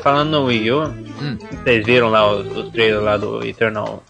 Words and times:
falando 0.00 0.30
no 0.30 0.44
Wii 0.46 0.70
U, 0.72 0.82
Hum. 1.20 1.36
vocês 1.62 1.84
viram 1.84 2.08
lá 2.10 2.30
os, 2.32 2.46
os 2.56 2.70
trailers 2.70 3.02
lá 3.04 3.16
do 3.16 3.44
Eternal. 3.46 4.02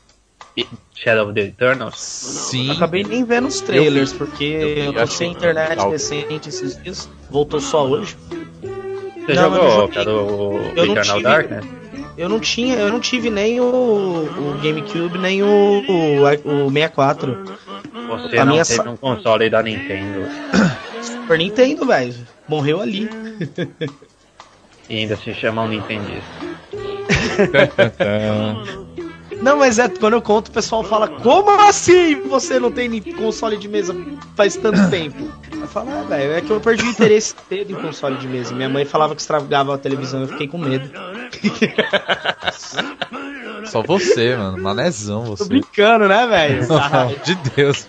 Shadow 0.97 1.27
of 1.27 1.35
the 1.35 1.43
Eternals? 1.43 1.95
Sim. 1.97 2.73
Acabei 2.73 3.05
nem 3.05 3.25
vendo 3.25 3.47
os 3.47 3.61
trailers, 3.61 4.13
porque 4.13 4.45
eu 4.45 4.69
eu, 4.87 4.93
tô 4.93 5.07
sem 5.07 5.31
internet 5.31 5.69
legal. 5.71 5.91
recente 5.91 6.49
esses 6.49 6.83
dias. 6.83 7.09
Voltou 7.31 7.61
só 7.61 7.87
hoje. 7.87 8.17
Você 9.25 9.35
Não, 9.35 9.45
eu 9.45 9.51
não 9.51 9.93
jogou 9.93 10.51
o 10.55 10.73
Eu 10.75 10.85
Eternal 10.87 11.17
tive. 11.19 11.23
Darkness? 11.23 11.65
Eu 12.17 12.29
não 12.29 12.41
tinha, 12.41 12.75
eu 12.75 12.89
não 12.91 12.99
tive 12.99 13.31
nem 13.31 13.61
o, 13.61 13.65
o 13.65 14.59
GameCube, 14.61 15.17
nem 15.19 15.41
o, 15.45 15.47
o, 15.47 16.67
o 16.67 16.71
64. 16.73 17.39
Você 18.09 18.39
A 18.39 18.45
não 18.45 18.53
minha 18.55 18.65
teve 18.65 18.83
sa- 18.83 18.91
um 18.91 18.97
console 18.97 19.49
da 19.49 19.63
Nintendo 19.63 20.27
Super 21.01 21.39
Nintendo, 21.39 21.87
velho. 21.87 22.15
Morreu 22.49 22.81
ali. 22.81 23.09
e 24.89 24.99
ainda 24.99 25.17
se 25.17 25.35
chama 25.35 25.63
um 25.63 25.69
Nintendista. 25.69 26.23
Não, 29.41 29.57
mas 29.57 29.79
é 29.79 29.89
quando 29.89 30.15
eu 30.15 30.23
conto, 30.23 30.49
o 30.49 30.53
pessoal 30.53 30.83
fala: 30.83 31.09
Como 31.09 31.51
assim 31.61 32.23
você 32.23 32.59
não 32.59 32.73
tem 32.73 33.01
console 33.15 33.57
de 33.57 33.69
mesa 33.69 33.95
faz 34.35 34.57
tanto 34.57 34.91
tempo? 34.91 35.31
Eu 35.53 35.69
falo: 35.69 35.91
Ah, 35.91 36.03
velho, 36.09 36.33
é 36.33 36.41
que 36.41 36.51
eu 36.51 36.61
perdi 36.61 36.85
o 36.85 36.91
interesse 36.91 37.35
cedo 37.49 37.73
em 37.73 37.77
console 37.77 38.17
de 38.17 38.27
mesa. 38.27 38.55
Minha 38.55 38.69
mãe 38.69 38.85
falava 38.85 39.15
que 39.15 39.21
estragava 39.21 39.75
a 39.75 39.79
televisão, 39.79 40.23
eu 40.23 40.29
fiquei 40.29 40.49
com 40.49 40.59
medo. 40.59 40.91
Só 43.67 43.83
você, 43.83 44.37
mano. 44.37 44.61
Manezão 44.61 45.25
Tô 45.25 45.37
você. 45.37 45.45
brincando, 45.45 46.09
né, 46.09 46.27
velho? 46.27 46.67
Pelo 46.67 46.81
amor 46.81 47.19
de 47.21 47.35
Deus. 47.55 47.87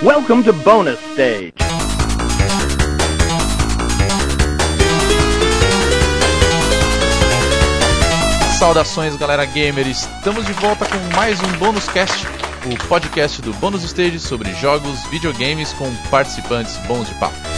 Welcome 0.00 0.44
to 0.44 0.52
bonus 0.52 0.96
stage. 1.12 1.52
Saudações, 8.56 9.16
galera 9.16 9.44
gamer. 9.44 9.88
Estamos 9.88 10.46
de 10.46 10.52
volta 10.52 10.86
com 10.86 11.16
mais 11.16 11.40
um 11.42 11.48
Bônus 11.58 11.88
Cast, 11.88 12.28
o 12.66 12.86
podcast 12.86 13.42
do 13.42 13.52
Bônus 13.54 13.82
Stage 13.82 14.20
sobre 14.20 14.54
jogos, 14.54 15.02
videogames 15.10 15.72
com 15.72 15.92
participantes 16.10 16.76
bons 16.86 17.08
de 17.08 17.14
papo. 17.16 17.57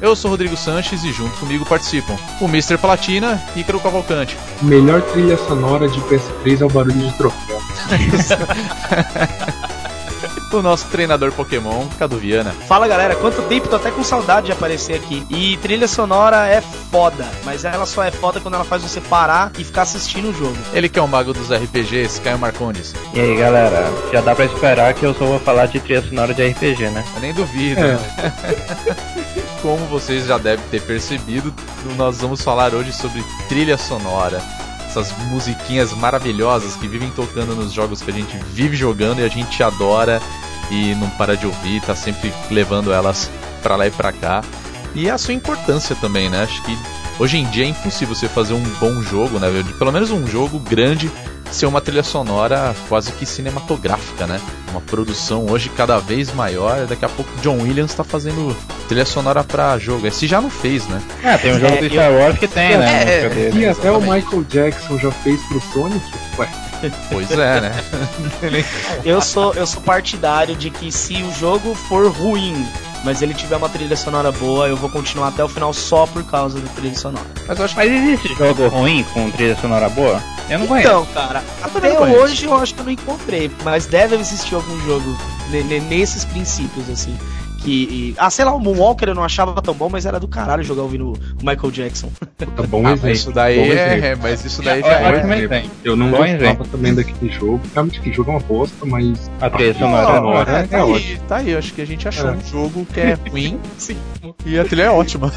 Eu 0.00 0.14
sou 0.14 0.30
Rodrigo 0.30 0.56
Sanches 0.56 1.02
e 1.02 1.12
junto 1.12 1.36
comigo 1.38 1.66
participam 1.66 2.16
o 2.40 2.44
Mr. 2.44 2.78
Platina 2.78 3.42
e 3.56 3.60
Ícaro 3.60 3.80
Cavalcante. 3.80 4.36
Melhor 4.62 5.02
trilha 5.02 5.36
sonora 5.36 5.88
de 5.88 6.00
PS3 6.02 6.60
é 6.60 6.64
o 6.64 6.68
barulho 6.68 6.94
de 6.94 7.16
troféu. 7.16 7.58
O 10.50 10.62
nosso 10.62 10.86
treinador 10.86 11.30
Pokémon, 11.32 11.86
Cadu 11.98 12.16
Viana. 12.16 12.50
Fala 12.66 12.88
galera, 12.88 13.14
quanto 13.14 13.42
tempo 13.42 13.68
tô 13.68 13.76
até 13.76 13.90
com 13.90 14.02
saudade 14.02 14.46
de 14.46 14.52
aparecer 14.52 14.94
aqui. 14.94 15.24
E 15.28 15.56
trilha 15.58 15.86
sonora 15.86 16.46
é 16.48 16.60
foda, 16.60 17.26
mas 17.44 17.64
ela 17.64 17.84
só 17.84 18.02
é 18.02 18.10
foda 18.10 18.40
quando 18.40 18.54
ela 18.54 18.64
faz 18.64 18.82
você 18.82 19.00
parar 19.00 19.52
e 19.58 19.64
ficar 19.64 19.82
assistindo 19.82 20.30
o 20.30 20.32
jogo. 20.32 20.56
Ele 20.72 20.88
que 20.88 20.98
é 20.98 21.02
o 21.02 21.06
mago 21.06 21.34
dos 21.34 21.50
RPGs, 21.52 22.20
Caio 22.22 22.38
Marcondes. 22.38 22.94
E 23.12 23.20
aí 23.20 23.36
galera, 23.36 23.92
já 24.12 24.20
dá 24.22 24.34
pra 24.34 24.46
esperar 24.46 24.94
que 24.94 25.04
eu 25.04 25.14
só 25.14 25.26
vou 25.26 25.38
falar 25.38 25.66
de 25.66 25.80
trilha 25.80 26.02
sonora 26.02 26.32
de 26.32 26.46
RPG, 26.48 26.90
né? 26.90 27.04
Eu 27.14 27.20
nem 27.20 27.34
duvido. 27.34 27.80
É. 27.80 27.98
Como 29.60 29.84
vocês 29.86 30.26
já 30.26 30.38
devem 30.38 30.64
ter 30.70 30.80
percebido, 30.82 31.52
nós 31.96 32.20
vamos 32.20 32.42
falar 32.42 32.74
hoje 32.74 32.92
sobre 32.92 33.22
trilha 33.48 33.76
sonora. 33.76 34.40
Essas 34.98 35.16
musiquinhas 35.28 35.92
maravilhosas 35.92 36.74
que 36.74 36.88
vivem 36.88 37.08
tocando 37.10 37.54
nos 37.54 37.72
jogos 37.72 38.02
que 38.02 38.10
a 38.10 38.14
gente 38.14 38.36
vive 38.52 38.76
jogando 38.76 39.20
e 39.20 39.24
a 39.24 39.28
gente 39.28 39.62
adora 39.62 40.20
e 40.72 40.92
não 40.96 41.08
para 41.10 41.36
de 41.36 41.46
ouvir, 41.46 41.80
tá 41.82 41.94
sempre 41.94 42.34
levando 42.50 42.92
elas 42.92 43.30
pra 43.62 43.76
lá 43.76 43.86
e 43.86 43.92
pra 43.92 44.12
cá. 44.12 44.42
E 44.96 45.08
a 45.08 45.16
sua 45.16 45.34
importância 45.34 45.94
também, 45.94 46.28
né? 46.28 46.42
Acho 46.42 46.60
que 46.64 46.76
hoje 47.16 47.38
em 47.38 47.44
dia 47.44 47.64
é 47.64 47.68
impossível 47.68 48.12
você 48.12 48.28
fazer 48.28 48.54
um 48.54 48.62
bom 48.80 49.00
jogo, 49.00 49.38
né? 49.38 49.46
Pelo 49.78 49.92
menos 49.92 50.10
um 50.10 50.26
jogo 50.26 50.58
grande 50.58 51.08
ser 51.50 51.66
uma 51.66 51.80
trilha 51.80 52.02
sonora 52.02 52.74
quase 52.88 53.12
que 53.12 53.24
cinematográfica, 53.26 54.26
né? 54.26 54.40
Uma 54.70 54.80
produção 54.80 55.46
hoje 55.50 55.68
cada 55.70 55.98
vez 55.98 56.32
maior. 56.32 56.86
Daqui 56.86 57.04
a 57.04 57.08
pouco 57.08 57.30
John 57.42 57.58
Williams 57.62 57.94
tá 57.94 58.04
fazendo 58.04 58.56
trilha 58.86 59.04
sonora 59.06 59.42
pra 59.42 59.78
jogo. 59.78 60.06
Esse 60.06 60.26
já 60.26 60.40
não 60.40 60.50
fez, 60.50 60.86
né? 60.86 61.00
Ah, 61.24 61.38
tem 61.38 61.52
um 61.52 61.58
jogo 61.60 61.74
É, 61.74 61.78
do 61.78 61.84
eu- 61.86 61.90
Star 61.90 62.12
Wars 62.12 62.38
que 62.38 62.48
tem, 62.48 62.76
né? 62.78 62.86
É, 62.86 62.96
a 62.96 63.04
música 63.04 63.26
é. 63.26 63.28
dele. 63.50 63.60
E 63.60 63.66
até 63.68 63.90
o. 63.90 64.00
Michael 64.00 64.44
Jackson 64.48 64.98
já 64.98 65.10
fez 65.10 65.40
pro 65.42 65.60
Sonic? 65.72 66.04
Ué, 66.38 66.48
Pois 67.10 67.30
é, 67.32 67.60
né? 67.60 67.72
Eu 69.04 69.20
sou, 69.20 69.52
eu 69.54 69.66
sou 69.66 69.80
partidário 69.82 70.54
de 70.54 70.70
que 70.70 70.92
se 70.92 71.14
o 71.22 71.32
jogo 71.34 71.74
for 71.74 72.08
ruim, 72.10 72.66
mas 73.04 73.22
ele 73.22 73.34
tiver 73.34 73.56
uma 73.56 73.68
trilha 73.68 73.96
sonora 73.96 74.30
boa, 74.32 74.68
eu 74.68 74.76
vou 74.76 74.90
continuar 74.90 75.28
até 75.28 75.42
o 75.44 75.48
final 75.48 75.72
só 75.72 76.06
por 76.06 76.22
causa 76.24 76.58
da 76.60 76.68
trilha 76.70 76.94
sonora. 76.96 77.26
Mas 77.46 77.58
eu 77.58 77.64
acho 77.64 77.74
que 77.74 77.80
Mas 77.80 77.92
existe 77.92 78.34
jogo 78.34 78.68
ruim 78.68 79.04
com 79.14 79.30
trilha 79.30 79.56
sonora 79.56 79.88
boa? 79.88 80.22
Eu 80.50 80.58
não 80.60 80.66
conheço. 80.66 80.88
Então, 80.88 81.06
cara, 81.12 81.42
até 81.62 81.94
conheço. 81.94 82.18
hoje 82.20 82.44
eu 82.46 82.54
acho 82.54 82.74
que 82.74 82.80
eu 82.80 82.84
não 82.84 82.92
encontrei, 82.92 83.50
mas 83.64 83.86
deve 83.86 84.16
existir 84.16 84.54
algum 84.54 84.80
jogo 84.86 85.16
ne- 85.50 85.62
ne- 85.62 85.80
nesses 85.80 86.24
princípios, 86.24 86.88
assim. 86.88 87.16
Que. 87.58 87.70
e- 87.70 88.14
ah, 88.16 88.30
sei 88.30 88.44
lá, 88.44 88.54
o 88.54 88.60
Moonwalker 88.60 89.08
eu 89.08 89.14
não 89.14 89.24
achava 89.24 89.60
tão 89.60 89.74
bom, 89.74 89.88
mas 89.90 90.06
era 90.06 90.18
do 90.20 90.28
caralho 90.28 90.62
jogar 90.62 90.82
ouvindo 90.82 91.12
o 91.12 91.44
Michael 91.44 91.70
Jackson. 91.72 92.08
tá 92.36 92.62
bom 92.68 92.86
Ah, 92.86 92.92
exemplo. 92.92 93.08
mas 93.08 93.18
isso 93.18 93.32
daí 93.32 93.56
bom 93.58 93.62
é, 93.64 93.66
exemplo. 93.68 94.04
é, 94.06 94.16
mas 94.16 94.44
isso 94.44 94.62
daí 94.62 94.78
É, 94.80 94.82
já 94.82 94.88
é, 95.00 95.02
é. 95.02 95.38
exemplo. 95.44 95.70
Eu 95.84 95.96
não 95.96 96.10
Bom 96.10 96.18
gostava 96.18 96.64
também 96.66 96.94
daquele 96.94 97.32
jogo. 97.32 97.60
Realmente 97.74 97.98
aquele 97.98 98.14
jogo 98.14 98.30
é 98.30 98.34
uma 98.34 98.40
bosta, 98.40 98.86
mas. 98.86 99.30
A 99.40 99.50
trilha 99.50 99.72
Ah, 99.72 99.74
sonora 99.74 100.08
é 100.10 100.14
não, 100.14 100.22
boa. 100.22 100.40
é, 100.42 100.44
tá, 100.44 100.52
é 100.76 100.80
aí, 100.80 100.92
ótimo. 100.92 101.20
tá 101.28 101.36
aí, 101.36 101.50
eu 101.50 101.58
acho 101.58 101.74
que 101.74 101.82
a 101.82 101.86
gente 101.86 102.06
achou 102.08 102.30
É. 102.30 102.32
um 102.32 102.40
jogo 102.44 102.86
que 102.94 103.00
é 103.00 103.14
ruim 103.30 103.58
Sim. 103.76 103.96
e 104.46 104.58
a 104.58 104.64
trilha 104.64 104.84
é 104.84 104.90
ótima. 104.90 105.32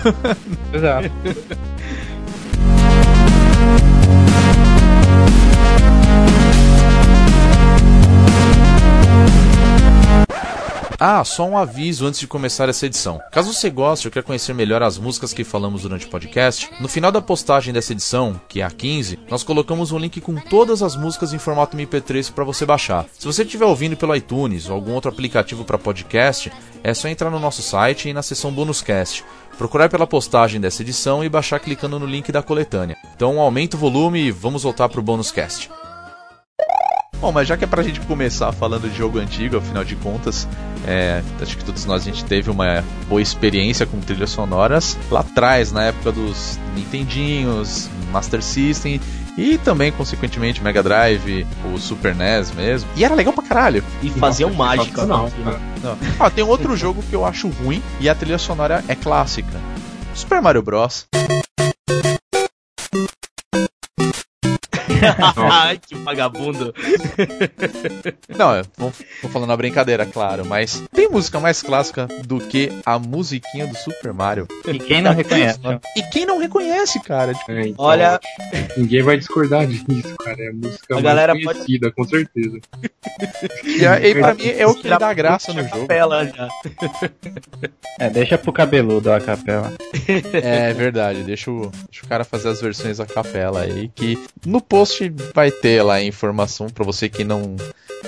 Exato. 0.71 1.09
Ah, 11.03 11.23
só 11.23 11.47
um 11.47 11.57
aviso 11.57 12.05
antes 12.05 12.19
de 12.19 12.27
começar 12.27 12.69
essa 12.69 12.85
edição. 12.85 13.19
Caso 13.31 13.51
você 13.51 13.71
goste 13.71 14.07
ou 14.07 14.11
quer 14.11 14.21
conhecer 14.21 14.53
melhor 14.53 14.83
as 14.83 14.99
músicas 14.99 15.33
que 15.33 15.43
falamos 15.43 15.81
durante 15.81 16.05
o 16.05 16.09
podcast, 16.11 16.69
no 16.79 16.87
final 16.87 17.11
da 17.11 17.19
postagem 17.19 17.73
dessa 17.73 17.93
edição, 17.93 18.39
que 18.47 18.61
é 18.61 18.63
a 18.63 18.69
15, 18.69 19.17
nós 19.27 19.41
colocamos 19.41 19.91
um 19.91 19.97
link 19.97 20.21
com 20.21 20.35
todas 20.35 20.83
as 20.83 20.95
músicas 20.95 21.33
em 21.33 21.39
formato 21.39 21.75
MP3 21.75 22.31
para 22.31 22.43
você 22.43 22.67
baixar. 22.67 23.07
Se 23.17 23.25
você 23.25 23.41
estiver 23.41 23.65
ouvindo 23.65 23.97
pelo 23.97 24.15
iTunes 24.15 24.69
ou 24.69 24.75
algum 24.75 24.93
outro 24.93 25.09
aplicativo 25.09 25.65
para 25.65 25.75
podcast, 25.75 26.53
é 26.83 26.93
só 26.93 27.07
entrar 27.07 27.31
no 27.31 27.39
nosso 27.39 27.63
site 27.63 28.07
e 28.07 28.13
na 28.13 28.21
seção 28.21 28.51
Bonuscast. 28.51 29.25
Procurar 29.57 29.89
pela 29.89 30.05
postagem 30.05 30.61
dessa 30.61 30.83
edição 30.83 31.23
e 31.23 31.29
baixar 31.29 31.59
clicando 31.59 31.97
no 31.97 32.05
link 32.05 32.31
da 32.31 32.43
coletânea. 32.43 32.95
Então 33.15 33.39
aumenta 33.39 33.75
o 33.75 33.79
volume 33.79 34.19
e 34.19 34.31
vamos 34.31 34.61
voltar 34.61 34.87
pro 34.87 35.01
Bonuscast. 35.01 35.80
Bom, 37.21 37.31
mas 37.31 37.47
já 37.47 37.55
que 37.55 37.63
é 37.63 37.67
pra 37.67 37.83
gente 37.83 37.99
começar 38.01 38.51
falando 38.51 38.89
de 38.89 38.97
jogo 38.97 39.19
antigo, 39.19 39.57
afinal 39.57 39.83
de 39.83 39.95
contas, 39.95 40.47
é, 40.87 41.21
acho 41.39 41.55
que 41.55 41.63
todos 41.63 41.85
nós 41.85 42.01
a 42.01 42.05
gente 42.05 42.25
teve 42.25 42.49
uma 42.49 42.83
boa 43.07 43.21
experiência 43.21 43.85
com 43.85 43.99
trilhas 43.99 44.31
sonoras 44.31 44.97
lá 45.11 45.19
atrás, 45.19 45.71
na 45.71 45.83
época 45.83 46.11
dos 46.11 46.59
Nintendinhos, 46.75 47.87
Master 48.11 48.41
System 48.41 48.99
e 49.37 49.59
também, 49.59 49.91
consequentemente, 49.91 50.63
Mega 50.63 50.81
Drive, 50.81 51.45
o 51.71 51.77
Super 51.77 52.15
NES 52.15 52.51
mesmo. 52.53 52.89
E 52.95 53.05
era 53.05 53.13
legal 53.13 53.33
pra 53.33 53.43
caralho. 53.43 53.83
E 54.01 54.09
fazer 54.09 54.45
um 54.45 54.53
mágica. 54.53 55.05
Não, 55.05 55.29
cara. 55.29 55.59
Não. 55.83 55.97
Ah, 56.19 56.29
tem 56.29 56.43
outro 56.43 56.75
jogo 56.75 57.03
que 57.07 57.15
eu 57.15 57.23
acho 57.23 57.49
ruim 57.49 57.81
e 57.99 58.09
a 58.09 58.15
trilha 58.15 58.39
sonora 58.39 58.83
é 58.87 58.95
clássica. 58.95 59.59
Super 60.15 60.41
Mario 60.41 60.61
Bros. 60.61 61.05
Ai, 65.51 65.77
que 65.79 65.95
vagabundo. 65.95 66.73
Não, 68.37 68.55
eu 68.55 68.65
vou, 68.77 68.93
tô 69.21 69.29
falando 69.29 69.51
a 69.51 69.57
brincadeira, 69.57 70.05
claro, 70.05 70.45
mas 70.45 70.83
tem 70.93 71.09
música 71.09 71.39
mais 71.39 71.61
clássica 71.61 72.07
do 72.25 72.39
que 72.39 72.71
a 72.85 72.97
musiquinha 72.99 73.67
do 73.67 73.75
Super 73.75 74.13
Mario. 74.13 74.47
E 74.67 74.77
quem 74.79 75.01
não 75.01 75.13
reconhece? 75.13 75.59
E 75.95 76.03
quem 76.03 76.25
não 76.25 76.37
reconhece, 76.39 76.99
cara? 77.01 77.33
Tipo, 77.33 77.51
É, 77.51 77.67
então, 77.67 77.85
Olha, 77.85 78.19
Ninguém 78.77 79.01
vai 79.03 79.17
discordar 79.17 79.65
disso, 79.67 80.15
cara. 80.17 80.37
É 80.41 80.49
a 80.49 80.53
música 80.53 80.85
A 80.89 80.93
mais 80.95 81.03
galera 81.03 81.33
pode- 81.33 81.45
conhecida, 81.45 81.91
com 81.91 82.03
certeza. 82.05 82.59
e, 83.63 83.85
a- 83.85 83.99
e 83.99 84.15
pra 84.15 84.33
mim 84.33 84.47
é 84.47 84.65
o 84.67 84.73
que 84.75 84.87
dá 84.87 85.13
graça 85.13 85.53
no 85.53 85.63
jogo. 85.63 85.81
capela 85.81 86.25
já. 86.25 86.47
É, 87.99 88.09
deixa 88.09 88.37
pro 88.37 88.51
cabeludo 88.53 89.11
a 89.11 89.19
capela. 89.19 89.73
É 90.33 90.73
verdade, 90.73 91.23
deixa 91.23 91.51
o, 91.51 91.69
deixa 91.89 92.05
o 92.05 92.07
cara 92.09 92.23
fazer 92.23 92.49
as 92.49 92.61
versões 92.61 92.99
a 92.99 93.05
capela 93.05 93.61
aí, 93.61 93.89
que 93.93 94.17
no 94.45 94.61
post 94.61 94.90
vai 95.33 95.51
ter 95.51 95.81
lá 95.83 95.95
a 95.95 96.03
informação 96.03 96.69
pra 96.69 96.85
você 96.85 97.09
que 97.09 97.23
não 97.23 97.55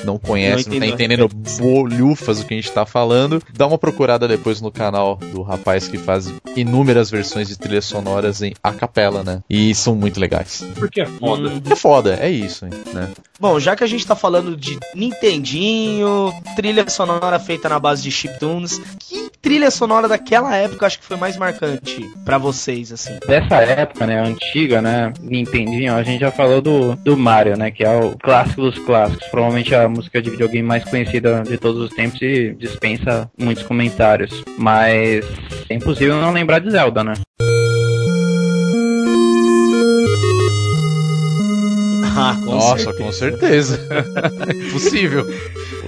não 0.04 0.18
conhece, 0.18 0.70
não, 0.70 0.80
Não 0.80 0.88
tá 0.88 0.88
entendendo 0.88 1.28
bolhufas 1.28 2.40
do 2.40 2.46
que 2.46 2.54
a 2.54 2.58
gente 2.58 2.72
tá 2.72 2.86
falando, 2.86 3.42
dá 3.54 3.68
uma 3.68 3.78
procurada 3.78 4.28
depois 4.28 4.62
no 4.62 4.72
canal 4.72 5.16
do 5.16 5.42
rapaz 5.42 5.88
que 5.88 5.98
faz 5.98 6.34
inúmeras 6.56 7.10
versões 7.10 7.48
de 7.48 7.58
trilhas 7.58 7.86
sonoras 7.86 8.42
em 8.42 8.54
a 8.62 8.72
capela, 8.72 9.24
né? 9.24 9.42
E 9.50 9.74
são 9.76 9.96
muito 9.96 10.20
legais. 10.20 10.66
Porque 10.76 11.02
é 11.02 11.06
foda. 11.06 11.50
Hum. 11.50 11.62
É 11.70 11.76
foda, 11.76 12.18
é 12.20 12.30
isso, 12.30 12.66
né? 12.66 13.10
Bom, 13.40 13.60
já 13.60 13.76
que 13.76 13.84
a 13.84 13.88
gente 13.88 14.06
tá 14.06 14.16
falando 14.16 14.56
de 14.56 14.80
Nintendinho, 14.96 16.34
trilha 16.56 16.90
sonora 16.90 17.40
feita 17.40 17.68
na 17.70 17.80
base 17.80 18.04
de 18.04 18.12
chiptunes, 18.12 18.80
que 19.00 19.30
trilha 19.42 19.70
sonora 19.70 20.08
daquela 20.08 20.56
época 20.56 20.86
acho 20.86 21.00
que 21.00 21.06
foi 21.06 21.18
mais 21.18 21.36
marcante 21.38 22.10
pra 22.24 22.38
vocês, 22.38 22.92
assim? 22.92 23.18
Dessa 23.28 23.56
época, 23.56 24.06
né, 24.06 24.22
antiga, 24.22 24.82
né, 24.82 25.12
Nintendinho, 25.22 25.94
a 25.94 26.04
gente 26.04 26.22
já 26.22 26.32
falou 26.32 26.62
do, 26.62 26.73
do 27.04 27.18
Mario, 27.18 27.58
né, 27.58 27.72
que 27.72 27.84
é 27.84 27.90
o 27.90 28.18
clássico 28.18 28.62
dos 28.62 28.80
clássicos, 28.80 29.28
provavelmente 29.28 29.74
a 29.74 29.88
música 29.88 30.22
de 30.22 30.30
videogame 30.30 30.68
mais 30.68 30.84
conhecida 30.84 31.44
de 31.44 31.58
todos 31.58 31.81
os 31.81 31.90
tempos 31.92 32.22
e 32.22 32.56
dispensa 32.58 33.30
muitos 33.40 33.64
comentários, 33.64 34.44
mas 34.58 35.25
é 35.70 35.75
impossível 35.75 36.20
não 36.20 36.31
lembrar 36.31 36.60
de 36.60 36.72
Zelda, 36.72 37.04
né? 37.04 37.14
Ah, 42.16 42.38
com 42.46 42.52
Nossa, 42.52 42.78
certeza. 42.78 43.04
com 43.04 43.12
certeza. 43.12 43.88
Impossível. 44.70 45.25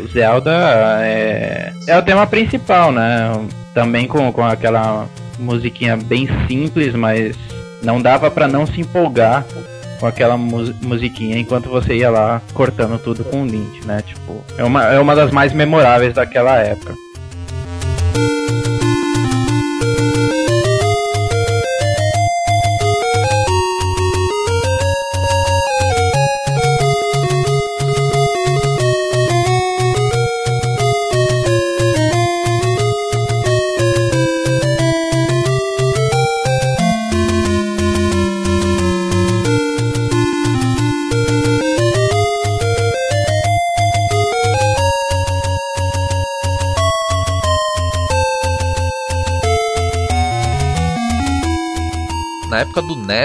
O 0.03 0.07
Zelda 0.07 0.51
é, 1.01 1.71
é 1.87 1.97
o 1.97 2.01
tema 2.01 2.25
principal, 2.25 2.91
né? 2.91 3.31
Também 3.75 4.07
com, 4.07 4.31
com 4.33 4.43
aquela 4.43 5.07
musiquinha 5.37 5.95
bem 5.95 6.27
simples, 6.47 6.95
mas 6.95 7.37
não 7.83 8.01
dava 8.01 8.31
pra 8.31 8.47
não 8.47 8.65
se 8.65 8.81
empolgar 8.81 9.45
com 9.99 10.05
aquela 10.05 10.37
mu- 10.37 10.73
musiquinha 10.81 11.37
enquanto 11.37 11.69
você 11.69 11.95
ia 11.95 12.09
lá 12.09 12.41
cortando 12.53 12.99
tudo 12.99 13.23
com 13.23 13.43
o 13.43 13.45
Link, 13.45 13.85
né? 13.85 14.01
Tipo, 14.05 14.43
é 14.57 14.63
uma, 14.63 14.83
é 14.85 14.99
uma 14.99 15.15
das 15.15 15.31
mais 15.31 15.53
memoráveis 15.53 16.13
daquela 16.13 16.57
época. 16.57 16.93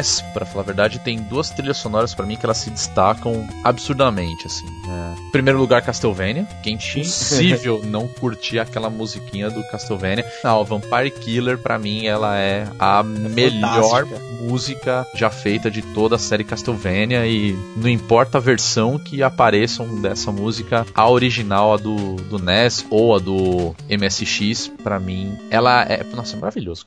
NES, 0.00 0.22
pra 0.32 0.46
falar 0.46 0.62
a 0.62 0.66
verdade, 0.66 0.98
tem 0.98 1.18
duas 1.18 1.50
trilhas 1.50 1.76
sonoras 1.76 2.14
pra 2.14 2.24
mim 2.24 2.36
que 2.36 2.44
elas 2.44 2.58
se 2.58 2.70
destacam 2.70 3.46
absurdamente, 3.62 4.46
assim. 4.46 4.66
É, 4.66 5.20
Em 5.20 5.30
primeiro 5.30 5.58
lugar, 5.58 5.82
Castlevania, 5.82 6.46
que 6.62 6.70
é 6.70 6.72
impossível 6.72 7.82
não 7.84 8.08
curtir 8.08 8.58
aquela 8.58 8.88
musiquinha 8.88 9.50
do 9.50 9.62
Castlevania. 9.70 10.24
Não, 10.42 10.64
Vampire 10.64 11.10
Killer, 11.10 11.58
pra 11.58 11.78
mim, 11.78 12.06
ela 12.06 12.36
é 12.38 12.66
a 12.78 13.02
melhor 13.02 14.06
fantástica. 14.06 14.20
música 14.40 15.06
já 15.14 15.30
feita 15.30 15.70
de 15.70 15.82
toda 15.82 16.16
a 16.16 16.18
série 16.18 16.44
Castlevania 16.44 17.26
e 17.26 17.56
não 17.76 17.88
importa 17.88 18.38
a 18.38 18.40
versão 18.40 18.98
que 18.98 19.22
apareçam 19.22 20.00
dessa 20.00 20.32
música, 20.32 20.86
a 20.94 21.08
original, 21.08 21.74
a 21.74 21.76
do, 21.76 22.14
do 22.16 22.38
NES 22.38 22.86
ou 22.90 23.14
a 23.14 23.18
do 23.18 23.74
MSX, 23.88 24.70
pra 24.82 24.98
mim, 24.98 25.36
ela 25.50 25.82
é, 25.82 26.02
nossa, 26.14 26.36
é 26.36 26.40
maravilhoso. 26.40 26.86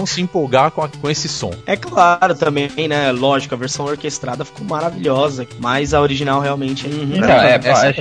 Não 0.00 0.06
se 0.06 0.20
empolgar 0.20 0.70
com, 0.70 0.82
a- 0.82 0.88
com 0.88 1.10
esse 1.10 1.28
som. 1.28 1.52
É 1.66 1.76
claro 1.76 2.34
também, 2.34 2.70
né? 2.88 3.12
Lógico, 3.12 3.54
a 3.54 3.58
versão 3.58 3.84
orquestrada 3.86 4.44
ficou 4.44 4.66
maravilhosa, 4.66 5.46
mas 5.58 5.92
a 5.92 6.00
original 6.00 6.40
realmente 6.40 6.86
é 6.86 6.90
Então, 6.90 7.20
Pra 7.20 7.48
é, 7.48 7.50
é 7.50 7.54
a 7.70 7.88
acho, 7.88 8.00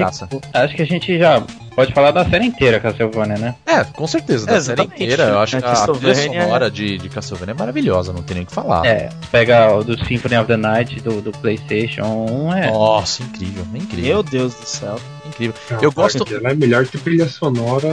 acho 0.54 0.76
que 0.76 0.82
a 0.82 0.86
gente 0.86 1.18
já 1.20 1.44
pode 1.76 1.94
falar 1.94 2.12
da 2.12 2.28
série 2.30 2.46
inteira 2.46 2.80
Castlevania, 2.80 3.38
né? 3.38 3.56
É, 3.66 3.84
com 3.84 4.06
certeza, 4.08 4.46
da 4.46 4.54
É, 4.56 4.62
série 4.62 4.84
inteira. 4.84 5.24
Eu 5.24 5.40
acho 5.40 5.58
A 5.58 5.62
que 5.62 5.68
a 5.68 5.72
trilha 5.74 5.86
Castlevania- 5.88 6.42
sonora 6.44 6.72
de, 6.72 6.98
de 6.98 7.10
Castlevania 7.10 7.54
é 7.54 7.58
maravilhosa, 7.58 8.14
não 8.14 8.22
tem 8.24 8.36
nem 8.36 8.44
o 8.44 8.48
que 8.48 8.54
falar. 8.54 8.86
É, 8.86 9.10
pega 9.32 9.74
o 9.76 9.84
do 9.84 9.98
Symphony 10.06 10.38
of 10.38 10.48
the 10.48 10.58
Night 10.58 11.00
do, 11.02 11.22
do 11.22 11.32
PlayStation 11.32 12.04
1, 12.30 12.54
é. 12.56 12.72
Nossa, 12.72 13.24
incrível, 13.24 13.66
incrível. 13.74 14.06
Meu 14.06 14.24
Deus 14.24 14.54
do 14.56 14.66
céu. 14.66 14.96
incrível. 15.26 15.54
Não, 15.72 15.80
Eu 15.82 15.92
gosto- 15.92 16.26
Ela 16.34 16.52
é 16.52 16.56
melhor 16.56 16.86
que 16.86 16.98
trilha 16.98 17.28
sonora 17.28 17.88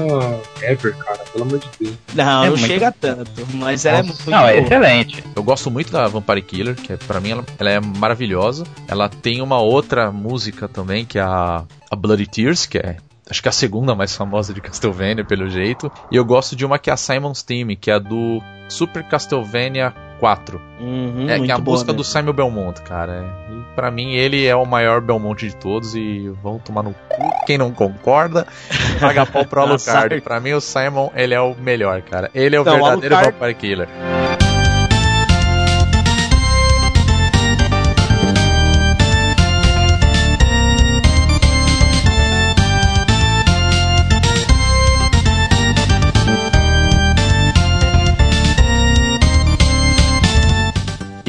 ever, 0.63 0.95
cara. 0.97 1.19
Pelo 1.33 1.45
amor 1.45 1.59
de 1.59 1.69
Deus. 1.81 1.95
Não, 2.15 2.45
É 2.45 2.49
não 2.51 2.57
muito- 2.57 2.67
chega 2.67 2.93
tanto, 2.93 3.31
mas 3.55 3.85
ela 3.85 3.99
é 3.99 4.03
muito 4.03 4.31
Não, 4.31 4.47
é 4.47 4.59
excelente. 4.59 5.25
Eu 5.35 5.43
gosto 5.43 5.71
muito 5.71 5.93
da 5.93 6.07
Vampire 6.09 6.43
Killer, 6.43 6.75
que 6.75 6.93
é, 6.93 6.97
pra 6.97 7.21
mim 7.21 7.31
ela, 7.33 7.45
ela 7.59 7.71
é 7.71 7.81
maravilhosa. 7.81 8.65
Ela 8.89 9.09
tem 9.09 9.43
uma 9.43 9.61
outra 9.61 10.11
música 10.11 10.67
também, 10.67 11.05
que 11.05 11.19
é 11.19 11.23
a, 11.23 11.63
a 11.91 11.97
Bloody 11.97 12.27
Tears, 12.27 12.65
que 12.67 12.79
é 12.79 12.97
acho 13.31 13.43
que 13.43 13.49
é 13.49 13.51
a 13.51 13.53
segunda 13.53 13.95
mais 13.95 14.15
famosa 14.17 14.53
de 14.55 14.61
Castlevania, 14.61 15.25
pelo 15.25 15.49
jeito. 15.49 15.91
E 16.11 16.17
eu 16.17 16.25
gosto 16.25 16.55
de 16.57 16.65
uma 16.65 16.79
que 16.79 16.91
é 16.91 16.93
a 16.93 16.97
Simon's 16.97 17.43
Theme, 17.43 17.77
que 17.77 17.91
é 17.91 17.95
a 17.95 17.99
do 17.99 18.41
Super 18.69 19.03
Castlevania 19.05 19.93
4. 20.21 20.61
Uhum, 20.81 21.29
é, 21.29 21.39
que 21.41 21.51
é 21.51 21.55
a 21.55 21.59
música 21.59 21.93
do. 21.93 22.03
Simon 22.03 22.33
Belmont, 22.33 22.81
cara. 22.83 23.25
E 23.51 23.75
pra 23.75 23.91
mim 23.91 24.13
ele 24.15 24.47
é 24.47 24.57
o 24.57 24.65
maior 24.65 25.01
Belmont 25.01 25.47
de 25.47 25.55
todos 25.57 25.95
e 25.95 26.29
vão 26.43 26.59
tomar 26.59 26.83
no 26.83 26.93
cu. 27.09 27.31
Quem 27.47 27.59
não 27.59 27.71
concorda, 27.73 28.47
paga 29.01 29.27
pau 29.27 29.45
pro 29.45 29.61
Alucard. 29.61 30.15
Azar. 30.15 30.23
pra 30.23 30.41
mim 30.41 30.53
o 30.55 30.61
Simon, 30.61 31.11
ele 31.15 31.35
é 31.35 31.41
o 31.41 31.55
melhor, 31.55 32.01
cara. 32.03 32.31
Ele 32.35 32.57
é 32.57 32.61
o 32.61 32.65
Não, 32.65 32.73
o 32.73 32.77
verdadeiro 32.77 33.15
Alucard- 33.15 33.39
Vampire 33.39 33.55
Killer. 33.55 33.89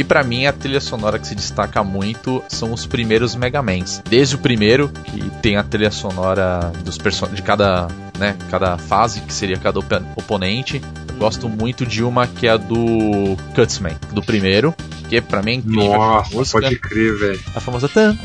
Pra 0.07 0.23
mim 0.23 0.45
a 0.45 0.53
trilha 0.53 0.79
sonora 0.79 1.19
que 1.19 1.27
se 1.27 1.35
destaca 1.35 1.83
muito 1.83 2.41
são 2.47 2.71
os 2.71 2.85
primeiros 2.85 3.35
Mega 3.35 3.61
Mans. 3.61 4.01
Desde 4.09 4.35
o 4.35 4.39
primeiro, 4.39 4.87
que 4.89 5.29
tem 5.41 5.57
a 5.57 5.63
trilha 5.63 5.91
sonora 5.91 6.71
dos 6.85 6.97
person 6.97 7.27
de 7.27 7.41
cada, 7.41 7.87
né, 8.17 8.37
cada 8.49 8.77
fase, 8.77 9.19
que 9.21 9.33
seria 9.33 9.57
cada 9.57 9.79
opo- 9.79 10.01
oponente. 10.15 10.81
Gosto 11.17 11.49
muito 11.49 11.85
de 11.85 12.03
uma 12.03 12.27
que 12.27 12.47
é 12.47 12.51
a 12.51 12.57
do 12.57 13.35
Cutsman, 13.55 13.95
do 14.11 14.21
primeiro, 14.21 14.73
que 15.09 15.19
pra 15.19 15.41
mim 15.41 15.51
é 15.51 15.53
incrível. 15.55 15.93
Nossa, 15.93 16.35
música, 16.35 16.61
pode 16.61 16.75
crer, 16.79 17.17
velho. 17.17 17.39
a 17.55 17.59
famosa 17.59 17.89
tan, 17.89 18.15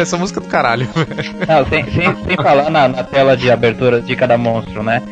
essa 0.00 0.16
música 0.16 0.40
do 0.40 0.46
caralho. 0.48 0.88
Não, 1.46 1.66
sem, 1.68 1.84
sem, 1.84 2.24
sem 2.24 2.36
falar 2.36 2.70
na, 2.70 2.88
na 2.88 3.04
tela 3.04 3.36
de 3.36 3.50
abertura 3.50 4.00
de 4.00 4.16
cada 4.16 4.38
monstro, 4.38 4.82
né? 4.82 5.02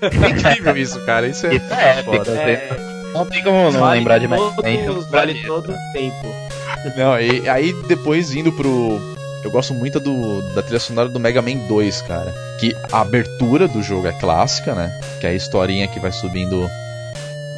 É 0.00 0.28
incrível 0.28 0.76
isso, 0.76 1.00
cara. 1.04 1.26
Isso 1.26 1.46
é, 1.46 1.54
Isso 1.54 1.72
é 1.72 2.02
foda. 2.02 2.32
assim. 2.32 3.12
Não 3.12 3.24
tem 3.26 3.42
como 3.42 3.70
não 3.70 3.80
Vale 3.80 3.98
lembrar 3.98 4.18
de 4.18 4.28
mais. 4.28 4.42
todo, 4.42 4.62
Tem 4.62 4.84
isso, 4.84 5.08
vale 5.10 5.34
todo 5.46 5.72
o 5.72 5.92
tempo. 5.92 6.45
Não, 6.94 7.18
e 7.18 7.48
aí 7.48 7.72
depois 7.88 8.34
indo 8.34 8.52
pro. 8.52 9.00
Eu 9.42 9.50
gosto 9.50 9.74
muito 9.74 10.00
do, 10.00 10.42
da 10.54 10.62
trilha 10.62 10.80
sonora 10.80 11.08
do 11.08 11.20
Mega 11.20 11.40
Man 11.40 11.56
2, 11.68 12.02
cara. 12.02 12.34
Que 12.58 12.74
a 12.90 13.00
abertura 13.00 13.68
do 13.68 13.82
jogo 13.82 14.06
é 14.06 14.12
clássica, 14.12 14.74
né? 14.74 14.90
Que 15.20 15.26
é 15.26 15.30
a 15.30 15.34
historinha 15.34 15.86
que 15.86 16.00
vai 16.00 16.10
subindo 16.10 16.68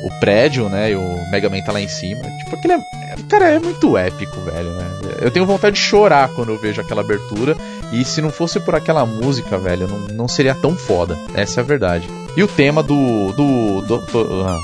o 0.03 0.21
prédio, 0.21 0.69
né? 0.69 0.91
E 0.91 0.95
o 0.95 1.31
Mega 1.31 1.49
Man 1.49 1.63
tá 1.63 1.73
lá 1.73 1.81
em 1.81 1.89
cima. 1.89 2.23
Tipo, 2.39 2.57
aquele 2.57 2.75
é, 2.75 2.85
cara, 3.29 3.49
é 3.49 3.59
muito 3.59 3.97
épico, 3.97 4.41
velho, 4.41 4.71
né? 4.73 4.85
Eu 5.21 5.31
tenho 5.31 5.47
vontade 5.47 5.77
de 5.77 5.83
chorar 5.83 6.29
quando 6.31 6.51
eu 6.51 6.59
vejo 6.59 6.81
aquela 6.81 7.01
abertura. 7.01 7.57
E 7.91 8.05
se 8.05 8.21
não 8.21 8.31
fosse 8.31 8.61
por 8.61 8.75
aquela 8.75 9.07
música, 9.07 9.57
velho, 9.57 9.89
não, 9.89 9.99
não 10.09 10.29
seria 10.29 10.55
tão 10.55 10.77
foda. 10.77 11.17
Essa 11.35 11.61
é 11.61 11.63
a 11.63 11.67
verdade. 11.67 12.09
E 12.37 12.43
o 12.43 12.49
tema 12.49 12.83
do. 12.83 13.33
do. 13.33 13.81
do, 13.83 13.99
do 13.99 14.45
ah, 14.47 14.59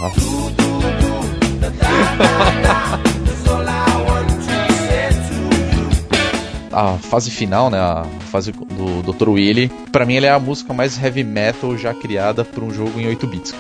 a 6.75 6.99
fase 6.99 7.31
final, 7.31 7.71
né, 7.71 7.79
a 7.79 8.05
fase 8.31 8.53
do 8.53 9.13
Dr. 9.13 9.29
Willy, 9.29 9.71
para 9.93 10.05
mim 10.05 10.15
ele 10.15 10.27
é 10.27 10.31
a 10.31 10.39
música 10.39 10.75
mais 10.75 11.03
heavy 11.03 11.25
metal 11.25 11.77
já 11.79 11.95
criada 11.95 12.45
por 12.45 12.63
um 12.63 12.71
jogo 12.71 13.01
em 13.01 13.07
8 13.07 13.27
bits. 13.27 13.55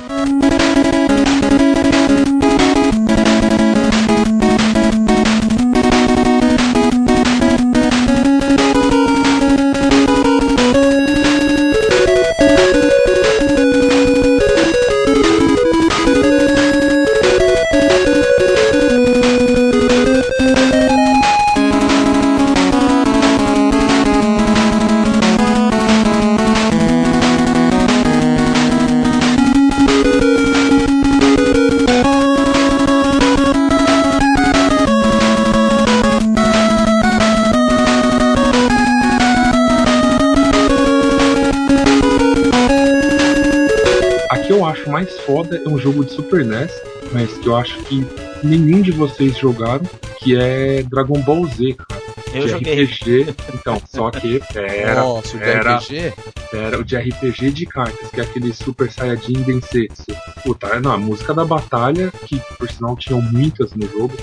Foda 45.44 45.62
é 45.64 45.68
um 45.68 45.78
jogo 45.78 46.04
de 46.04 46.12
Super 46.12 46.44
NES, 46.44 46.72
mas 47.12 47.32
que 47.38 47.46
eu 47.46 47.56
acho 47.56 47.76
que 47.84 48.06
nenhum 48.42 48.80
de 48.80 48.90
vocês 48.92 49.36
jogaram, 49.36 49.84
que 50.18 50.36
é 50.36 50.82
Dragon 50.82 51.20
Ball 51.20 51.46
Z, 51.46 51.74
cara. 51.74 52.04
Eu 52.32 52.46
de 52.46 52.48
joguei. 52.48 52.84
RPG, 52.84 53.34
então, 53.54 53.80
só 53.86 54.10
que 54.10 54.40
era, 54.54 55.02
Nossa, 55.02 55.36
o 55.36 55.38
de 55.40 55.44
era, 55.44 55.76
RPG? 55.76 56.12
era 56.52 56.80
o 56.80 56.84
de 56.84 56.96
RPG 56.96 57.50
de 57.52 57.66
cartas, 57.66 58.10
que 58.10 58.20
é 58.20 58.24
aquele 58.24 58.52
Super 58.52 58.90
Saiyajin 58.90 59.34
Densetsu. 59.42 60.04
Puta, 60.42 60.80
não, 60.80 60.92
a 60.92 60.98
música 60.98 61.32
da 61.32 61.44
batalha, 61.44 62.10
que 62.26 62.40
por 62.58 62.68
sinal 62.68 62.96
tinham 62.96 63.22
muitas 63.22 63.72
no 63.74 63.86
jogo, 63.88 64.14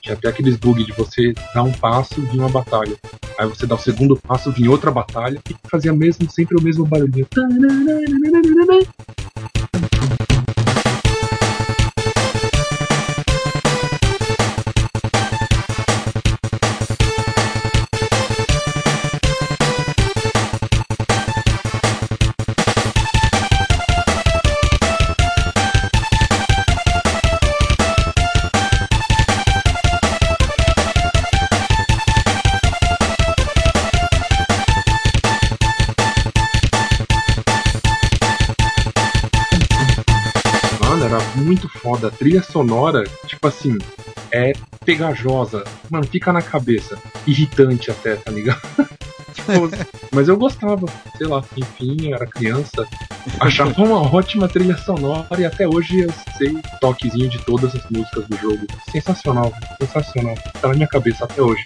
tinha 0.00 0.14
até 0.14 0.28
aqueles 0.28 0.56
bugs 0.56 0.86
de 0.86 0.92
você 0.92 1.32
dar 1.52 1.64
um 1.64 1.72
passo 1.72 2.20
de 2.20 2.38
uma 2.38 2.48
batalha. 2.48 2.94
Aí 3.36 3.48
você 3.48 3.66
dá 3.66 3.74
o 3.74 3.78
segundo 3.78 4.16
passo 4.16 4.52
de 4.52 4.68
outra 4.68 4.92
batalha 4.92 5.40
e 5.50 5.56
fazia 5.68 5.92
mesmo, 5.92 6.30
sempre 6.30 6.56
o 6.56 6.62
mesmo 6.62 6.86
barulhinho. 6.86 7.26
Foda. 41.96 42.08
A 42.08 42.10
trilha 42.10 42.42
sonora, 42.42 43.04
tipo 43.26 43.48
assim, 43.48 43.78
é 44.30 44.52
pegajosa. 44.84 45.64
Mano, 45.90 46.06
fica 46.06 46.32
na 46.32 46.42
cabeça. 46.42 46.98
Irritante 47.26 47.90
até, 47.90 48.16
tá 48.16 48.30
ligado? 48.30 48.60
Tipo, 49.36 49.52
Mas 50.12 50.28
eu 50.28 50.36
gostava, 50.38 50.86
sei 51.18 51.26
lá, 51.26 51.44
enfim, 51.58 52.10
era 52.10 52.26
criança. 52.26 52.86
Achava 53.38 53.82
uma 53.82 54.00
ótima 54.00 54.48
trilha 54.48 54.78
sonora 54.78 55.28
e 55.38 55.44
até 55.44 55.68
hoje 55.68 56.00
eu 56.00 56.10
sei 56.38 56.56
toquezinho 56.80 57.28
de 57.28 57.38
todas 57.44 57.74
as 57.74 57.84
músicas 57.90 58.26
do 58.26 58.36
jogo. 58.38 58.66
Sensacional, 58.90 59.52
sensacional. 59.78 60.36
Tá 60.58 60.68
na 60.68 60.74
minha 60.74 60.88
cabeça 60.88 61.26
até 61.26 61.42
hoje. 61.42 61.62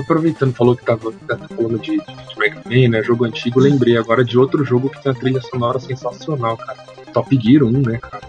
Aproveitando, 0.00 0.52
falou 0.52 0.76
que 0.76 0.84
tava, 0.84 1.12
tá 1.28 1.38
falando 1.48 1.78
de, 1.78 1.96
de 1.96 2.38
Mega 2.38 2.60
Man, 2.64 2.88
né? 2.88 3.02
Jogo 3.04 3.24
antigo, 3.24 3.60
lembrei 3.60 3.96
agora 3.96 4.24
de 4.24 4.36
outro 4.36 4.64
jogo 4.64 4.90
que 4.90 5.00
tem 5.00 5.12
uma 5.12 5.18
trilha 5.18 5.40
sonora 5.40 5.78
sensacional, 5.78 6.56
cara. 6.56 6.78
Top 7.12 7.38
Gear 7.40 7.62
1, 7.62 7.70
né, 7.70 7.98
cara? 7.98 8.20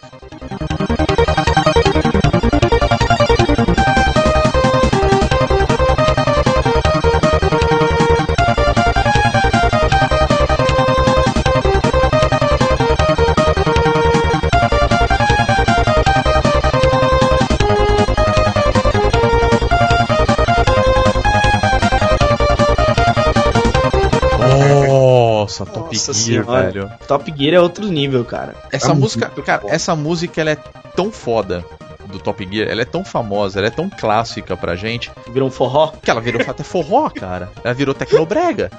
Nossa, 25.96 26.14
Top 26.14 26.20
Nossa 26.20 26.24
Gear, 26.26 26.44
senhora. 26.46 26.72
velho. 26.72 26.92
Top 27.08 27.34
Gear 27.38 27.54
é 27.56 27.60
outro 27.60 27.86
nível, 27.88 28.24
cara. 28.26 28.56
Essa 28.72 28.88
Tá 28.90 28.94
música, 28.96 29.30
cara, 29.30 29.64
essa 29.68 29.96
música 29.96 30.42
ela 30.42 30.52
é 30.52 30.58
tão 30.96 31.12
foda 31.12 31.64
do 32.12 32.20
Top 32.20 32.48
Gear, 32.50 32.70
ela 32.70 32.82
é 32.82 32.86
tão 32.86 33.04
famosa, 33.04 33.60
ela 33.60 33.68
é 33.68 33.72
tão 33.72 33.90
clássica 33.90 34.56
pra 34.56 34.76
gente, 34.76 35.12
Virou 35.32 35.48
um 35.48 35.52
forró. 35.52 35.94
que 36.02 36.12
ela 36.12 36.22
virou 36.22 36.42
até 36.48 36.64
forró, 36.64 37.10
cara. 37.10 37.52
Ela 37.64 37.74
virou 37.74 37.96
tecnobrega. 37.96 38.70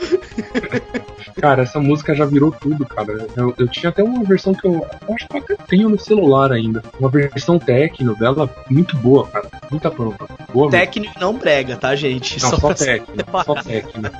Cara, 1.40 1.62
essa 1.62 1.80
música 1.80 2.14
já 2.14 2.24
virou 2.24 2.52
tudo, 2.52 2.84
cara. 2.84 3.26
Eu, 3.36 3.54
eu 3.58 3.66
tinha 3.68 3.88
até 3.90 4.02
uma 4.02 4.22
versão 4.22 4.52
que 4.52 4.66
eu, 4.66 4.84
eu 5.08 5.14
acho 5.14 5.26
que 5.26 5.36
eu 5.36 5.40
até 5.40 5.56
tenho 5.66 5.88
no 5.88 5.98
celular 5.98 6.52
ainda. 6.52 6.82
Uma 7.00 7.08
versão 7.08 7.58
techno 7.58 8.14
dela 8.14 8.48
muito 8.68 8.96
boa, 8.96 9.26
cara. 9.26 9.48
Muita 9.70 9.90
pampa. 9.90 10.28
Boa. 10.52 10.70
Técnico 10.70 11.18
não 11.18 11.38
prega, 11.38 11.76
tá, 11.76 11.94
gente? 11.96 12.40
Não, 12.42 12.50
só, 12.50 12.74
técnico, 12.74 13.16
separar. 13.16 13.44
só 13.44 13.54
técnico. 13.54 14.10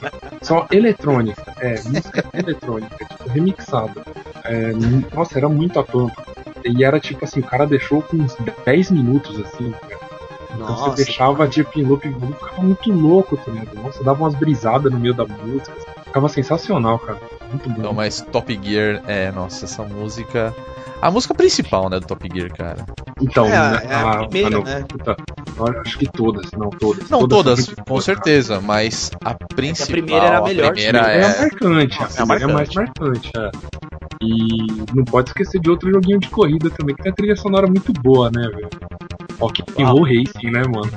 Só 0.41 0.67
eletrônica, 0.71 1.55
é, 1.61 1.75
música 1.83 2.25
eletrônica, 2.33 2.97
tipo, 3.05 3.29
remixada. 3.29 4.03
É, 4.45 4.73
nossa, 5.15 5.39
era 5.39 5.49
muito 5.49 5.79
a 5.79 5.85
pampa. 5.85 6.25
E 6.65 6.85
era 6.85 6.99
tipo 7.01 7.25
assim, 7.25 7.41
o 7.41 7.45
cara 7.45 7.67
deixou 7.67 8.03
com 8.03 8.17
uns 8.17 8.37
10 8.65 8.91
minutos 8.91 9.39
assim, 9.41 9.71
cara. 9.73 10.01
Então 10.55 10.67
Nossa. 10.69 10.91
você 10.91 11.05
deixava 11.05 11.49
tipo 11.49 11.79
em 11.81 11.83
loop, 11.83 12.07
ficava 12.09 12.63
muito 12.63 12.93
louco, 12.93 13.37
tá 13.39 13.51
ligado? 13.51 13.75
Nossa, 13.83 14.05
dava 14.05 14.23
umas 14.23 14.35
brisadas 14.35 14.93
no 14.93 14.99
meio 14.99 15.15
da 15.15 15.25
música. 15.25 15.73
Ficava 16.05 16.29
sensacional, 16.29 16.99
cara. 16.99 17.19
Muito 17.51 17.71
bom. 17.71 17.83
Não, 17.83 17.93
mas 17.95 18.21
Top 18.21 18.61
Gear, 18.63 19.03
é, 19.07 19.33
nossa, 19.33 19.65
essa 19.65 19.83
música. 19.83 20.55
A 21.01 21.11
música 21.11 21.35
principal, 21.35 21.89
né, 21.89 21.99
do 21.99 22.07
Top 22.07 22.29
Gear, 22.33 22.53
cara. 22.55 22.85
Então, 23.21 23.47
É, 23.47 23.51
né, 23.51 23.87
é 23.89 23.95
a 23.95 24.17
primeira, 24.27 24.51
não, 24.51 24.63
né? 24.63 24.85
puta, 24.89 25.17
acho 25.85 25.99
que 25.99 26.07
todas, 26.07 26.51
não 26.53 26.69
todas. 26.71 27.09
Não 27.09 27.27
todas, 27.27 27.67
muito 27.67 27.77
com 27.77 27.85
boas, 27.95 28.07
cara. 28.07 28.17
certeza, 28.19 28.61
mas 28.61 29.11
a 29.25 29.35
principal. 29.35 29.87
primeira 29.93 30.27
era 30.27 30.39
a 30.39 30.43
melhor, 30.43 30.73
primeira 30.73 30.99
É, 31.13 31.21
é, 31.21 31.25
a 31.25 31.41
marcante, 31.41 32.01
Nossa, 32.01 32.21
a 32.21 32.23
é 32.23 32.27
primeira 32.27 32.53
é 32.53 32.55
mais 32.55 32.75
marcante, 32.75 33.31
é. 33.37 33.51
E 34.23 34.95
não 34.95 35.05
pode 35.05 35.31
esquecer 35.31 35.61
de 35.61 35.69
outro 35.69 35.91
joguinho 35.91 36.21
de 36.21 36.29
corrida 36.29 36.71
também, 36.71 36.95
que 36.95 37.03
tem 37.03 37.11
a 37.11 37.15
trilha 37.15 37.37
sonora 37.37 37.67
muito 37.67 37.93
boa, 37.93 38.31
né, 38.31 38.49
velho? 38.49 38.69
Rock 39.41 39.65
and 39.79 39.87
Roll 39.87 40.05
Racing, 40.05 40.51
né, 40.51 40.63
mano? 40.63 40.93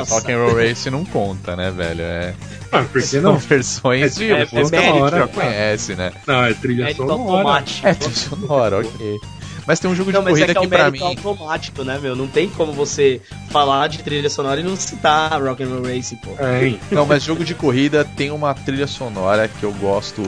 Nossa. 0.00 0.14
Rock 0.14 0.32
and 0.32 0.38
Roll 0.38 0.54
Race 0.56 0.90
não 0.90 1.04
conta, 1.04 1.56
né, 1.56 1.70
velho? 1.70 2.02
É, 2.02 2.34
Ah, 2.72 2.82
por 2.82 3.00
que 3.00 3.06
são 3.06 3.22
não? 3.22 3.36
versões 3.38 4.14
de 4.16 4.30
é 4.30 4.46
música 4.52 4.70
que 4.70 4.76
a 4.76 4.80
mérito, 4.80 4.98
gente 4.98 5.10
já 5.10 5.10
cara. 5.10 5.28
conhece, 5.28 5.94
né? 5.94 6.12
Não, 6.26 6.44
é 6.44 6.54
trilha 6.54 6.84
Mérito 6.84 7.06
sonora. 7.06 7.20
automático. 7.32 7.86
É, 7.88 7.94
trilha 7.94 8.14
sonora, 8.16 8.78
ok. 8.80 9.18
Mas 9.66 9.78
tem 9.78 9.90
um 9.90 9.94
jogo 9.94 10.10
de 10.10 10.16
Não, 10.18 10.24
mas 10.24 10.32
é 10.38 10.40
corrida 10.46 10.52
que 10.54 10.58
é 10.58 10.62
que, 10.62 10.68
pra 10.68 10.90
mim. 10.90 11.00
automático, 11.02 11.84
né, 11.84 11.98
meu? 12.02 12.16
Não 12.16 12.26
tem 12.26 12.48
como 12.48 12.72
você 12.72 13.20
falar 13.50 13.88
de 13.88 13.98
trilha 14.02 14.28
sonora 14.30 14.58
e 14.60 14.64
não 14.64 14.74
citar 14.74 15.40
Rock 15.40 15.62
and 15.62 15.68
Roll 15.68 15.82
Racing, 15.84 16.16
pô. 16.16 16.30
É? 16.38 16.74
Não, 16.90 17.06
mas 17.06 17.22
jogo 17.22 17.44
de 17.44 17.54
corrida 17.54 18.04
tem 18.04 18.30
uma 18.30 18.52
trilha 18.54 18.86
sonora 18.86 19.46
que 19.48 19.62
eu 19.62 19.72
gosto 19.74 20.22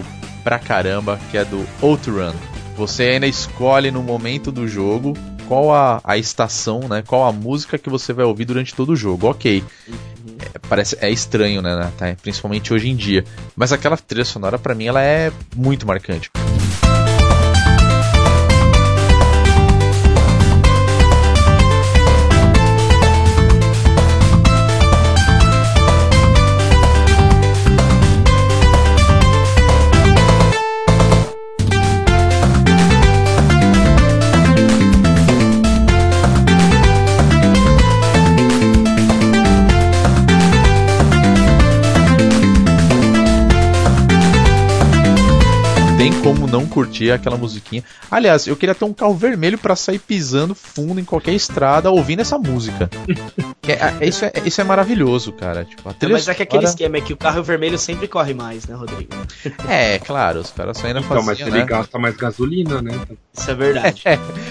pra 0.45 0.59
caramba, 0.59 1.19
que 1.31 1.39
é 1.39 1.45
do 1.45 1.67
Outrun. 1.81 2.33
Você 2.77 3.05
ainda 3.05 3.27
escolhe 3.27 3.91
no 3.91 4.03
momento 4.03 4.53
do 4.53 4.69
jogo 4.69 5.15
qual 5.49 5.73
a, 5.73 6.01
a 6.05 6.17
estação, 6.17 6.81
né? 6.89 7.03
Qual 7.07 7.25
a 7.25 7.33
música 7.33 7.79
que 7.79 7.91
você 7.91 8.13
vai 8.13 8.25
ouvir 8.25 8.45
durante 8.45 8.75
todo 8.75 8.93
o 8.93 8.97
jogo. 8.97 9.29
Ok. 9.29 9.63
parece 10.69 10.97
é 11.01 11.11
estranho, 11.11 11.61
né, 11.63 11.77
né, 11.77 11.93
tá? 11.97 12.17
principalmente 12.21 12.73
hoje 12.73 12.89
em 12.89 12.97
dia. 12.97 13.25
Mas 13.57 13.73
aquela 13.73 13.97
trilha 13.97 14.25
sonora 14.25 14.59
para 14.59 14.75
mim 14.75 14.87
ela 14.87 15.03
é 15.03 15.33
muito 15.55 15.87
marcante. 15.87 16.31
Como 46.23 46.47
não 46.47 46.67
curtir 46.67 47.11
aquela 47.11 47.37
musiquinha. 47.37 47.83
Aliás, 48.11 48.47
eu 48.47 48.57
queria 48.57 48.75
ter 48.75 48.85
um 48.85 48.93
carro 48.93 49.15
vermelho 49.15 49.59
para 49.59 49.75
sair 49.75 49.99
pisando 49.99 50.55
fundo 50.55 51.01
em 51.01 51.05
qualquer 51.05 51.33
estrada 51.33 51.91
ouvindo 51.91 52.21
essa 52.21 52.39
música. 52.39 52.89
é, 53.67 54.05
é, 54.05 54.09
isso, 54.09 54.25
é, 54.25 54.33
isso 54.45 54.61
é 54.61 54.65
maravilhoso, 54.65 55.33
cara. 55.33 55.65
Tipo, 55.65 55.89
a 55.89 55.95
mas 56.09 56.29
é 56.29 56.35
que 56.35 56.43
aquele 56.43 56.65
esquema 56.65 56.97
é 56.97 57.01
que 57.01 57.13
o 57.13 57.17
carro 57.17 57.43
vermelho 57.43 57.77
sempre 57.77 58.07
corre 58.07 58.35
mais, 58.35 58.67
né, 58.67 58.75
Rodrigo? 58.75 59.13
É, 59.69 59.99
claro, 59.99 60.41
os 60.41 60.51
caras 60.51 60.79
só 60.79 60.87
ainda 60.87 61.01
então, 61.01 61.09
faziam, 61.09 61.27
mas 61.27 61.41
ele 61.41 61.51
né? 61.51 61.65
gasta 61.65 61.99
mais 61.99 62.17
gasolina, 62.17 62.81
né? 62.81 63.01
Isso 63.33 63.51
é 63.51 63.55
verdade. 63.55 64.03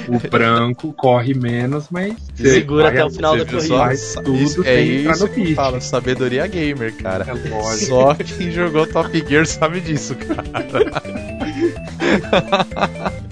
O 0.08 0.20
branco 0.30 0.94
corre 0.94 1.34
menos, 1.34 1.88
mas 1.90 2.16
Segura 2.36 2.90
até 2.90 3.06
o 3.06 3.10
final 3.10 3.38
da 3.38 3.46
corrida. 3.46 3.78
faz 3.78 4.16
tudo 4.16 4.36
Isso, 4.36 4.64
é 4.66 4.82
isso 4.82 5.24
no 5.24 5.30
que 5.30 5.42
pit. 5.42 5.56
fala, 5.56 5.80
sabedoria 5.80 6.48
gamer, 6.48 6.96
cara. 6.98 7.26
É 7.28 7.50
lógico. 7.50 7.86
Só 7.86 8.16
quem 8.16 8.52
jogou 8.52 8.88
Top 8.88 9.26
Gear 9.28 9.46
sabe 9.46 9.80
disso, 9.80 10.16
cara. 10.16 10.44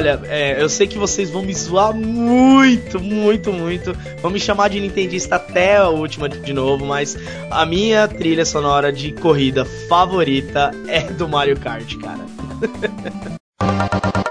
Olha, 0.00 0.18
é, 0.28 0.62
eu 0.62 0.68
sei 0.68 0.86
que 0.86 0.96
vocês 0.96 1.28
vão 1.30 1.42
me 1.42 1.52
zoar 1.52 1.92
muito, 1.94 2.98
muito, 2.98 3.52
muito. 3.52 3.92
Vão 4.22 4.30
me 4.30 4.40
chamar 4.40 4.68
de 4.68 4.80
nintendista 4.80 5.36
até 5.36 5.76
a 5.76 5.88
última 5.88 6.26
de 6.26 6.52
novo, 6.54 6.86
mas 6.86 7.18
a 7.50 7.66
minha 7.66 8.08
trilha 8.08 8.46
sonora 8.46 8.90
de 8.90 9.12
corrida 9.12 9.64
favorita 9.88 10.70
é 10.88 11.02
do 11.02 11.28
Mario 11.28 11.58
Kart, 11.58 11.94
cara. 11.98 12.24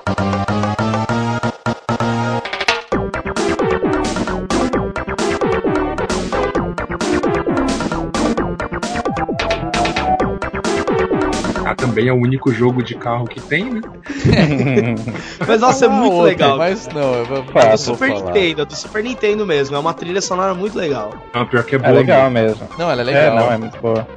também 11.99 12.07
é 12.07 12.13
o 12.13 12.15
único 12.15 12.51
jogo 12.51 12.81
de 12.81 12.95
carro 12.95 13.27
que 13.27 13.39
tem, 13.41 13.65
né? 13.71 13.81
Mas 15.47 15.61
nossa, 15.61 15.85
é 15.85 15.89
muito 15.89 16.13
outra, 16.13 16.29
legal. 16.29 16.57
Mas 16.57 16.87
não, 16.87 17.15
eu 17.15 17.25
vou, 17.25 17.37
É 17.37 17.41
do 17.41 17.67
vou 17.69 17.77
Super 17.77 18.07
falar. 18.09 18.25
Nintendo, 18.33 18.61
é 18.61 18.65
do 18.65 18.75
Super 18.75 19.03
Nintendo 19.03 19.45
mesmo. 19.45 19.75
É 19.75 19.79
uma 19.79 19.93
trilha 19.93 20.21
sonora 20.21 20.53
muito 20.53 20.77
legal. 20.77 21.13
Ah, 21.33 21.45
pior 21.45 21.63
que 21.63 21.75
é 21.75 21.77
É 21.77 21.81
boa. 21.81 21.93
legal 21.93 22.29
mesmo. 22.29 22.67
Não, 22.77 22.89
ela 22.89 23.01
é 23.01 23.03
É, 23.03 23.05
legal. 23.29 23.35
não, 23.35 23.51
é 23.51 23.57
muito 23.57 23.77
boa. 23.79 24.07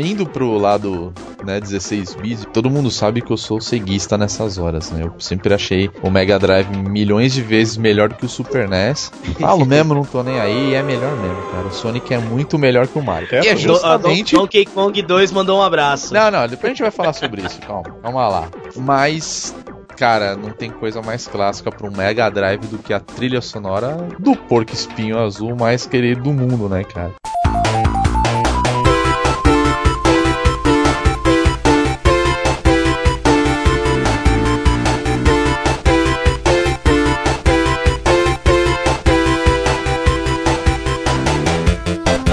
Indo 0.00 0.26
pro 0.26 0.56
lado, 0.58 1.12
né, 1.44 1.60
16 1.60 2.14
bits, 2.14 2.46
todo 2.52 2.70
mundo 2.70 2.90
sabe 2.90 3.20
que 3.20 3.30
eu 3.30 3.36
sou 3.36 3.60
ceguista 3.60 4.16
nessas 4.16 4.58
horas, 4.58 4.90
né? 4.90 5.02
Eu 5.04 5.14
sempre 5.18 5.52
achei 5.54 5.90
o 6.02 6.10
Mega 6.10 6.38
Drive 6.38 6.68
milhões 6.76 7.32
de 7.32 7.42
vezes 7.42 7.76
melhor 7.76 8.08
do 8.08 8.14
que 8.14 8.24
o 8.24 8.28
Super 8.28 8.68
NES. 8.68 9.12
Falo 9.38 9.64
mesmo, 9.66 9.94
não 9.94 10.04
tô 10.04 10.22
nem 10.22 10.38
aí, 10.40 10.74
é 10.74 10.82
melhor 10.82 11.14
mesmo, 11.16 11.42
cara. 11.52 11.66
O 11.66 11.72
Sonic 11.72 12.12
é 12.14 12.18
muito 12.18 12.58
melhor 12.58 12.86
que 12.86 12.98
o 12.98 13.02
Mario. 13.02 13.28
E 13.32 13.48
é 13.48 13.54
Do- 13.54 13.60
justamente... 13.60 14.34
a 14.34 14.38
Don- 14.38 14.42
Donkey 14.44 14.64
Kong 14.66 15.02
2 15.02 15.32
mandou 15.32 15.58
um 15.58 15.62
abraço. 15.62 16.12
Não, 16.14 16.30
não, 16.30 16.46
depois 16.48 16.64
a 16.64 16.74
gente 16.74 16.82
vai 16.82 16.90
falar 16.90 17.12
sobre 17.12 17.42
isso, 17.42 17.58
calma, 17.60 17.90
calma 18.02 18.28
lá. 18.28 18.48
Mas, 18.76 19.54
cara, 19.96 20.34
não 20.36 20.50
tem 20.50 20.70
coisa 20.70 21.02
mais 21.02 21.26
clássica 21.26 21.70
para 21.70 21.86
um 21.86 21.90
Mega 21.96 22.28
Drive 22.30 22.66
do 22.66 22.78
que 22.78 22.92
a 22.94 23.00
trilha 23.00 23.40
sonora 23.40 23.96
do 24.18 24.34
Porco 24.34 24.72
Espinho 24.72 25.18
Azul 25.18 25.54
mais 25.56 25.86
querido 25.86 26.22
do 26.22 26.32
mundo, 26.32 26.68
né, 26.68 26.84
cara? 26.84 27.12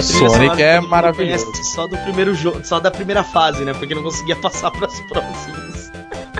Sonic 0.07 0.61
é 0.61 0.79
mundo 0.79 0.89
maravilhoso. 0.89 1.51
Só 1.63 1.87
do 1.87 1.97
primeiro 1.97 2.33
jogo, 2.33 2.63
só 2.63 2.79
da 2.79 2.89
primeira 2.89 3.23
fase, 3.23 3.63
né? 3.63 3.73
Porque 3.73 3.93
não 3.93 4.03
conseguia 4.03 4.35
passar 4.35 4.71
pras 4.71 4.99
próximas. 5.01 5.91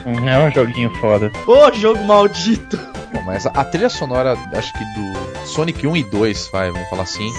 É 0.06 0.40
um 0.40 0.52
joguinho 0.52 0.90
foda. 0.96 1.32
Ô, 1.46 1.72
jogo 1.74 2.04
maldito! 2.04 2.80
Bom, 3.12 3.22
mas 3.22 3.46
a, 3.46 3.64
trilha 3.64 3.90
sonora, 3.90 4.38
acho 4.54 4.74
que 4.74 4.84
do 4.84 5.46
Sonic 5.46 5.88
1 5.88 5.96
e 5.98 6.04
2, 6.04 6.50
vai, 6.52 6.72
vamos 6.72 6.90
falar 6.90 7.04
assim, 7.04 7.32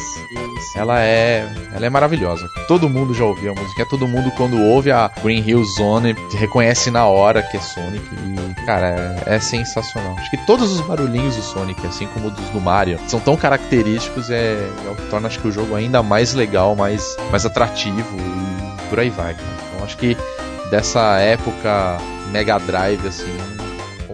ela 0.74 1.00
é, 1.00 1.46
ela 1.74 1.87
é 1.87 1.90
maravilhosa. 1.90 2.48
Todo 2.66 2.88
mundo 2.88 3.14
já 3.14 3.24
ouviu 3.24 3.52
a 3.52 3.54
música, 3.54 3.87
todo 3.87 4.09
mundo 4.09 4.31
quando 4.33 4.61
ouve 4.61 4.90
a 4.90 5.11
Green 5.22 5.42
Hill 5.46 5.64
Zone 5.64 6.14
reconhece 6.33 6.90
na 6.90 7.07
hora 7.07 7.42
que 7.42 7.57
é 7.57 7.61
Sonic 7.61 8.04
e, 8.14 8.64
cara, 8.64 9.22
é, 9.26 9.35
é 9.37 9.40
sensacional. 9.40 10.14
Acho 10.18 10.31
que 10.31 10.46
todos 10.46 10.72
os 10.72 10.81
barulhinhos 10.81 11.37
do 11.37 11.42
Sonic, 11.42 11.87
assim 11.87 12.07
como 12.09 12.31
dos 12.31 12.48
do 12.50 12.61
Mario, 12.61 12.98
são 13.07 13.20
tão 13.20 13.37
característicos, 13.37 14.31
é, 14.31 14.54
é 14.87 14.90
o 14.90 14.94
que 14.94 15.07
torna 15.11 15.28
acho 15.28 15.38
que 15.38 15.48
o 15.48 15.52
jogo 15.52 15.74
ainda 15.74 16.02
mais 16.02 16.33
legal, 16.33 16.74
mais, 16.74 17.16
mais 17.31 17.44
atrativo 17.44 18.16
e 18.18 18.88
por 18.88 18.98
aí 18.98 19.11
vai, 19.11 19.35
cara. 19.35 19.48
Então 19.74 19.85
acho 19.85 19.96
que 19.98 20.16
dessa 20.70 21.18
época 21.18 21.98
Mega 22.31 22.59
Drive, 22.59 23.07
assim, 23.07 23.37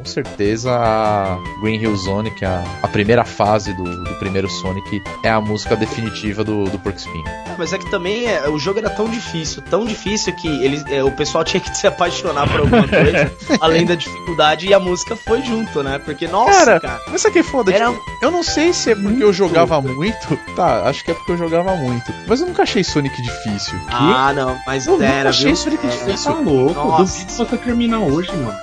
com 0.05 0.11
certeza 0.11 0.71
a 0.71 1.39
Green 1.63 1.81
Hill 1.81 1.97
Zone, 1.97 2.31
que 2.31 2.45
é 2.45 2.49
a, 2.49 2.63
a 2.83 2.89
primeira 2.89 3.25
fase 3.25 3.73
do, 3.73 3.85
do 4.05 4.15
primeiro 4.17 4.49
Sonic, 4.51 5.03
é 5.23 5.31
a 5.31 5.41
música 5.41 5.75
definitiva 5.75 6.45
do, 6.45 6.65
do 6.65 6.79
Porco 6.79 6.99
Espinho. 6.99 7.25
Ah, 7.27 7.55
mas 7.57 7.73
é 7.73 7.79
que 7.79 7.91
também 7.91 8.27
é, 8.27 8.47
o 8.49 8.59
jogo 8.59 8.81
era 8.81 8.91
tão 8.91 9.09
difícil, 9.09 9.63
tão 9.63 9.87
difícil 9.87 10.35
que 10.37 10.47
eles, 10.63 10.85
é, 10.89 11.03
o 11.03 11.11
pessoal 11.11 11.43
tinha 11.45 11.61
que 11.61 11.75
se 11.75 11.87
apaixonar 11.87 12.47
por 12.51 12.61
alguma 12.61 12.87
coisa, 12.87 13.33
além 13.61 13.87
da 13.87 13.95
dificuldade, 13.95 14.67
e 14.67 14.75
a 14.75 14.79
música 14.79 15.17
foi 15.17 15.41
junto, 15.41 15.83
né? 15.83 15.99
Porque, 15.99 16.29
nossa, 16.29 16.65
Cara, 16.67 16.81
cara. 16.81 17.01
Mas 17.09 17.25
que 17.25 17.39
é 17.39 17.43
foda? 17.43 17.73
Era 17.73 17.87
Tipo, 17.87 18.03
eu 18.21 18.31
não 18.31 18.43
sei 18.43 18.73
se 18.73 18.91
é 18.91 18.95
porque 18.95 19.25
eu 19.25 19.33
jogava 19.33 19.81
muito. 19.81 20.39
Tá, 20.55 20.87
acho 20.89 21.03
que 21.03 21.11
é 21.11 21.15
porque 21.15 21.33
eu 21.33 21.39
jogava 21.39 21.75
muito. 21.77 22.13
Mas 22.27 22.41
eu 22.41 22.47
nunca 22.47 22.63
achei 22.63 22.85
Sonic 22.85 23.21
difícil. 23.23 23.75
Ah, 23.89 24.33
não, 24.35 24.59
mas 24.67 24.87
Eu 24.87 24.95
nunca 24.95 25.07
era, 25.07 25.31
achei 25.31 25.47
viu? 25.47 25.57
Sonic 25.57 25.87
É, 25.87 25.91
difícil. 25.91 26.33
Tá 26.33 26.39
louco, 26.39 26.75
Nossa. 26.75 27.05
duvido 27.05 27.33
você 27.33 27.57
terminar 27.57 28.01
hoje, 28.01 28.31
mano. 28.37 28.59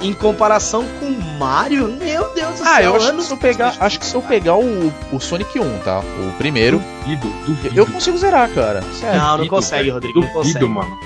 Em 0.00 0.12
comparação 0.12 0.85
com 1.00 1.06
o 1.06 1.38
Mario, 1.38 1.88
meu 1.88 2.32
Deus 2.34 2.58
do 2.58 2.64
Ah, 2.64 2.76
céu. 2.76 2.82
eu 2.84 2.96
acho 2.96 3.12
que 3.14 3.22
se 3.22 3.30
eu 3.32 3.36
pegar, 3.36 3.74
acho 3.80 3.98
que 4.00 4.06
se 4.06 4.14
eu 4.14 4.22
pegar 4.22 4.56
o, 4.56 4.92
o 5.12 5.20
Sonic 5.20 5.58
1, 5.58 5.78
tá? 5.80 6.00
O 6.00 6.32
primeiro, 6.38 6.82
duvido, 7.04 7.28
duvido. 7.46 7.78
eu 7.78 7.86
consigo 7.86 8.16
zerar, 8.18 8.48
cara. 8.50 8.82
Sério. 8.98 9.18
Não, 9.18 9.26
não 9.28 9.36
Duvido, 9.38 9.54
consegue. 9.54 9.90
Rodrigo, 9.90 10.20
não 10.20 10.28
consegue. 10.28 10.58
Duvido, 10.58 10.68
mano. 10.68 10.98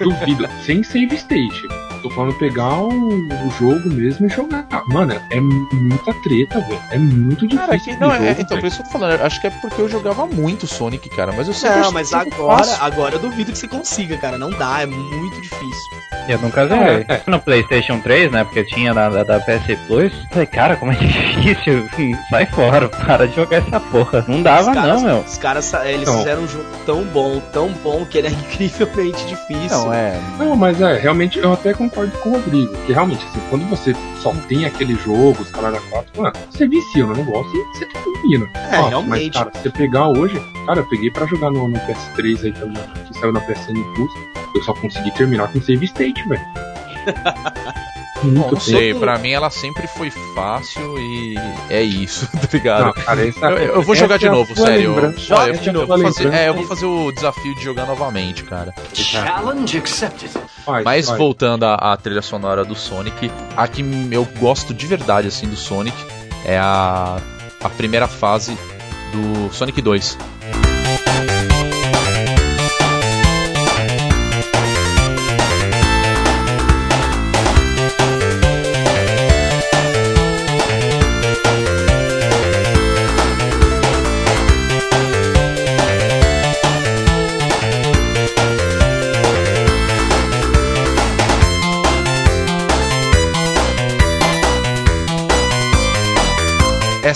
Duvido. 0.00 0.48
Sem 0.64 0.82
save 0.82 1.14
state. 1.16 1.62
Tô 2.04 2.10
falando 2.10 2.34
pegar 2.34 2.80
o, 2.82 2.88
o 2.90 3.50
jogo 3.58 3.88
mesmo 3.88 4.26
e 4.26 4.28
jogar. 4.28 4.66
Mano, 4.88 5.18
é 5.30 5.40
muita 5.40 6.12
treta, 6.22 6.60
velho. 6.60 6.78
É 6.90 6.98
muito 6.98 7.46
difícil. 7.46 7.66
Cara, 7.66 7.78
que, 7.78 7.96
não, 7.96 8.12
é, 8.12 8.28
jogo, 8.28 8.40
então, 8.42 8.58
por 8.58 8.66
isso 8.66 8.76
que 8.76 8.82
eu 8.82 8.86
tô 8.86 8.92
falando, 8.98 9.22
acho 9.22 9.40
que 9.40 9.46
é 9.46 9.50
porque 9.50 9.80
eu 9.80 9.88
jogava 9.88 10.26
muito 10.26 10.66
Sonic, 10.66 11.08
cara, 11.08 11.32
mas 11.32 11.48
eu 11.48 11.54
sempre 11.54 11.80
Não, 11.80 11.90
mas 11.92 12.12
agora, 12.12 12.58
fácil. 12.58 12.84
agora 12.84 13.14
eu 13.14 13.20
duvido 13.20 13.52
que 13.52 13.56
você 13.56 13.66
consiga, 13.66 14.18
cara. 14.18 14.36
Não 14.36 14.50
dá, 14.50 14.82
é 14.82 14.86
muito 14.86 15.40
difícil. 15.40 16.04
Eu 16.28 16.38
nunca 16.38 16.66
zerei. 16.66 17.06
É, 17.08 17.22
No 17.26 17.40
PlayStation 17.40 17.98
3, 18.00 18.30
né? 18.30 18.44
Porque 18.44 18.64
tinha 18.64 18.92
na 18.92 19.08
da, 19.08 19.24
da 19.24 19.40
PS 19.40 19.78
Plus. 19.86 20.12
Falei, 20.30 20.46
cara, 20.46 20.76
como 20.76 20.92
é 20.92 20.96
difícil. 21.00 21.88
Sai 22.28 22.44
fora, 22.46 22.88
para 22.88 23.26
de 23.26 23.34
jogar 23.34 23.58
essa 23.58 23.80
porra. 23.80 24.24
Não 24.28 24.42
dava, 24.42 24.74
caras, 24.74 25.02
não, 25.02 25.08
meu. 25.08 25.18
Os 25.20 25.38
caras, 25.38 25.72
eles 25.84 26.06
Não. 26.06 26.18
fizeram 26.18 26.42
um 26.42 26.48
jogo 26.48 26.64
tão 26.84 27.02
bom, 27.04 27.40
tão 27.52 27.68
bom, 27.82 28.04
que 28.04 28.18
ele 28.18 28.28
é 28.28 28.30
incrivelmente 28.52 29.24
difícil. 29.26 29.78
Não, 29.78 29.92
é. 29.92 30.20
Não, 30.38 30.54
mas 30.54 30.80
é, 30.80 30.98
realmente 30.98 31.38
eu 31.38 31.52
até 31.52 31.72
concordo 31.72 31.93
com 31.94 32.28
o 32.28 32.32
Rodrigo. 32.32 32.76
Que 32.86 32.92
realmente, 32.92 33.24
assim, 33.26 33.40
quando 33.50 33.68
você 33.68 33.94
só 34.20 34.32
tem 34.48 34.64
aquele 34.64 34.94
jogo, 34.96 35.40
os 35.40 35.50
caras 35.50 35.74
da 35.74 35.80
4, 35.90 36.22
mano, 36.22 36.34
você 36.50 36.66
vicia 36.66 37.06
no 37.06 37.14
negócio 37.14 37.50
e 37.54 37.78
você 37.78 37.86
termina. 37.86 38.48
É, 38.54 38.76
Nossa, 38.76 38.88
realmente. 38.88 39.38
Mas, 39.38 39.44
cara, 39.44 39.50
você 39.54 39.70
pegar 39.70 40.08
hoje, 40.08 40.40
cara, 40.66 40.80
eu 40.80 40.86
peguei 40.86 41.10
pra 41.10 41.26
jogar 41.26 41.50
no, 41.50 41.68
no 41.68 41.78
PS3 41.80 42.44
aí 42.44 42.52
também, 42.52 42.82
que 43.06 43.18
saiu 43.18 43.32
na 43.32 43.40
PSN 43.40 43.82
Plus. 43.94 44.12
eu 44.54 44.62
só 44.62 44.74
consegui 44.74 45.10
terminar 45.12 45.48
com 45.52 45.60
save 45.60 45.84
state, 45.86 46.28
velho. 46.28 46.42
Muito 48.24 48.54
não 48.54 48.60
sei, 48.60 48.88
tempo. 48.88 49.00
pra 49.00 49.18
mim 49.18 49.30
ela 49.30 49.50
sempre 49.50 49.86
foi 49.86 50.10
fácil 50.34 50.98
e 50.98 51.34
é 51.70 51.82
isso, 51.82 52.26
tá 52.32 52.48
ligado? 52.52 52.86
Não, 52.86 52.92
cara, 52.92 53.28
essa, 53.28 53.46
Eu, 53.46 53.74
eu 53.74 53.82
vou 53.82 53.94
jogar 53.94 54.18
de 54.18 54.26
é 54.26 54.30
novo, 54.30 54.54
sério. 54.54 54.94
Eu, 54.94 54.98
é 54.98 55.50
eu 55.50 55.86
vou 55.86 55.98
fazer, 55.98 56.24
lembrança. 56.24 56.36
é, 56.36 56.48
eu 56.48 56.54
vou 56.54 56.66
fazer 56.66 56.86
o 56.86 57.12
desafio 57.12 57.54
de 57.54 57.62
jogar 57.62 57.86
novamente, 57.86 58.44
cara. 58.44 58.74
Challenge 58.92 59.78
accepted. 59.78 60.30
Mas 60.84 61.08
voltando 61.08 61.64
à, 61.64 61.74
à 61.74 61.96
trilha 61.96 62.22
sonora 62.22 62.64
do 62.64 62.74
Sonic, 62.74 63.30
a 63.56 63.68
que 63.68 63.84
eu 64.10 64.24
gosto 64.38 64.72
de 64.72 64.86
verdade 64.86 65.28
assim 65.28 65.46
do 65.46 65.56
Sonic 65.56 65.96
é 66.44 66.58
a, 66.58 67.18
a 67.62 67.68
primeira 67.70 68.06
fase 68.08 68.56
do 69.12 69.52
Sonic 69.52 69.80
2. 69.80 70.18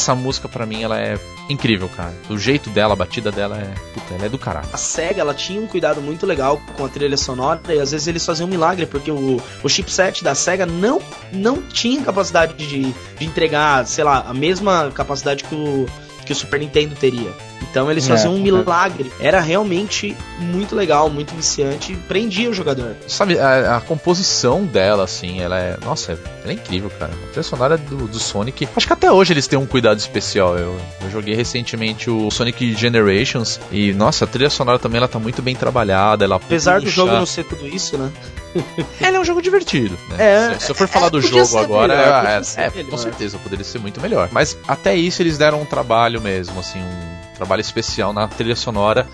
Essa 0.09 0.15
música 0.15 0.49
pra 0.49 0.65
mim 0.65 0.83
ela 0.83 0.99
é 0.99 1.19
incrível, 1.51 1.87
cara. 1.87 2.15
O 2.31 2.39
jeito 2.39 2.71
dela, 2.71 2.95
a 2.95 2.97
batida 2.97 3.31
dela 3.31 3.59
é, 3.59 3.75
puta, 3.93 4.15
ela 4.15 4.25
é 4.25 4.29
do 4.31 4.39
caralho. 4.39 4.67
A 4.73 4.77
SEGA 4.79 5.21
ela 5.21 5.35
tinha 5.35 5.61
um 5.61 5.67
cuidado 5.67 6.01
muito 6.01 6.25
legal 6.25 6.59
com 6.79 6.87
a 6.87 6.89
trilha 6.89 7.19
sonora 7.19 7.61
e 7.69 7.79
às 7.79 7.91
vezes 7.91 8.07
eles 8.07 8.25
faziam 8.25 8.47
um 8.47 8.51
milagre, 8.51 8.87
porque 8.87 9.11
o, 9.11 9.39
o 9.63 9.69
chipset 9.69 10.25
da 10.25 10.35
SEGA 10.35 10.65
não, 10.65 11.03
não 11.31 11.61
tinha 11.61 12.01
capacidade 12.01 12.55
de, 12.55 12.91
de 12.91 13.25
entregar, 13.27 13.87
sei 13.87 14.03
lá, 14.03 14.25
a 14.27 14.33
mesma 14.33 14.91
capacidade 14.95 15.45
que 15.45 15.55
o, 15.55 15.85
que 16.25 16.33
o 16.33 16.35
Super 16.35 16.59
Nintendo 16.59 16.95
teria. 16.95 17.31
Então 17.63 17.91
eles 17.91 18.05
É, 18.07 18.09
faziam 18.09 18.35
um 18.35 18.39
é. 18.39 18.41
milagre. 18.41 19.13
Era 19.21 19.41
realmente 19.41 20.17
muito 20.39 20.75
legal, 20.75 21.11
muito 21.11 21.35
viciante 21.35 21.93
e 21.93 21.97
prendia 21.97 22.49
o 22.49 22.55
jogador. 22.55 22.97
Sabe, 23.07 23.39
a, 23.39 23.77
a 23.77 23.81
composição 23.81 24.65
dela, 24.65 25.05
assim, 25.05 25.41
ela 25.41 25.59
é. 25.59 25.77
Nossa, 25.85 26.13
ela 26.13 26.21
é 26.47 26.53
incrível, 26.53 26.91
cara. 26.99 27.13
A 27.13 27.27
trilha 27.29 27.43
sonora 27.43 27.77
do, 27.77 28.07
do 28.09 28.19
Sonic. 28.19 28.69
Acho 28.77 28.87
que 28.87 28.93
até 28.93 29.11
hoje 29.13 29.33
eles 29.33 29.47
têm 29.47 29.59
um 29.59 29.67
cuidado 29.67 29.99
especial. 29.99 30.57
Eu, 30.57 30.79
eu 31.03 31.11
joguei 31.11 31.35
recentemente 31.35 32.09
o 32.11 32.31
Sonic 32.31 32.75
Generations 32.75 33.61
e, 33.71 33.93
nossa, 33.93 34.25
a 34.25 34.29
trilha 34.29 34.51
sonora 34.51 34.79
também 34.79 34.99
ela 34.99 35.09
tá 35.09 35.19
muito 35.19 35.43
bem 35.43 35.55
trabalhada. 35.55 36.25
Ela 36.25 36.37
Apesar 36.37 36.81
do 36.81 36.89
jogo 36.89 37.13
não 37.13 37.27
ser 37.27 37.45
tudo 37.45 37.67
isso, 37.67 37.99
né? 37.99 38.11
Ele 39.01 39.17
é 39.17 39.21
um 39.21 39.25
jogo 39.25 39.43
divertido. 39.43 39.97
Né? 40.11 40.17
É, 40.19 40.55
se, 40.59 40.67
se 40.67 40.71
eu 40.71 40.75
for 40.75 40.89
falar 40.89 41.09
é, 41.09 41.11
do 41.11 41.21
jogo 41.21 41.59
agora, 41.59 41.95
melhor, 41.97 42.27
é, 42.27 42.63
é- 42.63 42.81
é, 42.81 42.85
com 42.85 42.97
certeza 42.97 43.39
poderia 43.39 43.65
ser 43.65 43.79
muito 43.79 44.01
melhor. 44.01 44.29
Mas 44.33 44.57
até 44.67 44.97
isso 44.97 45.21
eles 45.23 45.37
deram 45.37 45.61
um 45.61 45.65
trabalho 45.67 46.21
mesmo, 46.21 46.59
assim, 46.59 46.79
um 46.81 47.18
trabalho 47.39 47.61
especial 47.61 48.13
na 48.13 48.29
trilha 48.29 48.57
sonora. 48.57 49.07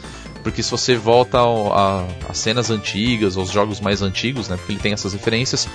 Porque 0.42 0.62
se 0.62 0.70
você 0.70 0.94
volta 0.96 1.38
a 1.38 2.34
cenas 2.34 2.70
antigas, 2.70 3.36
aos 3.36 3.50
jogos 3.50 3.80
mais 3.80 4.02
antigos, 4.02 4.48
né? 4.48 4.56
Porque 4.56 4.72
ele 4.72 4.80
tem 4.80 4.92
essas 4.92 5.12
referências, 5.12 5.66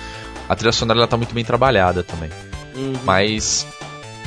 a 0.48 0.54
trilha 0.54 0.70
sonora 0.72 1.00
ela 1.00 1.08
tá 1.08 1.16
muito 1.16 1.34
bem 1.34 1.44
trabalhada 1.44 2.04
também. 2.04 2.30
Uhum. 2.76 2.92
Mas, 3.04 3.66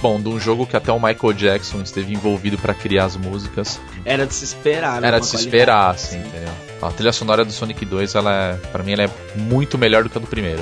bom, 0.02 0.20
de 0.20 0.28
um 0.28 0.38
jogo 0.38 0.68
que 0.68 0.76
até 0.76 0.92
o 0.92 1.00
Michael 1.00 1.34
Jackson 1.34 1.82
esteve 1.82 2.14
envolvido 2.14 2.58
pra 2.58 2.74
criar 2.74 3.06
as 3.06 3.16
músicas, 3.16 3.80
Era 4.04 4.26
de 4.28 4.34
se 4.34 4.44
esperar, 4.44 5.00
né? 5.00 5.08
era 5.08 5.20
de 5.20 5.28
se 5.28 5.38
esperar, 5.38 5.92
assim, 5.92 6.18
entendeu? 6.18 6.52
A 6.82 6.92
trilha 6.92 7.14
sonora 7.14 7.46
do 7.46 7.52
Sonic 7.54 7.86
2, 7.86 8.16
ela 8.16 8.34
é, 8.34 8.54
pra 8.68 8.84
mim, 8.84 8.92
ela 8.92 9.04
é 9.04 9.10
muito 9.38 9.78
melhor 9.78 10.04
do 10.04 10.10
que 10.10 10.18
a 10.18 10.22
do 10.22 10.28
primeiro. 10.28 10.62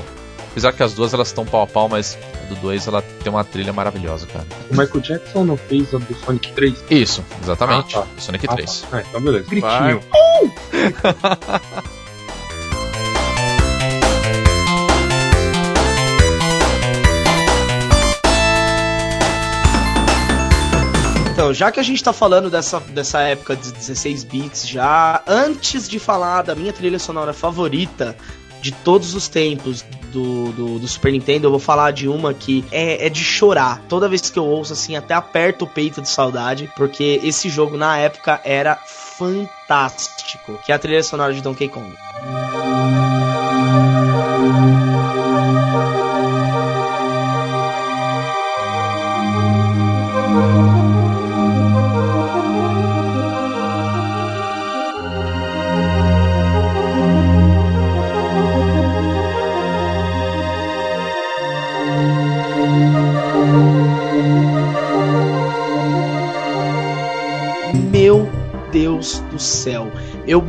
Apesar 0.51 0.73
que 0.73 0.83
as 0.83 0.93
duas 0.93 1.13
elas 1.13 1.29
estão 1.29 1.45
pau 1.45 1.61
a 1.63 1.67
pau, 1.67 1.87
mas 1.87 2.17
a 2.43 2.53
do 2.53 2.55
2 2.59 2.85
ela 2.87 3.01
tem 3.01 3.31
uma 3.31 3.43
trilha 3.43 3.71
maravilhosa, 3.71 4.27
cara. 4.27 4.45
O 4.69 4.77
Michael 4.77 4.99
Jackson 4.99 5.45
não 5.45 5.55
fez 5.55 5.93
a 5.93 5.97
do 5.97 6.13
Sonic 6.13 6.51
3? 6.51 6.83
Isso, 6.89 7.23
exatamente. 7.41 7.97
Ah, 7.97 8.01
tá. 8.01 8.07
Sonic 8.17 8.45
Ah, 8.49 8.55
3. 8.55 8.81
tá. 8.81 8.87
Ah, 8.97 9.03
então 9.07 9.21
beleza. 9.21 9.47
Gritinho. 9.49 10.01
Então, 21.33 21.53
já 21.53 21.71
que 21.71 21.79
a 21.79 21.83
gente 21.83 22.03
tá 22.03 22.13
falando 22.13 22.49
dessa, 22.49 22.79
dessa 22.79 23.21
época 23.21 23.55
de 23.55 23.71
16 23.71 24.23
bits, 24.25 24.67
já 24.67 25.23
antes 25.25 25.89
de 25.89 25.97
falar 25.97 26.43
da 26.43 26.53
minha 26.53 26.71
trilha 26.73 26.99
sonora 26.99 27.33
favorita 27.33 28.15
de 28.61 28.71
todos 28.71 29.15
os 29.15 29.27
tempos 29.27 29.83
do, 30.11 30.51
do, 30.51 30.79
do 30.79 30.87
Super 30.87 31.11
Nintendo, 31.11 31.47
eu 31.47 31.51
vou 31.51 31.59
falar 31.59 31.91
de 31.91 32.07
uma 32.07 32.33
que 32.33 32.63
é, 32.71 33.07
é 33.07 33.09
de 33.09 33.23
chorar. 33.23 33.81
Toda 33.89 34.07
vez 34.07 34.29
que 34.29 34.37
eu 34.37 34.45
ouço, 34.45 34.73
assim, 34.73 34.95
até 34.95 35.13
aperto 35.13 35.65
o 35.65 35.67
peito 35.67 36.01
de 36.01 36.09
saudade, 36.09 36.71
porque 36.75 37.19
esse 37.23 37.49
jogo 37.49 37.75
na 37.75 37.97
época 37.97 38.39
era 38.43 38.75
fantástico, 38.75 40.59
que 40.65 40.71
é 40.71 40.75
a 40.75 40.79
trilha 40.79 41.03
sonora 41.03 41.33
de 41.33 41.41
Donkey 41.41 41.67
Kong. 41.67 41.93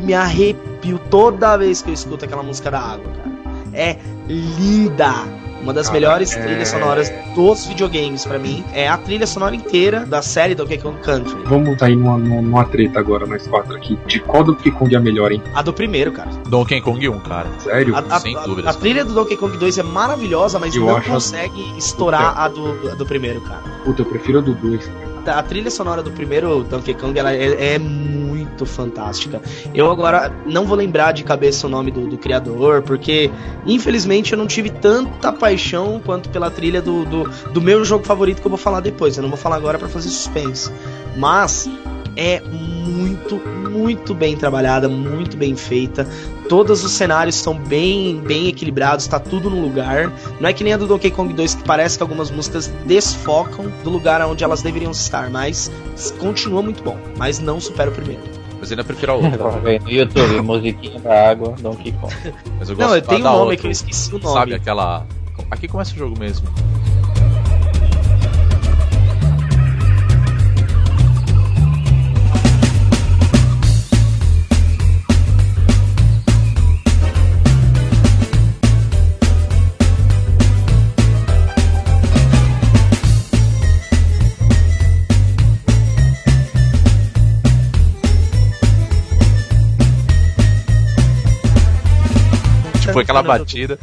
Me 0.03 0.13
arrepio 0.13 0.99
toda 1.09 1.57
vez 1.57 1.81
que 1.81 1.89
eu 1.89 1.93
escuto 1.93 2.25
aquela 2.25 2.43
música 2.43 2.69
da 2.69 2.79
água, 2.79 3.05
cara. 3.11 3.33
É 3.73 3.97
linda. 4.27 5.13
Uma 5.61 5.73
das 5.73 5.87
Cara, 5.87 5.93
melhores 5.97 6.35
é- 6.35 6.41
trilhas 6.43 6.67
sonoras 6.67 7.09
dos 7.33 7.65
videogames 7.65 8.25
pra 8.25 8.37
mim 8.37 8.65
é 8.73 8.85
a 8.89 8.97
trilha 8.97 9.25
sonora 9.25 9.55
inteira 9.55 10.05
da 10.05 10.21
série 10.21 10.53
Donkey 10.53 10.77
Kong 10.77 10.99
Country. 10.99 11.37
Vamos 11.45 11.79
sair 11.79 11.95
numa, 11.95 12.17
numa, 12.17 12.41
numa 12.41 12.65
treta 12.65 12.99
agora, 12.99 13.25
nós 13.25 13.47
quatro 13.47 13.73
aqui. 13.73 13.97
De 14.05 14.19
qual 14.19 14.43
Donkey 14.43 14.71
Kong 14.71 14.93
é 14.93 14.97
a 14.97 15.01
melhor, 15.01 15.31
hein? 15.31 15.41
A 15.55 15.61
do 15.61 15.71
primeiro, 15.71 16.11
cara. 16.11 16.29
Donkey 16.49 16.81
Kong 16.81 17.07
1, 17.07 17.19
cara. 17.21 17.47
Sério? 17.59 17.95
A, 17.95 17.99
a- 17.99 18.19
Sem 18.19 18.35
a- 18.35 18.41
dúvidas. 18.41 18.75
a 18.75 18.77
trilha 18.77 19.05
do 19.05 19.13
Donkey 19.13 19.37
Kong 19.37 19.55
2 19.57 19.77
é 19.77 19.83
maravilhosa, 19.83 20.59
mas 20.59 20.75
Eu 20.75 20.81
não 20.85 20.97
acho- 20.97 21.09
consegue 21.09 21.77
estourar 21.77 22.37
a 22.37 22.49
do, 22.49 22.91
a 22.91 22.95
do 22.95 23.05
primeiro, 23.05 23.39
cara. 23.39 23.61
Puta, 23.85 24.01
eu 24.01 24.05
prefiro 24.05 24.39
a 24.39 24.41
do 24.41 24.53
2. 24.55 24.91
A 25.25 25.41
trilha 25.43 25.71
sonora 25.71 26.03
do 26.03 26.11
primeiro 26.11 26.65
Donkey 26.65 26.93
Kong 26.93 27.17
ela 27.17 27.31
é, 27.33 27.75
é 27.75 27.79
muito 27.79 28.22
fantástica. 28.65 29.41
Eu 29.73 29.89
agora 29.91 30.31
não 30.45 30.65
vou 30.65 30.77
lembrar 30.77 31.11
de 31.11 31.23
cabeça 31.23 31.67
o 31.67 31.69
nome 31.69 31.91
do, 31.91 32.07
do 32.07 32.17
criador, 32.17 32.81
porque 32.81 33.31
infelizmente 33.65 34.33
eu 34.33 34.37
não 34.37 34.47
tive 34.47 34.69
tanta 34.69 35.31
paixão 35.31 36.01
quanto 36.03 36.29
pela 36.29 36.49
trilha 36.49 36.81
do, 36.81 37.05
do, 37.05 37.23
do 37.51 37.61
meu 37.61 37.83
jogo 37.83 38.05
favorito 38.05 38.41
que 38.41 38.47
eu 38.47 38.51
vou 38.51 38.59
falar 38.59 38.79
depois. 38.79 39.17
Eu 39.17 39.23
não 39.23 39.29
vou 39.29 39.37
falar 39.37 39.55
agora 39.55 39.77
pra 39.77 39.87
fazer 39.87 40.09
suspense. 40.09 40.71
Mas 41.17 41.69
é 42.15 42.41
muito, 42.41 43.37
muito 43.37 44.13
bem 44.13 44.35
trabalhada, 44.35 44.87
muito 44.87 45.37
bem 45.37 45.55
feita. 45.55 46.07
Todos 46.47 46.83
os 46.83 46.91
cenários 46.91 47.35
são 47.35 47.57
bem, 47.57 48.19
bem 48.19 48.47
equilibrados, 48.47 49.07
tá 49.07 49.19
tudo 49.19 49.49
no 49.49 49.61
lugar. 49.61 50.11
Não 50.39 50.49
é 50.49 50.53
que 50.53 50.63
nem 50.63 50.73
a 50.73 50.77
do 50.77 50.85
Donkey 50.85 51.09
Kong 51.09 51.33
2 51.33 51.55
que 51.55 51.63
parece 51.63 51.97
que 51.97 52.03
algumas 52.03 52.29
músicas 52.29 52.67
desfocam 52.85 53.71
do 53.83 53.89
lugar 53.89 54.21
onde 54.21 54.43
elas 54.43 54.61
deveriam 54.61 54.91
estar, 54.91 55.29
mas 55.29 55.71
continua 56.19 56.61
muito 56.61 56.83
bom, 56.83 56.97
mas 57.17 57.39
não 57.39 57.59
supera 57.59 57.89
o 57.89 57.93
primeiro. 57.93 58.42
Mas 58.63 58.71
eu 58.71 58.75
ainda 58.75 58.85
prefiro 58.85 59.11
a 59.11 59.15
outra. 59.15 59.51
No 59.83 59.91
YouTube, 59.91 60.41
musiquinha 60.41 60.97
da 61.01 61.31
água, 61.31 61.53
Donkey 61.59 61.91
Kong. 61.91 62.15
Mas 62.57 62.69
eu 62.69 62.77
gosto 62.77 62.87
Não, 62.87 62.95
eu 62.95 63.01
tenho 63.01 63.19
um 63.19 63.23
nome 63.23 63.39
outra. 63.39 63.57
que 63.57 63.67
eu 63.67 63.71
esqueci 63.71 64.15
o 64.15 64.19
nome. 64.19 64.33
Sabe 64.33 64.53
aquela. 64.53 65.05
Aqui 65.51 65.67
começa 65.67 65.93
o 65.93 65.97
jogo 65.97 66.17
mesmo. 66.17 66.47
Tipo 92.93 92.99
aquela 92.99 93.23
batida. 93.23 93.79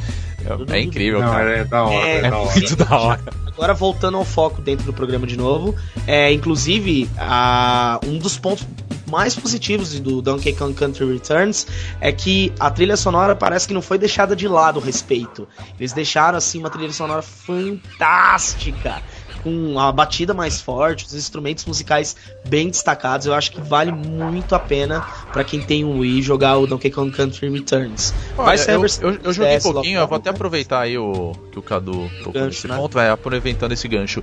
É, 0.71 0.81
incrível, 0.81 1.21
Não, 1.21 1.31
cara. 1.33 1.51
é 1.59 1.65
da 1.65 1.85
hora, 1.85 1.95
É, 2.07 2.11
é, 2.13 2.19
É 2.19 2.31
da 2.31 2.39
hora. 2.39 2.53
muito 2.55 2.77
da 2.77 2.99
hora. 2.99 3.21
Agora 3.47 3.75
voltando 3.75 4.17
ao 4.17 4.25
foco 4.25 4.63
dentro 4.63 4.87
do 4.87 4.93
programa 4.93 5.27
de 5.27 5.37
novo, 5.37 5.75
é 6.07 6.33
inclusive 6.33 7.11
a, 7.19 8.01
um 8.07 8.17
dos 8.19 8.39
pontos 8.39 8.67
mais 9.07 9.35
positivos 9.35 9.99
do 10.01 10.23
Donkey 10.23 10.53
Kong 10.55 10.73
Country 10.73 11.05
Returns 11.13 11.67
é 12.01 12.11
que 12.13 12.53
a 12.61 12.71
trilha 12.71 12.97
sonora 12.97 13.35
parece 13.35 13.67
que 13.69 13.75
não 13.75 13.83
foi 13.83 13.99
deixada 13.99 14.35
de 14.37 14.47
lado 14.49 14.79
o 14.79 14.83
respeito. 14.83 15.47
Eles 15.79 15.93
deixaram 15.93 16.39
assim 16.39 16.59
uma 16.61 16.71
trilha 16.71 16.93
sonora 16.93 17.21
fantástica 17.21 19.03
com 19.43 19.79
a 19.79 19.91
batida 19.91 20.35
mais 20.35 20.61
forte, 20.61 21.07
os 21.07 21.15
instrumentos 21.15 21.65
musicais 21.65 22.17
bem 22.49 22.69
destacados. 22.69 23.27
Eu 23.27 23.35
acho 23.35 23.51
que 23.51 23.61
vale 23.61 23.93
muito 23.93 24.55
a 24.55 24.59
pena 24.59 25.05
para 25.33 25.45
quem 25.45 25.61
tem 25.61 25.85
um 25.85 25.99
Wii 25.99 26.23
jogar 26.23 26.59
o 26.59 26.67
Donkey 26.67 26.91
Kong 26.91 27.11
Country 27.11 27.49
Returns. 27.51 28.13
Olha, 28.37 28.61
eu, 28.71 28.81
eu, 28.81 29.19
eu, 29.25 29.33
joguei 29.33 29.57
um 29.57 29.61
pouquinho, 29.61 29.99
eu 30.01 30.07
vou 30.07 30.17
até 30.17 30.31
aproveitar 30.31 30.81
aí 30.81 30.99
o 30.99 31.33
que 31.51 31.59
o 31.59 31.63
Cadu 31.63 32.11
tocou 32.23 32.47
nesse 32.47 32.69
né? 32.69 32.77
ponto, 32.77 32.95
vai 32.95 33.09
aproveitando 33.09 33.73
esse 33.73 33.87
gancho. 33.89 34.23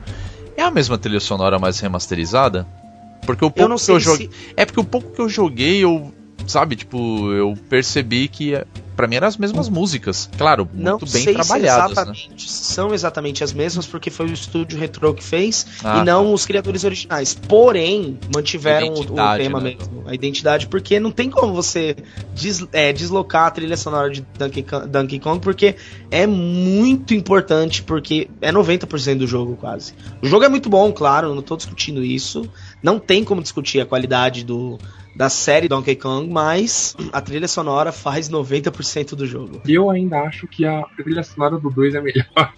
É 0.56 0.64
a 0.64 0.72
mesma 0.72 0.98
trilha 0.98 1.20
sonora 1.20 1.60
mais 1.60 1.80
remasterizada? 1.80 2.68
Porque 3.26 3.44
o 3.44 3.52
pouco 3.52 3.74
eu 3.74 3.78
que 3.78 3.92
eu 3.92 4.00
joguei. 4.00 4.28
Se... 4.28 4.54
É 4.56 4.66
porque 4.66 4.80
o 4.80 4.84
pouco 4.84 5.12
que 5.12 5.22
eu 5.22 5.30
joguei, 5.30 5.84
eu. 5.84 6.14
Sabe, 6.48 6.76
tipo, 6.78 7.32
eu 7.34 7.54
percebi 7.70 8.28
que 8.28 8.56
para 8.98 9.08
mim 9.08 9.16
eram 9.16 9.28
as 9.28 9.38
mesmas 9.38 9.70
músicas. 9.70 10.28
Claro, 10.38 10.68
muito 10.74 10.84
não 10.84 10.98
bem 10.98 11.24
trabalhadas. 11.26 11.86
Se 11.86 11.92
exatamente, 11.92 12.30
né? 12.30 12.36
São 12.40 12.94
exatamente 12.94 13.44
as 13.44 13.54
mesmas, 13.54 13.86
porque 13.86 14.10
foi 14.10 14.26
o 14.26 14.34
estúdio 14.34 14.78
Retro 14.78 15.14
que 15.14 15.24
fez 15.24 15.68
ah, 15.84 16.00
e 16.00 16.04
não 16.04 16.26
tá. 16.26 16.32
os 16.32 16.46
criadores 16.48 16.84
originais. 16.84 17.36
Porém, 17.36 18.18
mantiveram 18.34 18.88
o, 18.94 19.02
o, 19.02 19.38
tema 19.38 19.62
né? 19.62 19.76
mesmo, 19.78 20.04
a 20.08 20.16
identidade, 20.16 20.68
porque 20.68 21.00
não 21.00 21.12
tem 21.12 21.30
como 21.30 21.54
você 21.54 21.96
des, 22.34 22.66
é, 22.74 22.92
deslocar 22.92 23.46
a 23.46 23.52
trilha 23.52 23.78
sonora 23.78 24.10
de 24.10 24.26
Donkey, 24.38 24.66
Donkey 24.90 25.20
Kong, 25.20 25.40
porque 25.40 25.76
é 26.10 26.26
muito 26.26 27.14
importante, 27.14 27.84
porque 27.84 28.28
é 28.42 28.52
90% 28.52 29.20
do 29.20 29.28
jogo 29.28 29.56
quase. 29.58 29.94
O 30.24 30.28
jogo 30.28 30.44
é 30.44 30.50
muito 30.50 30.70
bom, 30.70 30.92
claro, 30.92 31.36
não 31.36 31.44
tô 31.44 31.56
discutindo 31.56 32.04
isso. 32.04 32.50
Não 32.82 32.98
tem 32.98 33.24
como 33.24 33.42
discutir 33.44 33.80
a 33.80 33.86
qualidade 33.86 34.44
do, 34.44 34.80
da 35.18 35.30
série 35.30 35.68
Donkey 35.68 35.96
Kong, 35.96 36.30
mas 36.30 36.96
a 37.12 37.20
trilha 37.20 37.48
sonora 37.48 37.92
faz 37.92 38.30
90% 38.30 39.16
do 39.16 39.26
jogo. 39.26 39.62
Eu 39.68 39.90
ainda 39.90 40.22
acho 40.22 40.48
que 40.48 40.64
a 40.64 40.84
trilha 40.96 41.24
sonora 41.24 41.58
do 41.58 41.72
2 41.72 41.96
é 41.96 42.02
melhor. 42.02 42.28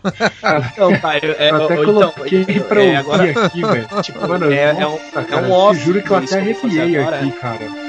então, 0.73 0.99
pai, 0.99 1.21
é, 1.23 1.51
eu 1.51 1.55
até 1.55 1.73
então, 1.73 1.85
coloquei 1.85 2.45
então, 2.49 2.67
pra 2.67 2.83
é, 2.83 2.95
agora... 2.97 3.45
aqui, 3.45 3.61
velho. 3.61 3.87
Tipo, 4.03 4.27
Mano, 4.27 4.51
é, 4.51 4.73
nossa, 4.73 4.83
é 4.83 4.87
um, 4.87 4.97
cara, 5.11 5.27
é 5.29 5.47
um 5.47 5.51
óbvio. 5.51 5.85
Juro 5.85 6.03
que 6.03 6.11
eu 6.11 6.17
até 6.17 6.37
arrepiei 6.37 6.97
aqui, 6.97 7.31
cara. 7.31 7.88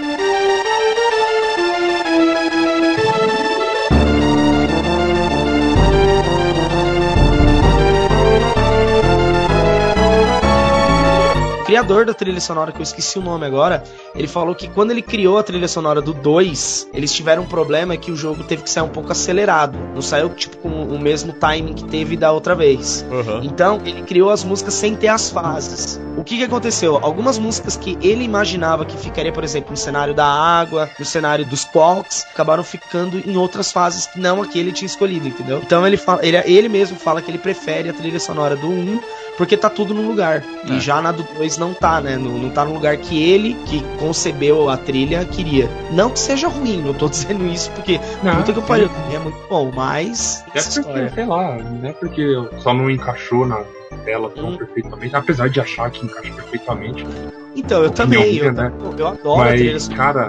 Criador 11.70 12.04
da 12.04 12.12
trilha 12.12 12.40
sonora, 12.40 12.72
que 12.72 12.80
eu 12.80 12.82
esqueci 12.82 13.16
o 13.16 13.22
nome 13.22 13.46
agora, 13.46 13.84
ele 14.12 14.26
falou 14.26 14.56
que 14.56 14.66
quando 14.66 14.90
ele 14.90 15.02
criou 15.02 15.38
a 15.38 15.42
trilha 15.42 15.68
sonora 15.68 16.02
do 16.02 16.12
2, 16.12 16.88
eles 16.92 17.12
tiveram 17.12 17.44
um 17.44 17.46
problema 17.46 17.96
que 17.96 18.10
o 18.10 18.16
jogo 18.16 18.42
teve 18.42 18.64
que 18.64 18.70
sair 18.70 18.82
um 18.82 18.88
pouco 18.88 19.12
acelerado. 19.12 19.78
Não 19.94 20.02
saiu, 20.02 20.30
tipo, 20.30 20.56
com 20.56 20.68
o 20.68 20.98
mesmo 20.98 21.32
timing 21.32 21.74
que 21.74 21.84
teve 21.84 22.16
da 22.16 22.32
outra 22.32 22.56
vez. 22.56 23.06
Uhum. 23.08 23.44
Então, 23.44 23.80
ele 23.84 24.02
criou 24.02 24.30
as 24.30 24.42
músicas 24.42 24.74
sem 24.74 24.96
ter 24.96 25.06
as 25.06 25.30
fases. 25.30 26.00
O 26.16 26.24
que 26.24 26.38
que 26.38 26.44
aconteceu? 26.44 26.98
Algumas 27.00 27.38
músicas 27.38 27.76
que 27.76 27.96
ele 28.02 28.24
imaginava 28.24 28.84
que 28.84 28.96
ficaria, 28.96 29.32
por 29.32 29.44
exemplo, 29.44 29.70
no 29.70 29.76
cenário 29.76 30.12
da 30.12 30.26
água, 30.26 30.90
no 30.98 31.04
cenário 31.04 31.46
dos 31.46 31.64
Qualks, 31.64 32.26
acabaram 32.34 32.64
ficando 32.64 33.16
em 33.24 33.36
outras 33.36 33.70
fases 33.70 34.06
que 34.06 34.18
não 34.18 34.42
a 34.42 34.46
que 34.46 34.58
ele 34.58 34.72
tinha 34.72 34.86
escolhido, 34.86 35.28
entendeu? 35.28 35.60
Então 35.64 35.86
ele, 35.86 35.96
fala, 35.96 36.26
ele, 36.26 36.36
ele 36.36 36.68
mesmo 36.68 36.98
fala 36.98 37.22
que 37.22 37.30
ele 37.30 37.38
prefere 37.38 37.90
a 37.90 37.92
trilha 37.92 38.18
sonora 38.18 38.56
do 38.56 38.68
1 38.68 39.00
porque 39.40 39.56
tá 39.56 39.70
tudo 39.70 39.94
no 39.94 40.02
lugar. 40.02 40.44
É. 40.68 40.72
E 40.74 40.80
já 40.80 41.00
na 41.00 41.12
do 41.12 41.22
2 41.22 41.56
não 41.56 41.72
tá, 41.72 41.98
né? 41.98 42.18
Não, 42.18 42.30
não 42.32 42.50
tá 42.50 42.62
no 42.62 42.74
lugar 42.74 42.98
que 42.98 43.22
ele, 43.22 43.54
que 43.64 43.82
concebeu 43.98 44.68
a 44.68 44.76
trilha, 44.76 45.24
queria. 45.24 45.66
Não 45.90 46.10
que 46.10 46.18
seja 46.18 46.46
ruim, 46.46 46.82
não 46.82 46.92
tô 46.92 47.08
dizendo 47.08 47.46
isso 47.46 47.70
porque 47.70 47.98
não, 48.22 48.36
puta 48.36 48.52
que 48.52 48.58
eu 48.58 48.62
pariu, 48.62 48.90
é 49.10 49.18
muito 49.18 49.38
bom, 49.48 49.72
mas. 49.74 50.44
É 50.54 50.60
porque, 50.60 51.08
sei 51.14 51.24
lá, 51.24 51.56
não 51.56 51.88
é 51.88 51.92
porque 51.94 52.22
só 52.58 52.74
não 52.74 52.90
encaixou 52.90 53.46
na 53.46 53.64
tela 54.04 54.28
tão 54.28 54.50
hum. 54.50 54.58
perfeitamente, 54.58 55.16
apesar 55.16 55.48
de 55.48 55.58
achar 55.58 55.90
que 55.90 56.04
encaixa 56.04 56.34
perfeitamente. 56.34 57.06
Então, 57.56 57.82
eu 57.82 57.90
também, 57.90 58.36
eu, 58.36 58.52
né? 58.52 58.70
eu 58.98 59.06
adoro 59.06 59.38
Mas, 59.38 59.52
a 59.52 59.88
trilha 59.88 59.96
cara, 59.96 60.28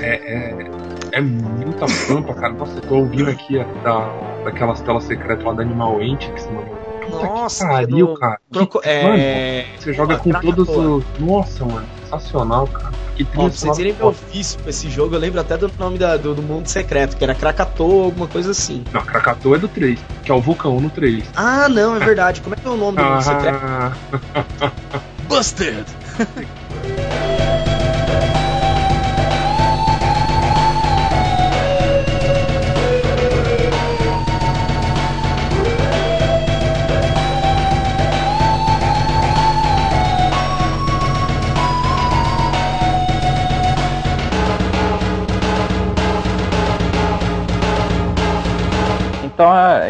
é, 0.00 0.06
é, 0.06 0.70
é 1.10 1.20
muita 1.20 1.86
pampa, 2.06 2.34
cara. 2.34 2.52
Nossa, 2.52 2.78
eu 2.78 2.82
tô 2.82 2.94
ouvindo 2.98 3.30
aqui 3.30 3.58
a, 3.58 3.64
da, 3.82 4.08
daquelas 4.44 4.80
telas 4.80 5.02
secretas 5.02 5.44
lá 5.44 5.52
da 5.54 5.62
Animal 5.62 5.98
Antics, 6.00 6.46
mano 6.46 6.73
nossa, 7.22 7.66
pariu, 7.66 8.08
no... 8.08 8.14
cara. 8.14 8.38
Troco... 8.50 8.80
É... 8.84 9.66
você 9.78 9.92
joga 9.92 10.16
com 10.18 10.30
todos 10.30 10.68
os. 10.68 11.04
Nossa, 11.18 11.64
mano, 11.64 11.86
sensacional, 12.02 12.66
cara. 12.66 12.92
Que 13.16 13.22
Ó, 13.22 13.26
pra 13.26 13.42
vocês 13.44 13.76
terem 13.76 13.92
meu 13.92 14.08
ofício 14.08 14.60
com 14.60 14.68
esse 14.68 14.90
jogo, 14.90 15.14
eu 15.14 15.20
lembro 15.20 15.40
até 15.40 15.56
do 15.56 15.70
nome 15.78 15.98
da, 15.98 16.16
do, 16.16 16.34
do, 16.34 16.42
mundo 16.42 16.66
secreto, 16.66 17.16
que 17.16 17.22
era 17.22 17.34
Krakatoa, 17.34 18.06
alguma 18.06 18.26
coisa 18.26 18.50
assim. 18.50 18.82
Não, 18.92 19.02
Krakatoa 19.02 19.56
é 19.56 19.58
do 19.58 19.68
3, 19.68 20.00
que 20.24 20.32
é 20.32 20.34
o 20.34 20.40
vulcão 20.40 20.80
no 20.80 20.90
3. 20.90 21.24
Ah, 21.36 21.68
não, 21.68 21.94
é 21.94 22.00
verdade. 22.00 22.40
Como 22.40 22.54
é 22.54 22.58
que 22.58 22.66
é 22.66 22.70
o 22.70 22.76
nome 22.76 22.98
do 22.98 23.04
mundo 23.04 23.22
secreto? 23.22 23.60
Busted! 25.28 25.84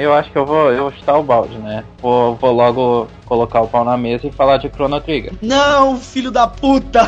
eu 0.04 0.14
acho 0.14 0.30
que 0.30 0.38
eu 0.38 0.46
vou, 0.46 0.70
eu 0.70 0.84
vou 0.84 0.92
chutar 0.92 1.18
o 1.18 1.22
balde, 1.22 1.56
né? 1.58 1.84
Vou, 2.00 2.36
vou 2.36 2.52
logo 2.52 3.08
colocar 3.24 3.60
o 3.62 3.68
pau 3.68 3.84
na 3.84 3.96
mesa 3.96 4.26
e 4.26 4.32
falar 4.32 4.58
de 4.58 4.68
Chrono 4.68 5.00
Trigger. 5.00 5.32
Não, 5.42 5.98
filho 5.98 6.30
da 6.30 6.46
puta! 6.46 7.06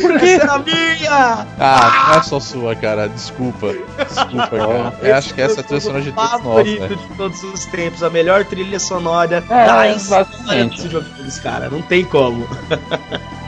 Por 0.00 0.18
que 0.18 0.28
era 0.28 0.58
minha! 0.58 1.46
Ah, 1.58 2.06
não 2.08 2.18
é 2.18 2.22
só 2.22 2.40
sua, 2.40 2.74
cara. 2.74 3.08
Desculpa. 3.08 3.68
Desculpa, 3.98 4.48
cara. 4.58 4.98
Eu 5.02 5.14
acho 5.14 5.32
que 5.32 5.40
essa 5.40 5.60
é 5.60 5.62
a 5.62 5.64
trilha 5.64 5.80
sonora 5.80 6.02
de 6.02 6.12
todos 6.12 6.42
nós, 6.42 6.78
né? 6.78 6.88
de 6.88 7.16
todos 7.16 7.42
os 7.44 7.64
tempos. 7.66 8.02
A 8.02 8.10
melhor 8.10 8.44
trilha 8.44 8.78
sonora 8.78 9.42
é, 9.48 9.66
da 9.66 9.88
história 9.88 10.26
desse 10.66 10.88
jogo, 10.88 11.06
cara. 11.42 11.70
Não 11.70 11.80
tem 11.82 12.04
como. 12.04 12.46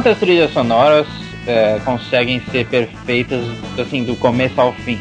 quantas 0.00 0.18
trilhas 0.18 0.50
sonoras 0.54 1.06
é, 1.46 1.78
conseguem 1.84 2.40
ser 2.50 2.66
perfeitas 2.66 3.44
assim 3.78 4.02
do 4.02 4.16
começo 4.16 4.58
ao 4.58 4.72
fim? 4.72 4.98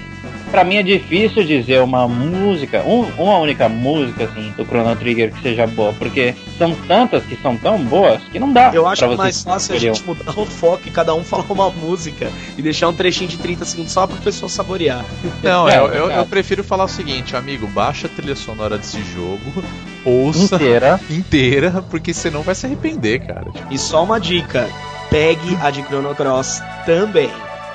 Para 0.51 0.63
mim 0.63 0.77
é 0.77 0.83
difícil 0.83 1.43
dizer 1.43 1.81
uma 1.81 2.07
música, 2.07 2.81
um, 2.81 3.03
uma 3.17 3.37
única 3.37 3.69
música 3.69 4.25
assim 4.25 4.51
do 4.57 4.65
Chrono 4.65 4.95
Trigger 4.95 5.31
que 5.31 5.41
seja 5.43 5.67
boa, 5.67 5.93
porque 5.93 6.33
são 6.57 6.73
tantas 6.87 7.23
que 7.23 7.35
são 7.35 7.55
tão 7.55 7.77
boas 7.77 8.21
que 8.31 8.39
não 8.39 8.51
dá. 8.51 8.71
Eu 8.73 8.87
acho 8.87 9.07
que 9.07 9.15
mais 9.15 9.43
fácil 9.43 9.75
a 9.75 9.79
gente 9.79 10.03
mudar 10.03 10.37
o 10.37 10.45
foco 10.45 10.81
e 10.87 10.91
cada 10.91 11.13
um 11.13 11.23
falar 11.23 11.45
uma 11.49 11.69
música 11.69 12.31
e 12.57 12.61
deixar 12.63 12.89
um 12.89 12.93
trechinho 12.93 13.29
de 13.29 13.37
30 13.37 13.63
segundos 13.63 13.91
só 13.93 14.07
para 14.07 14.17
pessoa 14.17 14.49
saborear. 14.49 15.05
Não, 15.43 15.69
é, 15.69 15.77
eu, 15.77 15.87
eu, 15.87 16.11
eu, 16.11 16.25
prefiro 16.25 16.63
falar 16.63 16.85
o 16.85 16.89
seguinte, 16.89 17.35
amigo, 17.35 17.67
baixa 17.67 18.07
a 18.07 18.09
trilha 18.09 18.35
sonora 18.35 18.77
desse 18.77 19.01
jogo, 19.03 19.63
ouça 20.03 20.55
inteira, 20.55 20.99
inteira 21.09 21.85
porque 21.89 22.13
você 22.13 22.31
não 22.31 22.41
vai 22.41 22.55
se 22.55 22.65
arrepender, 22.65 23.19
cara. 23.19 23.51
E 23.69 23.77
só 23.77 24.03
uma 24.03 24.19
dica, 24.19 24.67
pegue 25.11 25.57
a 25.61 25.69
de 25.69 25.83
Chrono 25.83 26.15
Cross 26.15 26.61
também. 26.85 27.29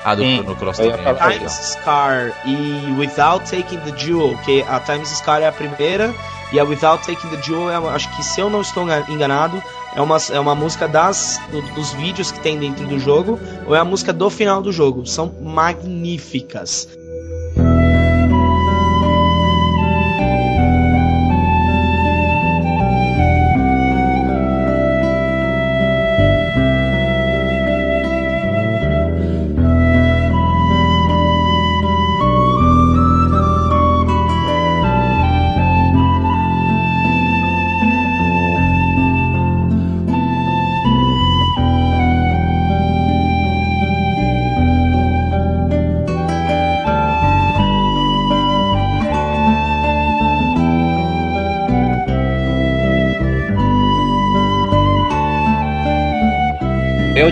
A 0.05 0.13
do 0.13 0.21
Sim, 0.21 0.37
Chrono 0.37 0.55
Cross 0.55 0.77
também. 0.77 1.39
Times 1.39 1.51
Scar 1.51 2.31
e 2.45 2.95
Without 2.97 3.49
Taking 3.49 3.79
the 3.79 3.97
Jewel, 3.97 4.37
que 4.45 4.61
a 4.61 4.79
Times 4.79 5.09
Scar 5.09 5.41
é 5.41 5.47
a 5.47 5.51
primeira 5.51 6.13
e 6.53 6.59
a 6.59 6.63
Without 6.63 7.03
Taking 7.03 7.27
the 7.35 7.41
Jewel, 7.41 7.71
é, 7.71 7.95
acho 7.95 8.15
que 8.15 8.23
se 8.23 8.39
eu 8.39 8.47
não 8.47 8.61
estou 8.61 8.83
enganado, 9.09 9.61
é 9.95 10.01
uma, 10.01 10.17
é 10.31 10.39
uma 10.39 10.53
música 10.53 10.87
das, 10.87 11.41
do, 11.51 11.61
dos 11.73 11.91
vídeos 11.93 12.31
que 12.31 12.39
tem 12.39 12.59
dentro 12.59 12.85
do 12.85 12.99
jogo, 12.99 13.39
ou 13.65 13.75
é 13.75 13.79
a 13.79 13.85
música 13.85 14.13
do 14.13 14.29
final 14.29 14.61
do 14.61 14.71
jogo. 14.71 15.07
São 15.07 15.33
magníficas. 15.41 16.87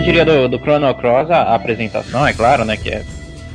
Diria 0.04 0.24
do, 0.24 0.48
do 0.48 0.58
Chrono 0.58 0.94
Cross 0.94 1.30
a, 1.30 1.42
a 1.42 1.54
apresentação, 1.54 2.26
é 2.26 2.32
claro, 2.32 2.64
né? 2.64 2.76
Que 2.76 2.90
é 2.90 3.04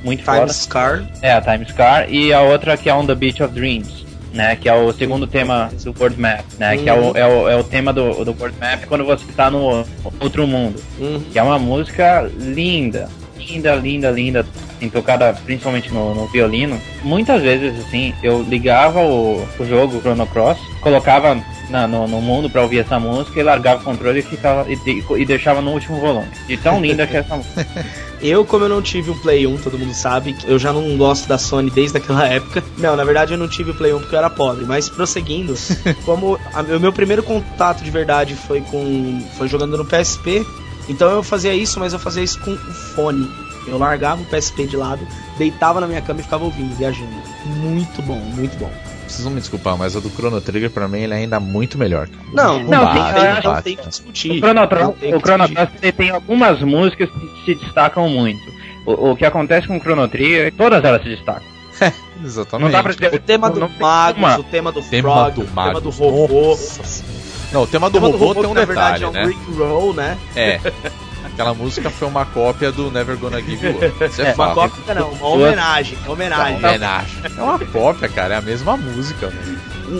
muito 0.04 0.24
Time 0.24 0.38
foda. 0.38 0.54
Scar. 0.54 1.04
É, 1.22 1.32
a 1.32 1.42
Time 1.42 1.66
Scar. 1.66 2.10
E 2.10 2.34
a 2.34 2.42
outra 2.42 2.76
que 2.78 2.90
é 2.90 2.94
On 2.94 3.06
the 3.06 3.16
Beach 3.16 3.42
of 3.42 3.54
Dreams. 3.54 4.10
Né, 4.32 4.56
que 4.56 4.70
é 4.70 4.74
o 4.76 4.94
segundo 4.94 5.26
tema 5.26 5.72
do 5.84 5.92
World 6.00 6.22
Map, 6.22 6.46
né? 6.60 6.78
Que 6.78 6.88
é 6.88 6.94
o, 6.94 7.18
é 7.18 7.26
o, 7.26 7.50
é 7.50 7.56
o 7.56 7.64
tema 7.64 7.92
do, 7.92 8.24
do 8.24 8.32
World 8.40 8.56
Map 8.60 8.86
quando 8.86 9.04
você 9.04 9.26
tá 9.36 9.50
no 9.50 9.84
outro 10.20 10.46
mundo. 10.46 10.80
Uhum. 11.00 11.20
Que 11.32 11.40
é 11.40 11.42
uma 11.42 11.58
música 11.58 12.30
linda. 12.38 13.10
Linda, 13.36 13.74
linda, 13.74 14.12
linda. 14.12 14.46
Assim, 14.80 14.90
tocada 14.90 15.34
principalmente 15.46 15.94
no, 15.94 16.16
no 16.16 16.28
violino. 16.28 16.80
Muitas 17.04 17.42
vezes, 17.42 17.78
assim, 17.86 18.14
eu 18.24 18.42
ligava 18.44 19.02
o, 19.02 19.46
o 19.60 19.66
jogo, 19.66 19.98
o 19.98 20.02
Chrono 20.02 20.26
Cross, 20.26 20.58
colocava 20.80 21.38
na- 21.70 21.86
no, 21.88 22.08
no 22.08 22.22
mundo 22.22 22.50
pra 22.50 22.62
ouvir 22.62 22.80
essa 22.80 22.98
música 22.98 23.38
e 23.40 23.44
largava 23.44 23.82
o 23.82 23.84
controle 23.84 24.20
e, 24.20 24.24
ficava, 24.24 24.66
e, 24.72 24.78
de- 24.78 25.04
e 25.18 25.26
deixava 25.26 25.62
no 25.62 25.72
último 25.72 26.00
volume. 26.00 26.28
De 26.48 26.56
tão 26.56 26.82
linda 26.82 27.06
que 27.06 27.18
é 27.18 27.20
essa 27.20 27.36
música. 27.36 27.68
Eu, 28.22 28.44
como 28.44 28.66
eu 28.66 28.70
não 28.70 28.82
tive 28.82 29.12
o 29.12 29.16
Play 29.16 29.48
1, 29.48 29.60
todo 29.60 29.80
mundo 29.80 29.94
sabe, 29.94 30.36
eu 30.46 30.60
já 30.60 30.74
não 30.74 30.98
gosto 30.98 31.26
da 31.26 31.38
Sony 31.38 31.70
desde 31.72 32.00
aquela 32.00 32.28
época. 32.28 32.62
Não, 32.78 32.94
na 32.94 33.06
verdade 33.06 33.32
eu 33.34 33.38
não 33.38 33.48
tive 33.48 33.72
o 33.72 33.74
Play 33.74 33.94
1 33.94 34.00
porque 34.00 34.14
eu 34.14 34.20
era 34.20 34.30
pobre, 34.30 34.66
mas 34.66 34.90
prosseguindo, 34.90 35.56
como 36.04 36.38
a- 36.54 36.62
o 36.62 36.80
meu 36.82 36.92
primeiro 36.92 37.24
contato 37.24 37.82
de 37.82 37.90
verdade 37.90 38.36
foi 38.36 38.60
com 38.60 39.22
foi 39.38 39.48
jogando 39.48 39.78
no 39.78 39.86
PSP, 39.86 40.46
então 40.90 41.10
eu 41.12 41.24
fazia 41.24 41.54
isso, 41.54 41.80
mas 41.80 41.94
eu 41.94 42.00
fazia 42.00 42.22
isso 42.22 42.38
com 42.42 42.52
o 42.52 42.58
fone. 42.58 43.26
Eu 43.70 43.78
largava 43.78 44.22
o 44.22 44.26
PSP 44.26 44.66
de 44.66 44.76
lado, 44.76 45.06
deitava 45.38 45.80
na 45.80 45.88
minha 45.88 46.02
cama 46.02 46.20
e 46.20 46.24
ficava 46.24 46.44
ouvindo, 46.44 46.76
viajando. 46.76 47.10
Muito 47.46 48.02
bom, 48.02 48.16
muito 48.18 48.58
bom. 48.58 48.72
Vocês 49.08 49.24
vão 49.24 49.34
me 49.34 49.40
desculpar, 49.40 49.76
mas 49.76 49.96
a 49.96 50.00
do 50.00 50.10
Chrono 50.10 50.40
Trigger 50.40 50.70
pra 50.70 50.88
mim 50.88 51.00
ele 51.00 51.14
é 51.14 51.18
ainda 51.18 51.40
muito 51.40 51.78
melhor. 51.78 52.08
Não, 52.32 52.62
Não, 52.64 52.84
não, 52.84 52.94
tem, 52.94 53.02
eu 53.44 53.54
não 53.54 53.62
tem 53.62 53.76
que 53.76 53.88
discutir. 53.88 54.32
O 54.32 54.38
Chrono, 54.38 54.62
o 54.62 55.20
Chrono 55.20 55.46
ele 55.82 55.92
tem 55.92 56.10
algumas 56.12 56.62
músicas 56.62 57.10
que 57.10 57.46
se 57.46 57.56
destacam 57.56 58.08
muito. 58.08 58.42
O, 58.86 59.12
o 59.12 59.16
que 59.16 59.26
acontece 59.26 59.68
com 59.68 59.78
o 59.78 59.80
Chrono 59.80 60.08
Trigger, 60.08 60.54
todas 60.54 60.84
elas 60.84 61.02
se 61.02 61.10
destacam. 61.10 61.48
Exatamente. 62.24 62.66
Não 62.66 62.72
dá 62.72 62.84
pra 62.84 62.94
dizer 62.94 63.14
O 63.14 63.20
tema 63.20 63.50
do 63.50 63.70
Magus, 63.80 64.18
uma. 64.18 64.40
o 64.40 64.44
tema 64.44 64.72
do 64.72 64.82
Tema 64.84 65.10
Frog, 65.10 65.34
do 65.34 65.42
o 65.42 65.46
tema 65.46 65.82
do 65.82 65.90
robô. 65.90 66.50
Nossa. 66.50 67.04
Não, 67.52 67.64
o 67.64 67.68
tema 67.68 67.88
O 67.88 67.90
do 67.90 68.00
tema 68.00 68.08
robô, 68.12 68.36
tem 68.36 68.46
um 68.46 68.54
na 68.54 68.66
verdade 68.66 69.00
detalhe, 69.00 69.04
é 69.04 69.08
um 69.08 69.12
né? 69.12 69.26
Rick 69.26 69.52
Roll, 69.58 69.94
né? 69.94 70.18
É. 70.36 70.60
Aquela 71.40 71.54
música 71.54 71.90
foi 71.90 72.06
uma 72.06 72.26
cópia 72.26 72.70
do 72.70 72.92
Never 72.92 73.18
Gonna 73.18 73.40
Give 73.42 73.66
You 73.66 73.78
Up. 73.78 74.06
Isso 74.06 74.22
é, 74.22 74.32
É, 74.32 74.34
Uma 74.34 74.54
cópia 74.54 74.94
não, 74.94 75.10
uma 75.14 75.28
homenagem, 75.30 75.98
uma 76.00 76.08
É 76.08 76.12
homenagem. 76.12 76.58
uma 76.58 76.68
homenagem. 76.68 77.22
É 77.38 77.42
uma 77.42 77.60
cópia, 77.60 78.10
cara. 78.10 78.34
É 78.34 78.38
a 78.38 78.42
mesma 78.42 78.76
música. 78.76 79.32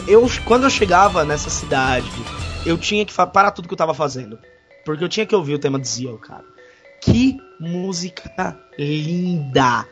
Eu, 0.06 0.30
quando 0.44 0.66
eu 0.66 0.70
chegava 0.70 1.24
nessa 1.24 1.50
cidade, 1.50 2.12
eu 2.66 2.78
tinha 2.78 3.06
que 3.06 3.14
parar 3.14 3.52
tudo 3.52 3.70
que 3.70 3.74
eu 3.74 3.78
tava 3.78 3.94
fazendo. 3.94 4.38
Porque 4.84 5.02
eu 5.02 5.08
tinha 5.08 5.26
que 5.26 5.34
ouvir 5.34 5.54
o 5.54 5.60
tema 5.60 5.80
de 5.80 5.88
Zio, 5.88 6.18
cara. 6.18 6.44
Que 7.02 7.38
música 7.58 8.58
linda! 8.78 9.88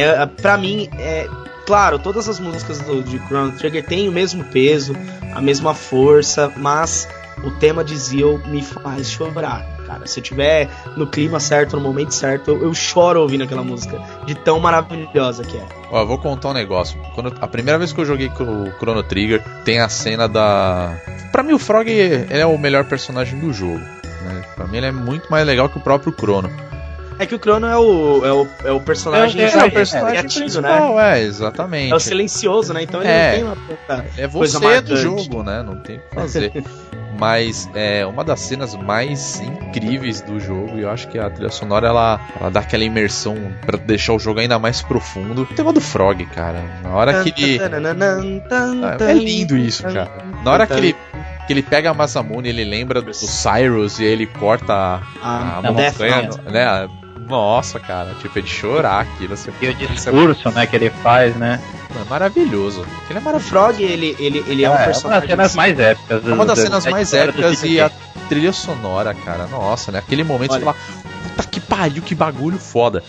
É, 0.00 0.26
pra 0.26 0.56
mim, 0.56 0.88
é. 0.98 1.28
Claro, 1.66 1.98
todas 2.00 2.28
as 2.28 2.40
músicas 2.40 2.80
do, 2.80 3.00
de 3.02 3.18
Chrono 3.26 3.52
Trigger 3.52 3.84
têm 3.86 4.08
o 4.08 4.12
mesmo 4.12 4.42
peso, 4.44 4.92
a 5.32 5.40
mesma 5.40 5.72
força, 5.72 6.52
mas 6.56 7.06
o 7.44 7.50
tema 7.52 7.84
de 7.84 7.96
Zio 7.96 8.40
me 8.46 8.62
faz 8.62 9.10
chorar, 9.10 9.64
cara. 9.86 10.06
Se 10.06 10.20
eu 10.20 10.24
tiver 10.24 10.68
no 10.96 11.06
clima 11.06 11.38
certo, 11.38 11.76
no 11.76 11.82
momento 11.82 12.12
certo, 12.12 12.50
eu, 12.50 12.62
eu 12.62 12.74
choro 12.74 13.20
ouvindo 13.20 13.44
aquela 13.44 13.62
música, 13.62 14.00
de 14.26 14.34
tão 14.34 14.58
maravilhosa 14.58 15.44
que 15.44 15.56
é. 15.56 15.64
Ó, 15.90 16.00
eu 16.00 16.06
vou 16.06 16.18
contar 16.18 16.48
um 16.50 16.54
negócio. 16.54 17.00
Quando, 17.14 17.34
a 17.40 17.46
primeira 17.46 17.78
vez 17.78 17.92
que 17.92 18.00
eu 18.00 18.04
joguei 18.04 18.28
o 18.28 18.72
Chrono 18.78 19.02
Trigger, 19.02 19.42
tem 19.64 19.80
a 19.80 19.88
cena 19.88 20.28
da. 20.28 20.96
Pra 21.32 21.42
mim, 21.42 21.52
o 21.52 21.58
Frog 21.58 21.88
é 22.28 22.44
o 22.44 22.58
melhor 22.58 22.84
personagem 22.84 23.38
do 23.38 23.52
jogo. 23.52 23.78
Né? 23.78 24.42
Pra 24.54 24.66
mim, 24.66 24.78
ele 24.78 24.86
é 24.86 24.92
muito 24.92 25.30
mais 25.30 25.46
legal 25.46 25.68
que 25.68 25.78
o 25.78 25.80
próprio 25.80 26.12
Chrono. 26.12 26.50
É 27.20 27.26
que 27.26 27.34
o 27.34 27.38
Crono 27.38 27.66
é 27.66 27.76
o, 27.76 28.24
é 28.24 28.32
o, 28.32 28.48
é 28.64 28.72
o 28.72 28.80
personagem, 28.80 29.40
É, 29.42 29.44
é, 29.44 29.48
é, 29.50 29.52
é, 29.60 29.64
o 29.66 29.70
personagem 29.70 30.16
é, 30.16 30.20
criativo, 30.22 30.60
né? 30.62 30.68
principal, 30.70 31.00
é, 31.00 31.20
exatamente. 31.22 31.92
É 31.92 31.94
o 31.94 32.00
silencioso, 32.00 32.72
né? 32.72 32.82
Então 32.82 33.00
ele 33.02 33.10
É. 33.10 33.26
não 33.26 33.34
tem 33.34 33.44
uma 33.44 33.56
puta 33.56 34.04
É 34.16 34.26
coisa 34.28 34.58
você 34.58 34.58
do 34.58 34.64
marcante. 34.94 34.96
jogo, 34.96 35.42
né? 35.42 35.62
Não 35.62 35.76
tem 35.76 35.96
o 35.98 36.00
que 36.00 36.14
fazer. 36.14 36.52
Mas 37.18 37.68
é 37.74 38.06
uma 38.06 38.24
das 38.24 38.40
cenas 38.40 38.74
mais 38.74 39.38
incríveis 39.40 40.22
do 40.22 40.40
jogo. 40.40 40.78
E 40.78 40.82
eu 40.82 40.90
acho 40.90 41.06
que 41.08 41.18
a 41.18 41.28
trilha 41.28 41.50
sonora 41.50 41.88
ela, 41.88 42.18
ela 42.40 42.50
dá 42.50 42.60
aquela 42.60 42.82
imersão 42.82 43.36
pra 43.66 43.76
deixar 43.76 44.14
o 44.14 44.18
jogo 44.18 44.40
ainda 44.40 44.58
mais 44.58 44.80
profundo. 44.80 45.42
O 45.42 45.46
tema 45.46 45.70
do 45.70 45.80
Frog, 45.82 46.24
cara. 46.26 46.62
Na 46.82 46.88
hora 46.94 47.22
que 47.22 47.34
ele. 47.42 47.60
Ah, 48.50 48.96
É 49.04 49.12
lindo 49.12 49.54
isso, 49.56 49.82
cara. 49.82 50.10
Na 50.42 50.50
hora 50.52 50.66
que 50.66 50.72
ele, 50.72 50.96
que 51.46 51.52
ele 51.52 51.62
pega 51.62 51.90
a 51.90 51.94
Masamune, 51.94 52.48
ele 52.48 52.64
lembra 52.64 53.02
do 53.02 53.12
Cyrus 53.12 53.98
e 53.98 54.04
ele 54.04 54.26
corta 54.26 54.72
a, 54.72 55.00
Ah, 55.22 55.60
a 55.62 55.68
a 55.68 55.72
Death 55.72 55.92
montanha, 55.92 56.30
né? 56.50 56.88
Nossa, 57.30 57.78
cara, 57.80 58.14
tipo, 58.20 58.38
é 58.38 58.42
de 58.42 58.48
chorar 58.50 59.00
aquilo. 59.00 59.36
Você, 59.36 59.50
E 59.62 59.68
o 59.68 59.74
discurso, 59.74 60.50
né, 60.50 60.66
que 60.66 60.76
ele 60.76 60.90
faz, 60.90 61.34
né? 61.36 61.60
é 61.90 62.08
maravilhoso. 62.10 62.84
Ele 63.08 63.18
é 63.18 63.20
O 63.20 63.24
maravilhoso. 63.24 63.48
Frog, 63.48 63.82
ele, 63.82 64.16
ele, 64.18 64.44
ele 64.46 64.64
é, 64.64 64.68
um 64.68 64.72
uma 64.72 64.78
das 64.78 64.86
personagem. 64.86 65.28
cenas 65.28 65.54
mais 65.54 65.78
épicas. 65.78 66.26
É 66.26 66.32
uma 66.32 66.44
das 66.46 66.58
do- 66.58 66.62
cenas 66.62 66.84
da 66.84 66.90
mais 66.90 67.10
do 67.10 67.16
épicas 67.16 67.62
e 67.64 67.80
a 67.80 67.90
trilha 68.28 68.52
sonora, 68.52 69.14
cara. 69.14 69.46
Nossa, 69.46 69.90
né? 69.92 69.98
Aquele 70.00 70.22
momento 70.24 70.52
Olha. 70.52 70.60
você 70.60 70.64
fala, 70.64 70.76
puta 71.36 71.48
que 71.48 71.60
pariu, 71.60 72.02
que 72.02 72.14
bagulho 72.14 72.58
foda. 72.58 73.02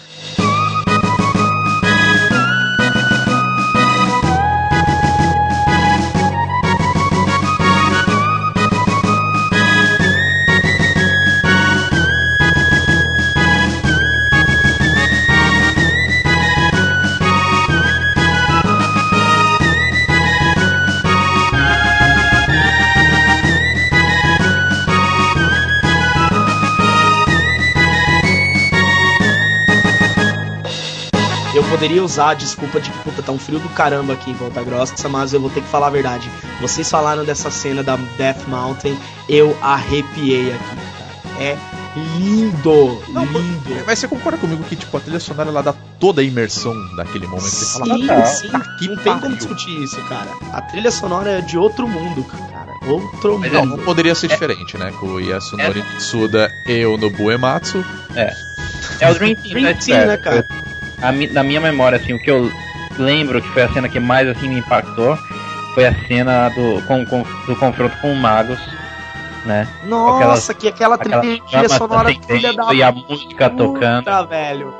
Poderia 31.81 32.03
usar 32.03 32.29
a 32.29 32.33
desculpa 32.35 32.79
de 32.79 32.91
que 32.91 32.97
puta, 32.99 33.23
tá 33.23 33.31
um 33.31 33.39
frio 33.39 33.57
do 33.59 33.67
caramba 33.69 34.13
aqui 34.13 34.29
em 34.29 34.33
Volta 34.35 34.61
Grossa, 34.63 35.09
mas 35.09 35.33
eu 35.33 35.41
vou 35.41 35.49
ter 35.49 35.61
que 35.61 35.67
falar 35.67 35.87
a 35.87 35.89
verdade. 35.89 36.29
Vocês 36.61 36.87
falaram 36.89 37.25
dessa 37.25 37.49
cena 37.49 37.81
da 37.81 37.95
Death 38.17 38.47
Mountain, 38.47 38.95
eu 39.27 39.57
arrepiei 39.63 40.53
aqui, 40.53 40.75
cara. 40.75 41.11
É 41.39 41.57
lindo, 42.19 43.01
Não, 43.09 43.25
lindo. 43.25 43.83
Mas 43.87 43.97
você 43.97 44.07
concorda 44.07 44.37
comigo 44.37 44.63
que, 44.63 44.75
tipo, 44.75 44.95
a 44.95 44.99
trilha 44.99 45.19
sonora 45.19 45.49
ela 45.49 45.63
dá 45.63 45.73
toda 45.99 46.21
a 46.21 46.23
imersão 46.23 46.75
daquele 46.95 47.25
momento? 47.25 47.49
Você 47.49 47.79
fala, 47.79 47.95
Sim, 47.95 48.07
"Puta 48.07 48.25
sim. 48.27 48.49
que 48.77 48.87
Não 48.87 48.95
tem 48.97 49.13
como 49.13 49.21
pariu." 49.21 49.37
discutir 49.37 49.83
isso, 49.83 49.99
cara. 50.03 50.29
A 50.53 50.61
trilha 50.61 50.91
sonora 50.91 51.39
é 51.39 51.41
de 51.41 51.57
outro 51.57 51.87
mundo, 51.87 52.23
cara. 52.25 52.69
Outro 52.87 53.39
Mas 53.39 53.51
Não, 53.51 53.65
mundo. 53.65 53.77
não 53.77 53.83
poderia 53.83 54.13
ser 54.13 54.27
diferente, 54.27 54.77
né? 54.77 54.91
Com 54.99 55.07
o 55.07 55.19
Yasunori 55.19 55.83
Tsuda 55.97 56.51
e 56.67 56.85
o 56.85 56.95
Nobu 56.97 57.31
Ematsu. 57.31 57.83
É 58.99 59.09
o 59.09 59.13
Dream 59.15 59.35
Team, 59.35 59.49
Dream 59.49 59.63
né, 59.63 59.73
Team, 59.73 60.05
né, 60.07 60.17
cara? 60.17 60.45
A 61.01 61.11
na 61.33 61.43
minha 61.43 61.59
memória, 61.61 61.97
assim, 61.97 62.13
o 62.13 62.19
que 62.19 62.29
eu 62.29 62.51
lembro 62.97 63.41
que 63.41 63.47
foi 63.49 63.63
a 63.63 63.69
cena 63.69 63.87
que 63.89 63.99
mais 63.99 64.27
assim 64.27 64.47
me 64.49 64.59
impactou 64.59 65.17
foi 65.73 65.85
a 65.85 65.95
cena 66.07 66.49
do, 66.49 66.81
com, 66.85 67.05
com- 67.05 67.23
do 67.47 67.55
confronto 67.55 67.95
com 68.01 68.11
o 68.11 68.15
Magus, 68.15 68.59
né? 69.45 69.67
Nossa, 69.85 70.53
que 70.53 70.67
aquela 70.67 70.97
trilha 70.97 71.69
sonora 71.69 72.09
filha 72.27 72.53
da 72.53 72.73
e 72.73 72.83
a 72.83 72.91
música 72.91 73.49
tocando. 73.49 74.03
puta, 74.03 74.23
velho. 74.23 74.73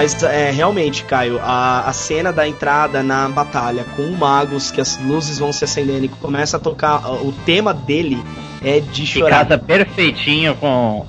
Mas 0.00 0.22
é, 0.22 0.50
realmente, 0.50 1.04
Caio, 1.04 1.38
a, 1.42 1.80
a 1.86 1.92
cena 1.92 2.32
da 2.32 2.48
entrada 2.48 3.02
na 3.02 3.28
batalha 3.28 3.84
com 3.94 4.00
o 4.00 4.16
Magus, 4.16 4.70
que 4.70 4.80
as 4.80 4.96
luzes 4.96 5.38
vão 5.38 5.52
se 5.52 5.62
acendendo 5.62 6.06
e 6.06 6.08
começa 6.08 6.56
a 6.56 6.60
tocar. 6.60 7.06
O 7.22 7.30
tema 7.44 7.74
dele 7.74 8.18
é 8.64 8.80
de 8.80 9.04
chorar. 9.04 9.40
casa 9.40 9.58
perfeitinho 9.58 10.54
com, 10.54 11.04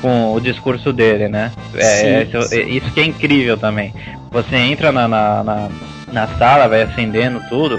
com 0.00 0.32
o 0.32 0.40
discurso 0.40 0.92
dele, 0.92 1.28
né? 1.28 1.50
É, 1.74 1.82
Sim, 1.82 2.38
isso, 2.38 2.48
sim. 2.48 2.68
isso 2.68 2.92
que 2.92 3.00
é 3.00 3.04
incrível 3.04 3.58
também. 3.58 3.92
Você 4.30 4.54
entra 4.54 4.92
na, 4.92 5.08
na, 5.08 5.42
na, 5.42 5.68
na 6.12 6.28
sala, 6.38 6.68
vai 6.68 6.82
acendendo 6.82 7.42
tudo, 7.48 7.76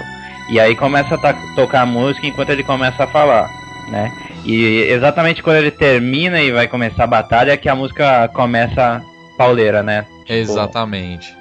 e 0.50 0.60
aí 0.60 0.76
começa 0.76 1.14
a 1.14 1.34
tocar 1.56 1.80
a 1.80 1.86
música 1.86 2.26
enquanto 2.26 2.50
ele 2.50 2.62
começa 2.62 3.04
a 3.04 3.06
falar, 3.06 3.48
né? 3.90 4.12
E 4.44 4.82
exatamente 4.90 5.42
quando 5.42 5.56
ele 5.56 5.70
termina 5.70 6.42
e 6.42 6.52
vai 6.52 6.68
começar 6.68 7.04
a 7.04 7.06
batalha 7.06 7.52
é 7.52 7.56
que 7.56 7.70
a 7.70 7.74
música 7.74 8.28
começa 8.34 9.02
pauleira, 9.38 9.82
né? 9.82 10.04
Tipo, 10.28 10.52
Exatamente. 10.52 11.36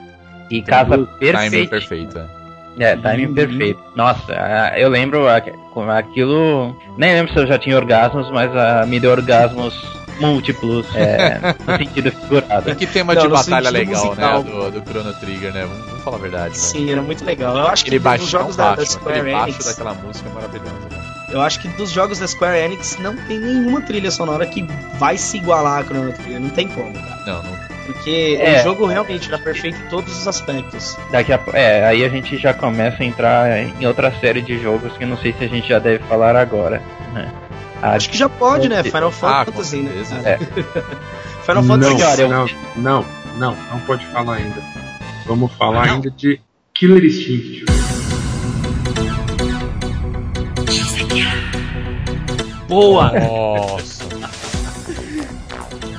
E 0.50 0.62
casa 0.62 0.98
Timing 0.98 1.10
perfeito. 1.20 1.70
perfeito. 1.70 2.18
é. 2.20 2.38
É, 2.80 2.96
timing 2.96 3.26
Uhum. 3.28 3.34
perfeito. 3.34 3.84
Nossa, 3.96 4.34
eu 4.78 4.88
lembro 4.90 5.26
aquilo. 5.28 6.76
Nem 6.98 7.14
lembro 7.14 7.34
se 7.34 7.40
eu 7.40 7.48
já 7.48 7.58
tinha 7.58 7.76
orgasmos, 7.76 8.30
mas 8.32 8.56
ah, 8.56 8.86
me 8.88 9.00
deu 9.00 9.12
orgasmos 9.12 9.74
múltiplos, 10.20 10.86
é, 10.96 11.40
no 11.68 11.78
sentido 11.78 12.12
figurado. 12.12 12.76
Que 12.76 12.86
tema 12.88 13.14
Não, 13.16 13.24
de 13.24 13.28
batalha 13.30 13.70
legal, 13.72 14.06
musical. 14.06 14.44
né? 14.44 14.52
Do, 14.52 14.72
do 14.80 14.90
Chrono 14.90 15.14
Trigger, 15.16 15.54
né? 15.54 15.66
Vamos, 15.66 15.86
vamos 15.88 16.04
falar 16.04 16.18
a 16.18 16.20
verdade. 16.20 16.50
né? 16.50 16.56
Sim, 16.56 16.92
era 16.92 17.02
muito 17.02 17.26
legal. 17.26 17.58
Eu 17.58 17.68
acho 17.68 17.84
que 17.84 17.90
Aquele 17.90 18.00
dos 18.00 18.04
baixo, 18.04 18.26
jogos 18.28 18.58
não 18.58 18.64
da, 18.66 18.70
da 18.72 18.76
baixo, 18.78 18.92
Square 18.94 19.20
aquele 19.20 19.32
baixo 19.34 19.50
Enix, 19.50 19.66
daquela 19.66 19.94
música 19.96 20.30
é 20.30 20.34
maravilhosa. 20.34 20.72
né? 20.92 20.98
eu 21.34 21.42
acho 21.42 21.60
que 21.60 21.68
dos 21.70 21.92
jogos 21.92 22.20
da 22.20 22.28
Square 22.28 22.58
Enix 22.58 22.98
não 23.00 23.16
tem 23.28 23.40
nenhuma 23.40 23.82
trilha 23.82 24.10
sonora 24.12 24.46
que 24.46 24.66
vai 25.00 25.18
se 25.18 25.38
igualar 25.38 25.82
a 25.82 25.84
Chrono 25.84 26.14
Trigger. 26.14 26.40
Não 26.40 26.50
tem 26.50 26.68
como, 26.68 26.94
cara. 26.94 27.24
Não, 27.26 27.44
não. 27.44 27.77
Porque 27.88 28.38
É. 28.40 28.60
o 28.60 28.64
jogo 28.64 28.86
realmente 28.86 29.28
era 29.30 29.40
perfeito 29.40 29.78
em 29.80 29.90
todos 29.90 30.16
os 30.20 30.28
aspectos. 30.28 30.98
Daqui 31.10 31.32
a, 31.34 31.40
é, 31.54 31.86
aí 31.86 32.04
a 32.04 32.10
gente 32.10 32.38
já 32.38 32.54
começa 32.54 33.02
a 33.02 33.06
entrar 33.06 33.58
em 33.60 33.86
outra 33.86 34.12
série 34.20 34.42
de 34.42 34.60
jogos 34.62 34.92
que 34.98 35.06
não 35.06 35.18
sei 35.18 35.34
se 35.34 35.46
a 35.46 35.48
gente 35.48 35.68
já 35.70 35.80
deve 35.80 36.04
falar 36.04 36.36
agora, 36.36 36.82
né? 37.14 37.32
A- 37.82 37.92
Acho 37.94 38.10
que 38.10 38.18
já 38.18 38.28
pode, 38.28 38.68
né? 38.68 38.84
Final 38.84 39.08
Ah, 39.22 39.46
Fantasy, 39.46 39.78
né? 39.78 39.90
certeza. 39.92 40.16
cara? 40.22 40.30
É. 40.30 40.38
Final 41.48 41.64
não, 41.64 41.64
Fantasy 41.64 42.04
Olha, 42.04 42.22
eu- 42.22 42.30
não, 42.30 42.46
não, 42.76 43.06
não, 43.38 43.58
não 43.72 43.80
pode 43.82 44.06
falar 44.08 44.36
ainda. 44.36 44.62
Vamos 45.26 45.52
falar 45.54 45.84
ainda 45.84 46.12
de 46.12 46.42
Killer 46.74 47.04
Instinct. 47.06 47.66
Boa! 52.68 53.12
Nossa. 53.18 53.97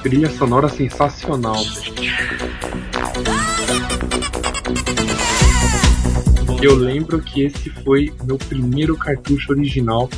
Trilha 0.03 0.31
sonora 0.31 0.69
sensacional. 0.69 1.57
Eu 6.61 6.75
lembro 6.75 7.21
que 7.21 7.43
esse 7.43 7.71
foi 7.71 8.13
meu 8.25 8.37
primeiro 8.37 8.97
cartucho 8.97 9.53
original 9.53 10.09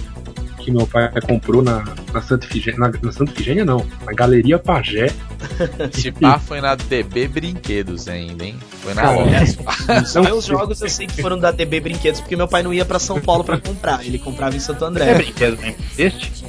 que 0.59 0.71
meu 0.71 0.87
pai 0.87 1.11
comprou 1.23 1.63
na, 1.63 1.83
na 2.13 2.21
Santa 2.21 2.47
Ifigênia. 2.47 2.79
Na, 2.79 2.93
na 3.03 3.13
Santa 3.13 3.33
Ifigênia 3.33 3.65
não, 3.65 3.85
na 4.05 4.13
Galeria 4.13 4.59
Pajé. 4.59 5.11
Esse 5.91 6.13
pá 6.13 6.39
foi 6.39 6.61
na 6.61 6.75
DB 6.75 7.29
Brinquedos 7.29 8.07
ainda, 8.09 8.45
hein? 8.45 8.59
Foi 8.83 8.93
na 8.93 9.01
Cara, 9.03 9.17
loja. 9.17 10.03
Os 10.03 10.15
meus 10.17 10.45
jogos 10.45 10.83
eu 10.83 10.91
sei 10.91 11.07
que 11.07 11.23
foram 11.23 11.39
da 11.39 11.51
DB 11.51 11.81
Brinquedos, 11.81 12.21
porque 12.21 12.37
meu 12.37 12.47
pai 12.47 12.63
não 12.63 12.75
ia 12.75 12.85
pra 12.85 12.99
São 12.99 13.19
Paulo 13.19 13.43
pra 13.43 13.57
comprar. 13.59 14.05
Ele 14.05 14.19
comprava 14.19 14.55
em 14.55 14.61
Santo 14.61 14.85
É 14.85 14.89
André. 14.89 15.15
brinquedo, 15.15 15.59
não 15.63 15.69
existe? 15.99 16.45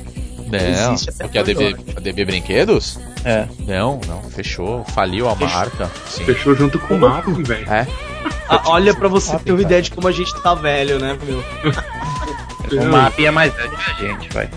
Não, 0.52 0.94
Existe 0.94 1.10
até 1.10 1.24
porque 1.24 1.38
a 1.38 1.44
DB, 1.44 1.76
a 1.96 2.00
DB 2.00 2.26
Brinquedos? 2.26 3.00
É. 3.24 3.48
Não, 3.60 4.00
não, 4.08 4.22
fechou, 4.24 4.84
faliu 4.86 5.30
a 5.30 5.36
marca. 5.36 5.90
Sim. 6.08 6.26
Fechou 6.26 6.56
junto 6.56 6.80
com 6.80 6.96
o 6.96 7.00
Mapping, 7.00 7.44
velho. 7.44 7.72
É, 7.72 7.88
Ah, 8.50 8.62
olha 8.66 8.94
pra 8.94 9.08
você 9.08 9.38
ter 9.40 9.52
uma 9.52 9.62
ideia 9.62 9.82
de 9.82 9.92
como 9.92 10.08
a 10.08 10.12
gente 10.12 10.34
tá 10.42 10.54
velho, 10.54 11.00
né, 11.00 11.18
meu? 11.24 11.44
O 12.72 12.86
mapa 12.86 13.22
é 13.22 13.32
mais 13.32 13.54
velho 13.54 13.72
que 13.72 13.92
a 13.92 13.94
gente, 14.08 14.30
vai. 14.30 14.50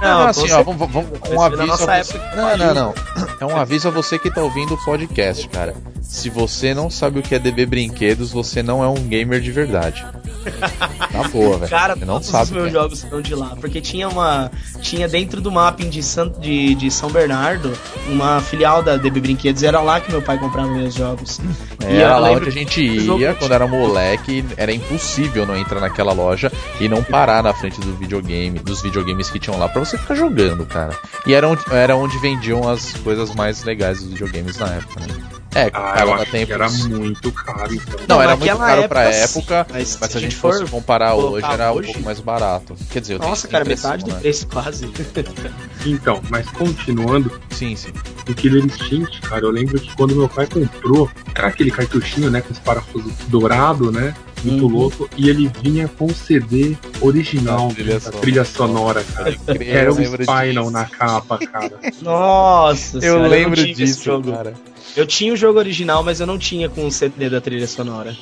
Não, 0.00 0.26
assim, 0.26 0.46
com 0.48 0.54
ó, 0.54 0.62
vamos, 0.62 0.92
vamos, 0.92 1.10
um 1.30 1.40
aviso 1.40 1.72
a 1.90 2.02
você. 2.02 2.18
Não, 2.36 2.56
não, 2.56 2.74
não. 2.74 2.94
É 3.40 3.46
um 3.46 3.56
aviso 3.56 3.88
a 3.88 3.90
você 3.90 4.18
que 4.18 4.30
tá 4.30 4.42
ouvindo 4.42 4.74
o 4.74 4.84
podcast, 4.84 5.48
cara. 5.48 5.74
Se 6.02 6.28
você 6.28 6.74
não 6.74 6.90
sabe 6.90 7.18
o 7.18 7.22
que 7.22 7.34
é 7.34 7.38
DB 7.38 7.64
Brinquedos, 7.66 8.30
você 8.30 8.62
não 8.62 8.84
é 8.84 8.88
um 8.88 8.94
gamer 9.08 9.40
de 9.40 9.50
verdade. 9.50 10.04
Na 11.12 11.28
boa, 11.28 11.58
velho. 11.58 11.70
Cara, 11.70 11.96
não 11.96 12.14
todos 12.14 12.28
sabe. 12.28 12.44
os 12.44 12.50
meus 12.50 12.68
é. 12.68 12.70
jogos 12.70 12.98
são 12.98 13.20
de 13.20 13.34
lá. 13.34 13.56
Porque 13.60 13.80
tinha 13.80 14.08
uma. 14.08 14.50
Tinha 14.80 15.08
dentro 15.08 15.40
do 15.40 15.50
mapping 15.50 15.88
de, 15.88 16.02
San, 16.02 16.30
de, 16.30 16.74
de 16.74 16.90
São 16.90 17.10
Bernardo 17.10 17.72
uma 18.08 18.40
filial 18.40 18.82
da 18.82 18.96
DB 18.96 19.20
Brinquedos. 19.20 19.62
Era 19.62 19.80
lá 19.80 20.00
que 20.00 20.10
meu 20.10 20.22
pai 20.22 20.38
comprava 20.38 20.68
meus 20.68 20.94
jogos. 20.94 21.40
É, 21.84 21.94
E 21.94 21.96
era 21.96 22.18
lá 22.18 22.30
onde 22.30 22.48
a 22.48 22.52
gente 22.52 22.80
ia 22.80 23.34
quando 23.34 23.52
era 23.52 23.66
moleque, 23.66 24.44
era 24.56 24.72
impossível 24.72 25.46
não 25.46 25.56
entrar 25.56 25.80
naquela 25.80 26.12
loja 26.12 26.52
e 26.80 26.88
não 26.88 27.02
parar 27.02 27.42
na 27.42 27.54
frente 27.54 27.80
do 27.80 27.94
videogame, 27.96 28.58
dos 28.58 28.82
videogames 28.82 29.30
que 29.30 29.38
tinham 29.38 29.58
lá 29.58 29.68
pra 29.68 29.80
você 29.80 29.96
ficar 29.96 30.14
jogando, 30.14 30.66
cara. 30.66 30.96
E 31.26 31.34
era 31.34 31.48
onde, 31.48 31.62
era 31.70 31.96
onde 31.96 32.18
vendiam 32.18 32.68
as 32.68 32.92
coisas 32.94 33.34
mais 33.34 33.62
legais 33.64 34.00
dos 34.00 34.10
videogames 34.10 34.58
na 34.58 34.66
época, 34.68 35.00
né? 35.00 35.37
É, 35.54 35.70
Ah, 35.72 35.96
eu 36.00 36.12
acho 36.14 36.30
tempo. 36.30 36.46
que 36.46 36.52
era 36.52 36.70
muito 36.70 37.32
caro, 37.32 37.74
então. 37.74 37.98
Não, 38.06 38.22
era 38.22 38.36
muito 38.36 38.56
caro 38.56 38.88
pra 38.88 39.02
época, 39.04 39.54
época, 39.54 39.66
sim, 39.66 39.72
mas 39.72 39.98
mas 40.00 40.10
se 40.10 40.12
se 40.12 40.18
a 40.18 40.20
gente 40.20 40.36
fosse 40.36 40.64
comparar 40.66 41.14
hoje, 41.14 41.46
era 41.50 41.72
um 41.72 41.76
hoje- 41.76 41.86
pouco 41.88 42.02
mais 42.02 42.20
barato. 42.20 42.76
Quer 42.90 43.00
dizer, 43.00 43.14
eu 43.14 43.18
tenho 43.18 43.30
Nossa, 43.30 43.48
cara, 43.48 43.64
metade 43.64 44.04
do 44.04 44.12
né? 44.12 44.20
preço 44.20 44.46
quase. 44.46 44.88
Então, 45.86 46.20
mas 46.28 46.46
continuando, 46.50 47.40
Sim, 47.50 47.74
sim. 47.76 47.92
o 48.28 48.34
Killer 48.34 48.64
Instinct, 48.64 49.20
cara, 49.22 49.44
eu 49.44 49.50
lembro 49.50 49.80
que 49.80 49.94
quando 49.96 50.14
meu 50.14 50.28
pai 50.28 50.46
comprou, 50.46 51.10
era 51.34 51.48
aquele 51.48 51.70
cartuchinho, 51.70 52.30
né, 52.30 52.40
com 52.40 52.52
os 52.52 52.58
parafusos 52.58 53.12
dourado, 53.28 53.90
né, 53.90 54.14
muito 54.44 54.66
Uhum. 54.66 54.72
louco, 54.72 55.08
e 55.16 55.28
ele 55.28 55.50
vinha 55.62 55.88
com 55.88 56.06
o 56.06 56.14
CD 56.14 56.76
original 57.00 57.68
Da 57.68 57.74
trilha 57.74 57.98
da 58.00 58.10
trilha 58.10 58.44
sonora, 58.44 59.04
cara. 59.04 59.36
Eu 59.46 59.62
Era 59.62 59.92
o 59.92 59.94
Spinal 60.02 60.64
disso. 60.64 60.70
na 60.70 60.84
capa, 60.84 61.38
cara. 61.38 61.72
Nossa, 62.02 62.96
Eu 62.98 63.00
senhora, 63.02 63.28
lembro 63.28 63.60
esse 63.60 63.72
disso, 63.74 64.04
jogo. 64.04 64.32
cara. 64.32 64.54
Eu 64.96 65.06
tinha 65.06 65.32
o 65.32 65.36
jogo 65.36 65.58
original, 65.58 66.02
mas 66.02 66.20
eu 66.20 66.26
não 66.26 66.38
tinha 66.38 66.68
com 66.68 66.86
o 66.86 66.90
CD 66.90 67.28
da 67.30 67.40
trilha 67.40 67.66
sonora. 67.66 68.16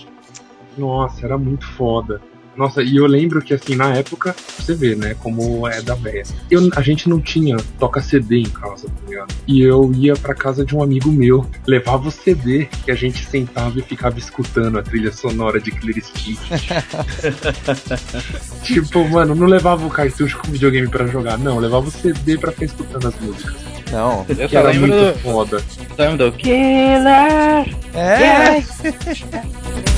Nossa, 0.76 1.24
era 1.24 1.38
muito 1.38 1.66
foda. 1.66 2.20
Nossa, 2.56 2.82
e 2.82 2.96
eu 2.96 3.06
lembro 3.06 3.42
que 3.42 3.52
assim, 3.54 3.76
na 3.76 3.94
época, 3.94 4.34
você 4.58 4.74
vê, 4.74 4.94
né, 4.94 5.14
como 5.22 5.66
é 5.68 5.80
da 5.82 5.94
véia. 5.94 6.22
Eu, 6.50 6.68
a 6.74 6.80
gente 6.82 7.08
não 7.08 7.20
tinha 7.20 7.56
toca 7.78 8.00
CD 8.00 8.38
em 8.38 8.44
casa, 8.48 8.88
tá 8.88 8.94
ligado? 9.08 9.34
E 9.46 9.60
eu 9.62 9.92
ia 9.94 10.14
pra 10.14 10.34
casa 10.34 10.64
de 10.64 10.74
um 10.74 10.82
amigo 10.82 11.10
meu, 11.12 11.46
levava 11.66 12.08
o 12.08 12.10
CD 12.10 12.68
e 12.86 12.90
a 12.90 12.94
gente 12.94 13.24
sentava 13.26 13.78
e 13.78 13.82
ficava 13.82 14.18
escutando 14.18 14.78
a 14.78 14.82
trilha 14.82 15.12
sonora 15.12 15.60
de 15.60 15.70
Killer 15.70 15.98
Instinct. 15.98 16.40
tipo, 18.62 19.06
mano, 19.08 19.34
não 19.34 19.46
levava 19.46 19.86
o 19.86 19.90
cartucho 19.90 20.38
com 20.38 20.50
videogame 20.50 20.88
pra 20.88 21.06
jogar, 21.06 21.38
não, 21.38 21.58
levava 21.58 21.88
o 21.88 21.90
CD 21.90 22.38
pra 22.38 22.52
ficar 22.52 22.64
escutando 22.66 23.08
as 23.08 23.18
músicas. 23.20 23.54
Não, 23.92 24.26
Eu 24.28 24.48
Que 24.48 24.48
só 24.48 24.58
era 24.58 24.70
lembro 24.70 24.88
muito 24.88 25.12
do, 25.14 25.18
foda. 25.20 25.58
só 25.60 26.02
lembro 26.02 26.30
do 26.30 26.36
Killer. 26.36 27.66
é. 27.94 28.62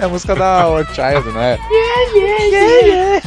É 0.00 0.04
a 0.04 0.08
música 0.08 0.34
da 0.34 0.66
Our 0.66 0.86
Child, 0.86 1.30
não 1.32 1.42
é? 1.42 1.58
Yeah, 1.70 2.12
yeah, 2.14 2.74
yeah, 2.86 3.22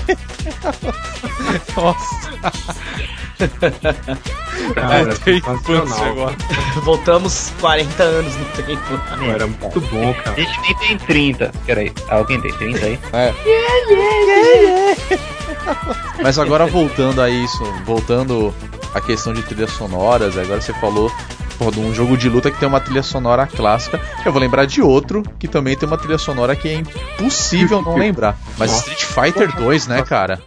Nossa, 1.76 2.34
Cara, 4.74 5.16
tem 5.24 5.38
infância 5.38 6.06
agora. 6.06 6.36
Voltamos 6.84 7.52
40 7.60 8.04
anos 8.04 8.36
no 8.36 8.46
tempo. 8.64 9.00
Era 9.34 9.46
muito 9.46 9.82
bom, 9.82 10.10
A 10.12 10.14
cara. 10.16 10.36
gente 10.36 10.60
nem 10.62 10.76
tem 10.78 10.98
30. 10.98 11.52
Peraí, 11.66 11.92
alguém 12.10 12.42
tem 12.42 12.54
30 12.54 12.86
aí? 12.86 13.00
É. 13.14 13.34
Mas 16.24 16.40
agora 16.40 16.66
voltando 16.66 17.22
a 17.22 17.30
isso, 17.30 17.64
voltando 17.86 18.54
à 18.94 19.02
questão 19.02 19.34
de 19.34 19.42
trilhas 19.44 19.72
sonoras, 19.72 20.38
agora 20.38 20.62
você 20.62 20.74
falou 20.74 21.12
pô, 21.58 21.72
de 21.72 21.80
um 21.80 21.94
jogo 21.94 22.18
de 22.18 22.30
luta 22.30 22.52
que 22.52 22.60
tem 22.60 22.68
uma 22.68 22.80
trilha 22.80 23.04
sonora 23.04 23.48
clássica. 23.48 24.00
Eu 24.26 24.32
vou 24.32 24.42
lembrar 24.42 24.66
de 24.66 24.82
outro 24.82 25.24
que 25.40 25.48
também 25.48 25.76
tem 25.76 25.88
uma 25.88 25.98
trilha 25.98 26.18
sonora 26.18 26.56
que 26.56 26.68
é 26.68 26.74
impossível 26.74 27.82
não 27.82 27.96
lembrar. 27.98 28.38
Mas. 28.58 28.72
Street 28.72 29.04
Fighter 29.04 29.56
2, 29.56 29.88
né, 29.88 30.02
cara? 30.04 30.42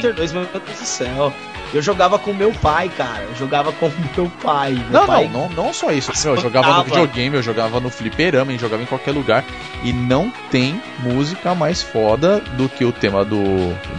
Fighter 0.00 0.14
2, 0.14 0.32
meu 0.32 0.46
Deus 0.46 0.78
do 0.78 0.84
céu. 0.86 1.32
Eu 1.72 1.80
jogava 1.80 2.18
com 2.18 2.32
meu 2.32 2.52
pai, 2.52 2.88
cara. 2.88 3.22
Eu 3.22 3.36
jogava 3.36 3.70
com 3.72 3.90
meu 4.16 4.30
pai. 4.42 4.72
Meu 4.72 5.00
Não, 5.00 5.06
pai... 5.06 5.30
não, 5.32 5.48
não, 5.48 5.66
não 5.66 5.72
só 5.72 5.92
isso. 5.92 6.10
Meu, 6.24 6.34
eu 6.34 6.40
jogava 6.40 6.78
no 6.78 6.84
videogame, 6.84 7.36
eu 7.36 7.42
jogava 7.42 7.78
no 7.78 7.90
fliperama, 7.90 8.52
eu 8.52 8.58
jogava 8.58 8.82
em 8.82 8.86
qualquer 8.86 9.12
lugar. 9.12 9.44
E 9.84 9.92
não 9.92 10.32
tem 10.50 10.82
música 10.98 11.54
mais 11.54 11.82
foda 11.82 12.40
do 12.56 12.68
que 12.68 12.84
o 12.84 12.90
tema 12.92 13.24
do, 13.24 13.38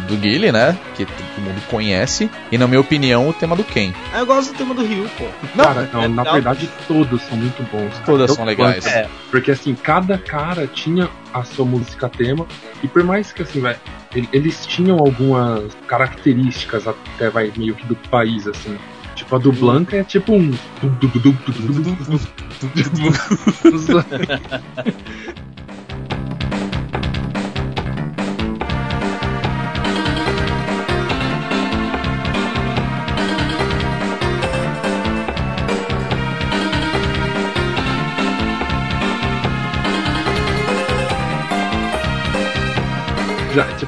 do 0.08 0.18
Guile, 0.18 0.52
né? 0.52 0.78
Que 0.96 1.06
todo 1.06 1.42
mundo 1.42 1.62
conhece. 1.70 2.30
E 2.52 2.58
na 2.58 2.68
minha 2.68 2.82
opinião, 2.82 3.30
o 3.30 3.34
tema 3.34 3.56
do 3.56 3.64
Ken. 3.64 3.94
Ah, 4.14 4.20
eu 4.20 4.26
gosto 4.26 4.52
do 4.52 4.58
tema 4.58 4.74
do 4.74 4.84
Ryu, 4.84 5.10
pô. 5.18 5.26
Não, 5.56 5.64
Cara, 5.64 5.90
não, 5.94 6.02
é 6.04 6.08
na 6.08 6.22
legal. 6.24 6.34
verdade 6.34 6.70
todos 6.88 7.22
são 7.22 7.38
muito 7.38 7.64
bons. 7.72 7.98
Todas 8.06 8.32
são 8.32 8.44
legais. 8.44 8.86
É. 8.86 9.08
Porque 9.30 9.52
assim, 9.52 9.76
cada 9.76 10.18
cara 10.18 10.68
tinha 10.68 11.10
a 11.34 11.44
sua 11.44 11.66
música 11.66 12.10
tema. 12.10 12.46
E 12.84 12.88
por 12.88 13.04
mais 13.04 13.32
que 13.32 13.44
assim, 13.44 13.62
vai, 13.62 13.78
ele- 14.16 14.30
eles 14.34 14.66
tinham 14.66 14.98
algumas 15.00 15.76
características 15.88 16.88
até 16.88 17.30
vai 17.30 17.52
meio 17.56 17.76
que 17.76 17.86
do 17.86 17.96
país, 18.10 18.48
assim. 18.48 18.78
Tipo, 19.16 19.36
a 19.36 19.40
do 19.40 19.52
Blanca 19.52 19.98
é 19.98 20.04
tipo 20.04 20.34
um. 20.34 20.52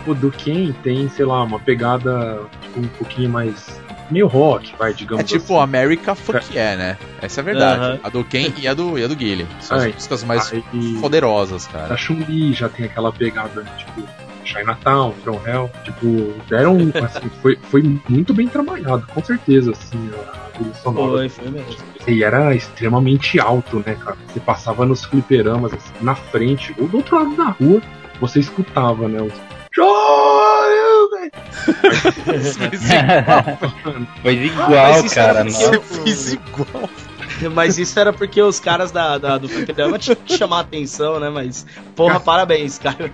tipo, 0.03 0.13
do 0.13 0.31
Ken 0.31 0.71
tem, 0.83 1.07
sei 1.09 1.25
lá, 1.25 1.41
uma 1.43 1.59
pegada 1.59 2.41
tipo, 2.61 2.81
um 2.81 2.87
pouquinho 2.89 3.29
mais. 3.29 3.81
meio 4.11 4.27
rock, 4.27 4.75
vai, 4.77 4.93
digamos 4.93 5.23
É 5.23 5.27
tipo 5.27 5.53
assim. 5.53 5.63
America 5.63 6.13
Fuck 6.13 6.53
Yeah, 6.53 6.75
né? 6.75 6.97
Essa 7.21 7.39
é 7.39 7.41
a 7.41 7.45
verdade. 7.45 7.81
Aham. 7.81 7.99
A 8.03 8.09
do 8.09 8.23
Ken 8.23 8.51
e 8.57 8.67
a 8.67 8.73
do, 8.73 8.99
e 8.99 9.03
a 9.03 9.07
do 9.07 9.15
Guile. 9.15 9.47
São 9.61 9.77
as 9.77 9.93
músicas 9.93 10.23
mais 10.23 10.51
Aí, 10.51 10.63
poderosas, 10.99 11.67
a 11.67 11.71
cara. 11.71 11.97
Chun-Li 11.97 12.53
já 12.53 12.67
tem 12.67 12.85
aquela 12.85 13.11
pegada, 13.11 13.63
tipo, 13.77 14.03
Chinatown, 14.43 15.13
From 15.23 15.39
Hell. 15.45 15.71
Tipo, 15.83 16.33
deram. 16.49 16.77
Assim, 17.03 17.29
foi, 17.41 17.57
foi 17.63 17.81
muito 18.09 18.33
bem 18.33 18.47
trabalhado, 18.47 19.07
com 19.07 19.23
certeza, 19.23 19.71
assim, 19.71 20.11
a 20.27 20.49
trilha 20.49 20.73
sonora. 20.75 21.17
Foi, 21.17 21.29
foi 21.29 21.49
mesmo. 21.49 21.75
E 22.05 22.23
era 22.23 22.53
extremamente 22.53 23.39
alto, 23.39 23.77
né, 23.85 23.95
cara? 23.95 24.17
Você 24.27 24.39
passava 24.39 24.85
nos 24.85 25.05
fliperamas, 25.05 25.73
assim, 25.73 25.93
na 26.01 26.15
frente, 26.15 26.75
ou 26.77 26.87
do 26.87 26.97
outro 26.97 27.15
lado 27.15 27.35
da 27.35 27.45
rua, 27.45 27.81
você 28.19 28.39
escutava, 28.39 29.07
né? 29.07 29.21
Os... 29.21 29.62
Joel, 29.75 31.09
velho! 31.09 31.31
Foi 34.21 34.33
igual, 34.33 34.69
mas 34.69 35.05
isso 35.05 35.15
cara. 35.15 35.45
eu- 35.71 35.81
Fiz 35.81 36.33
igual. 36.33 36.89
Mas 37.51 37.77
isso 37.79 37.99
era 37.99 38.13
porque 38.13 38.41
os 38.41 38.59
caras 38.59 38.91
da, 38.91 39.17
da- 39.17 39.37
do 39.39 39.49
fliperama 39.49 39.97
tinham 39.97 40.15
que 40.15 40.37
chamar 40.37 40.57
a 40.57 40.61
atenção, 40.61 41.19
né? 41.19 41.29
Mas, 41.29 41.65
porra, 41.95 42.19
parabéns, 42.19 42.77
cara. 42.77 43.11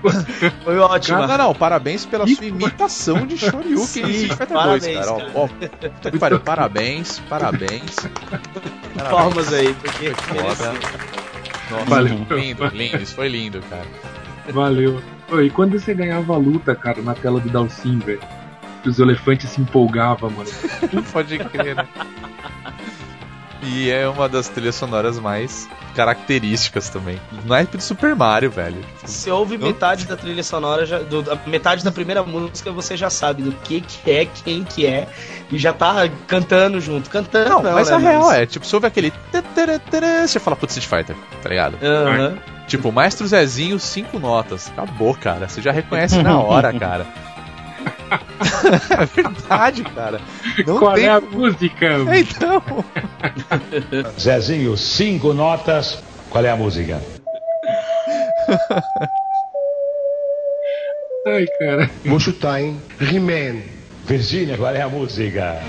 Foi 0.64 0.78
ótimo. 0.78 1.26
Não, 1.26 1.38
não, 1.38 1.56
parabéns 1.56 2.06
pela 2.06 2.28
sua 2.28 2.46
imitação 2.46 3.26
de 3.26 3.38
Shoryuken 3.38 3.78
Sim, 3.86 4.02
em 4.04 4.10
Street 4.10 4.32
Fighter 4.38 4.48
2, 4.48 4.60
parabéns, 4.60 4.98
cara. 5.00 5.12
Ó, 5.12 5.18
cara. 5.18 5.32
ó, 6.06 6.10
que 6.12 6.18
pariu, 6.20 6.40
parabéns, 6.42 7.20
parabéns. 7.30 7.96
Parabéns. 7.96 9.10
Palmas 9.10 9.54
aí, 9.54 9.74
porque 9.76 10.10
Foi 10.14 10.38
foda. 10.38 10.74
Nossa, 11.72 11.86
Valeu. 11.86 12.26
lindo, 12.30 12.66
lindo, 12.74 12.98
isso 12.98 13.16
foi 13.16 13.30
lindo, 13.30 13.62
cara. 13.70 13.86
Valeu. 14.52 15.02
E 15.44 15.50
quando 15.50 15.80
você 15.80 15.94
ganhava 15.94 16.34
a 16.34 16.38
luta, 16.38 16.74
cara, 16.76 17.02
na 17.02 17.14
tela 17.14 17.40
do 17.40 17.50
Dalsim, 17.50 18.00
velho? 18.00 18.20
que 18.82 18.90
Os 18.90 18.98
elefantes 19.00 19.50
se 19.50 19.60
empolgavam, 19.62 20.30
mano. 20.30 20.50
Pode 21.12 21.38
crer, 21.38 21.76
né? 21.76 21.86
E 23.62 23.90
é 23.92 24.08
uma 24.08 24.30
das 24.30 24.48
trilhas 24.48 24.76
sonoras 24.76 25.20
mais 25.20 25.68
características 25.94 26.88
também. 26.88 27.20
Naipe 27.46 27.76
do 27.76 27.84
Super 27.84 28.16
Mario, 28.16 28.50
velho. 28.50 28.78
Se 29.04 29.30
ouve 29.30 29.58
metade 29.58 30.06
da 30.08 30.16
trilha 30.16 30.42
sonora, 30.44 30.86
já, 30.86 31.00
do, 31.00 31.22
da- 31.22 31.38
metade 31.46 31.84
da 31.84 31.92
primeira 31.92 32.24
música, 32.24 32.72
você 32.72 32.96
já 32.96 33.10
sabe 33.10 33.44
do 33.44 33.52
que 33.52 33.82
que 33.82 34.10
é, 34.10 34.26
quem 34.26 34.64
que 34.64 34.86
é, 34.86 35.10
e 35.52 35.58
já 35.58 35.74
tá 35.74 36.10
cantando 36.26 36.80
junto. 36.80 37.10
Cantando, 37.10 37.50
Não, 37.50 37.62
não, 37.62 37.74
mas 37.74 37.90
né, 37.90 37.96
a 37.96 38.00
real 38.00 38.32
é, 38.32 38.46
tipo, 38.46 38.66
você 38.66 38.76
ouve 38.78 38.88
aquele. 38.88 39.12
Você 40.26 40.40
fala, 40.40 40.56
putz, 40.56 40.78
Street 40.78 41.06
Fighter, 41.06 41.22
tá 41.44 41.50
ligado? 41.50 41.78
Aham. 41.84 42.38
Tipo, 42.70 42.92
Maestro 42.92 43.26
Zezinho, 43.28 43.80
cinco 43.80 44.20
notas. 44.20 44.70
Acabou, 44.70 45.16
cara. 45.16 45.50
Você 45.50 45.60
já 45.60 45.72
reconhece 45.72 46.22
na 46.22 46.40
hora, 46.40 46.72
cara. 46.72 47.08
é 49.02 49.06
verdade, 49.22 49.84
cara. 49.84 50.22
Não 50.68 50.78
Qual 50.78 50.94
tem 50.94 51.06
é 51.06 51.10
a 51.10 51.20
música? 51.20 51.86
É, 51.86 52.20
Então. 52.20 52.62
Zezinho, 54.22 54.78
cinco 54.78 55.34
notas. 55.34 56.04
Qual 56.30 56.46
é 56.46 56.52
a 56.52 56.56
música? 56.56 57.02
Ai, 61.26 61.46
cara. 61.58 61.90
Vou 62.06 62.20
chutar, 62.20 62.62
hein? 62.62 62.80
He-Man. 63.02 63.62
Virgínia, 64.06 64.58
qual 64.58 64.74
é 64.76 64.82
a 64.82 64.88
música? 64.90 65.60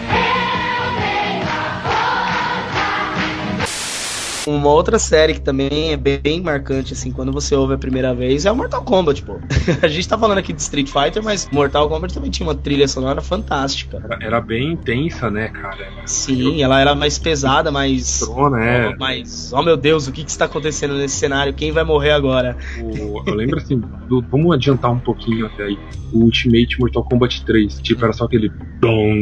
Uma 4.47 4.69
outra 4.71 4.99
série 4.99 5.35
que 5.35 5.41
também 5.41 5.93
é 5.93 5.97
bem 5.97 6.41
marcante, 6.43 6.95
assim, 6.95 7.13
quando 7.13 7.31
você 7.31 7.55
ouve 7.55 7.75
a 7.75 7.79
primeira 7.79 8.15
vez, 8.15 8.47
é 8.47 8.53
o 8.53 8.57
Mortal 8.57 8.83
Kombat, 8.83 9.23
pô. 9.23 9.39
a 9.83 9.89
gente 9.89 10.09
tá 10.09 10.19
falando 10.19 10.39
aqui 10.39 10.53
de 10.53 10.61
Street 10.63 10.89
Fighter, 10.89 11.23
mas 11.23 11.49
Mortal 11.53 11.89
Kombat 11.89 12.15
também 12.15 12.31
tinha 12.31 12.47
uma 12.47 12.55
trilha 12.55 12.89
sonora 12.89 13.21
fantástica. 13.21 14.01
Era, 14.03 14.19
era 14.23 14.41
bem 14.41 14.73
intensa, 14.73 15.31
né, 15.31 15.49
cara? 15.49 15.77
Sim, 16.07 16.63
ela 16.63 16.81
era 16.81 16.95
mais 16.95 17.19
pesada, 17.19 17.71
mais. 17.71 18.19
Trona, 18.21 18.65
é. 18.65 18.97
Mas, 18.99 19.53
oh 19.53 19.63
meu 19.63 19.77
Deus, 19.77 20.07
o 20.09 20.13
que, 20.13 20.25
que 20.25 20.31
está 20.31 20.47
acontecendo 20.47 20.95
nesse 20.95 21.17
cenário? 21.17 21.55
Quem 21.55 21.71
vai 21.71 21.85
morrer 21.85 22.13
agora? 22.13 22.57
O- 22.83 23.23
eu 23.27 23.35
lembro 23.35 23.59
assim, 23.59 23.81
do- 24.09 24.27
vamos 24.31 24.55
adiantar 24.55 24.91
um 24.91 25.01
pouquinho 25.01 25.47
até 25.47 25.65
aí. 25.65 25.79
O 26.13 26.25
Ultimate 26.25 26.81
Mortal 26.81 27.05
Kombat 27.05 27.45
3, 27.45 27.75
tipo, 27.77 28.05
era 28.05 28.13
só 28.13 28.25
aquele. 28.25 28.51
Dom. 28.81 29.13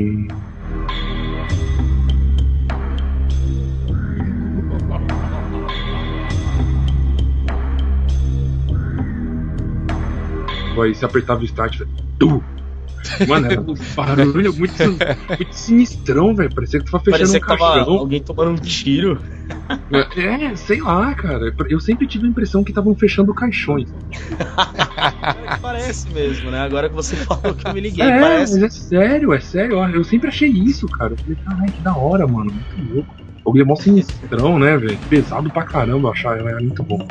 Aí 10.82 10.94
você 10.94 11.04
apertava 11.04 11.40
o 11.40 11.44
start. 11.44 11.82
Tu! 12.18 12.42
Mano, 13.26 13.46
era 13.46 13.60
um 13.60 13.74
barulho 13.94 14.54
muito, 14.54 14.82
muito 15.38 15.52
sinistrão, 15.52 16.34
velho. 16.34 16.52
Parecia 16.54 16.80
que 16.80 16.86
tu 16.86 16.92
tava 16.92 17.04
fechando 17.04 17.20
Parecia 17.20 17.38
um 17.38 17.58
caixão. 17.58 17.94
alguém 17.94 18.20
tomando 18.20 18.50
um 18.50 18.56
tiro. 18.56 19.20
É, 20.16 20.54
sei 20.56 20.80
lá, 20.80 21.14
cara. 21.14 21.54
Eu 21.68 21.80
sempre 21.80 22.06
tive 22.06 22.26
a 22.26 22.30
impressão 22.30 22.64
que 22.64 22.70
estavam 22.70 22.94
fechando 22.94 23.32
caixões. 23.32 23.88
Parece 25.62 26.10
mesmo, 26.10 26.50
né? 26.50 26.60
Agora 26.60 26.88
que 26.88 26.94
você 26.94 27.16
falou 27.16 27.54
que 27.54 27.66
eu 27.66 27.72
me 27.72 27.80
liguei, 27.80 28.04
é, 28.04 28.20
parece. 28.20 28.60
mas 28.60 28.62
é 28.62 28.70
sério, 28.70 29.32
é 29.32 29.40
sério. 29.40 29.78
Eu 29.94 30.04
sempre 30.04 30.28
achei 30.28 30.50
isso, 30.50 30.86
cara. 30.88 31.12
Eu 31.12 31.18
falei, 31.18 31.36
caralho, 31.44 31.72
que 31.72 31.80
da 31.80 31.96
hora, 31.96 32.26
mano. 32.26 32.52
Muito 32.52 32.94
louco. 32.94 33.14
O 33.44 33.58
é 33.58 33.64
mó 33.64 33.76
sinistrão, 33.76 34.58
né, 34.58 34.76
velho? 34.76 34.98
Pesado 35.08 35.48
pra 35.50 35.62
caramba 35.62 36.08
eu 36.08 36.12
achava, 36.12 36.50
era 36.50 36.60
muito 36.60 36.82
bom. 36.82 37.06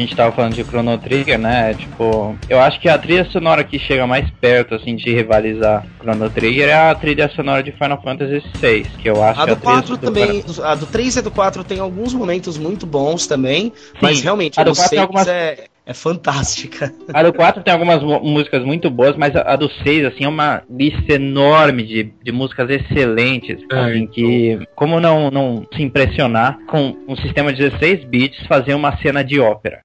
Gente 0.00 0.16
tava 0.16 0.32
falando 0.32 0.54
de 0.54 0.64
Chrono 0.64 0.96
Trigger, 0.98 1.38
né? 1.38 1.74
Tipo, 1.74 2.36
eu 2.48 2.60
acho 2.60 2.80
que 2.80 2.88
a 2.88 2.98
trilha 2.98 3.24
sonora 3.30 3.64
que 3.64 3.78
chega 3.78 4.06
mais 4.06 4.28
perto, 4.40 4.74
assim, 4.74 4.96
de 4.96 5.12
rivalizar 5.12 5.86
Chrono 6.00 6.28
Trigger 6.30 6.68
é 6.68 6.74
a 6.90 6.94
trilha 6.94 7.28
sonora 7.30 7.62
de 7.62 7.72
Final 7.72 8.00
Fantasy 8.02 8.42
VI, 8.60 8.82
que 8.98 9.08
eu 9.08 9.22
acho 9.22 9.40
A 9.40 9.44
que 9.44 9.50
do 9.54 9.56
trilha 9.60 9.74
4 9.74 9.96
do 9.96 9.98
também, 10.06 10.44
a 10.62 10.74
do 10.74 10.86
3 10.86 11.16
e 11.16 11.18
a 11.18 11.22
do 11.22 11.30
4 11.30 11.64
tem 11.64 11.80
alguns 11.80 12.12
momentos 12.14 12.58
muito 12.58 12.86
bons 12.86 13.26
também, 13.26 13.72
mas 14.00 14.18
Sim, 14.18 14.24
realmente 14.24 14.58
a 14.58 14.62
a 14.62 14.64
do 14.64 14.70
do 14.72 14.76
4 14.76 14.90
tem 14.90 14.98
6 14.98 15.02
algumas- 15.02 15.28
é, 15.28 15.64
é 15.86 15.94
fantástica. 15.94 16.92
A 17.12 17.22
do 17.22 17.32
4 17.32 17.62
tem 17.64 17.72
algumas 17.72 18.00
músicas 18.02 18.64
muito 18.64 18.88
boas, 18.90 19.16
mas 19.16 19.34
a, 19.34 19.54
a 19.54 19.56
do 19.56 19.68
6, 19.82 20.04
assim, 20.04 20.24
é 20.24 20.28
uma 20.28 20.62
lista 20.70 21.14
enorme 21.14 21.82
de, 21.82 22.12
de 22.22 22.30
músicas 22.30 22.70
excelentes. 22.70 23.58
É, 23.70 23.74
assim, 23.76 23.98
então. 23.98 24.12
que, 24.12 24.60
como 24.76 25.00
não, 25.00 25.30
não 25.30 25.66
se 25.74 25.82
impressionar 25.82 26.58
com 26.68 26.96
um 27.08 27.16
sistema 27.16 27.52
de 27.52 27.68
16 27.68 28.04
bits 28.04 28.46
fazer 28.46 28.74
uma 28.74 28.96
cena 28.98 29.24
de 29.24 29.40
ópera? 29.40 29.80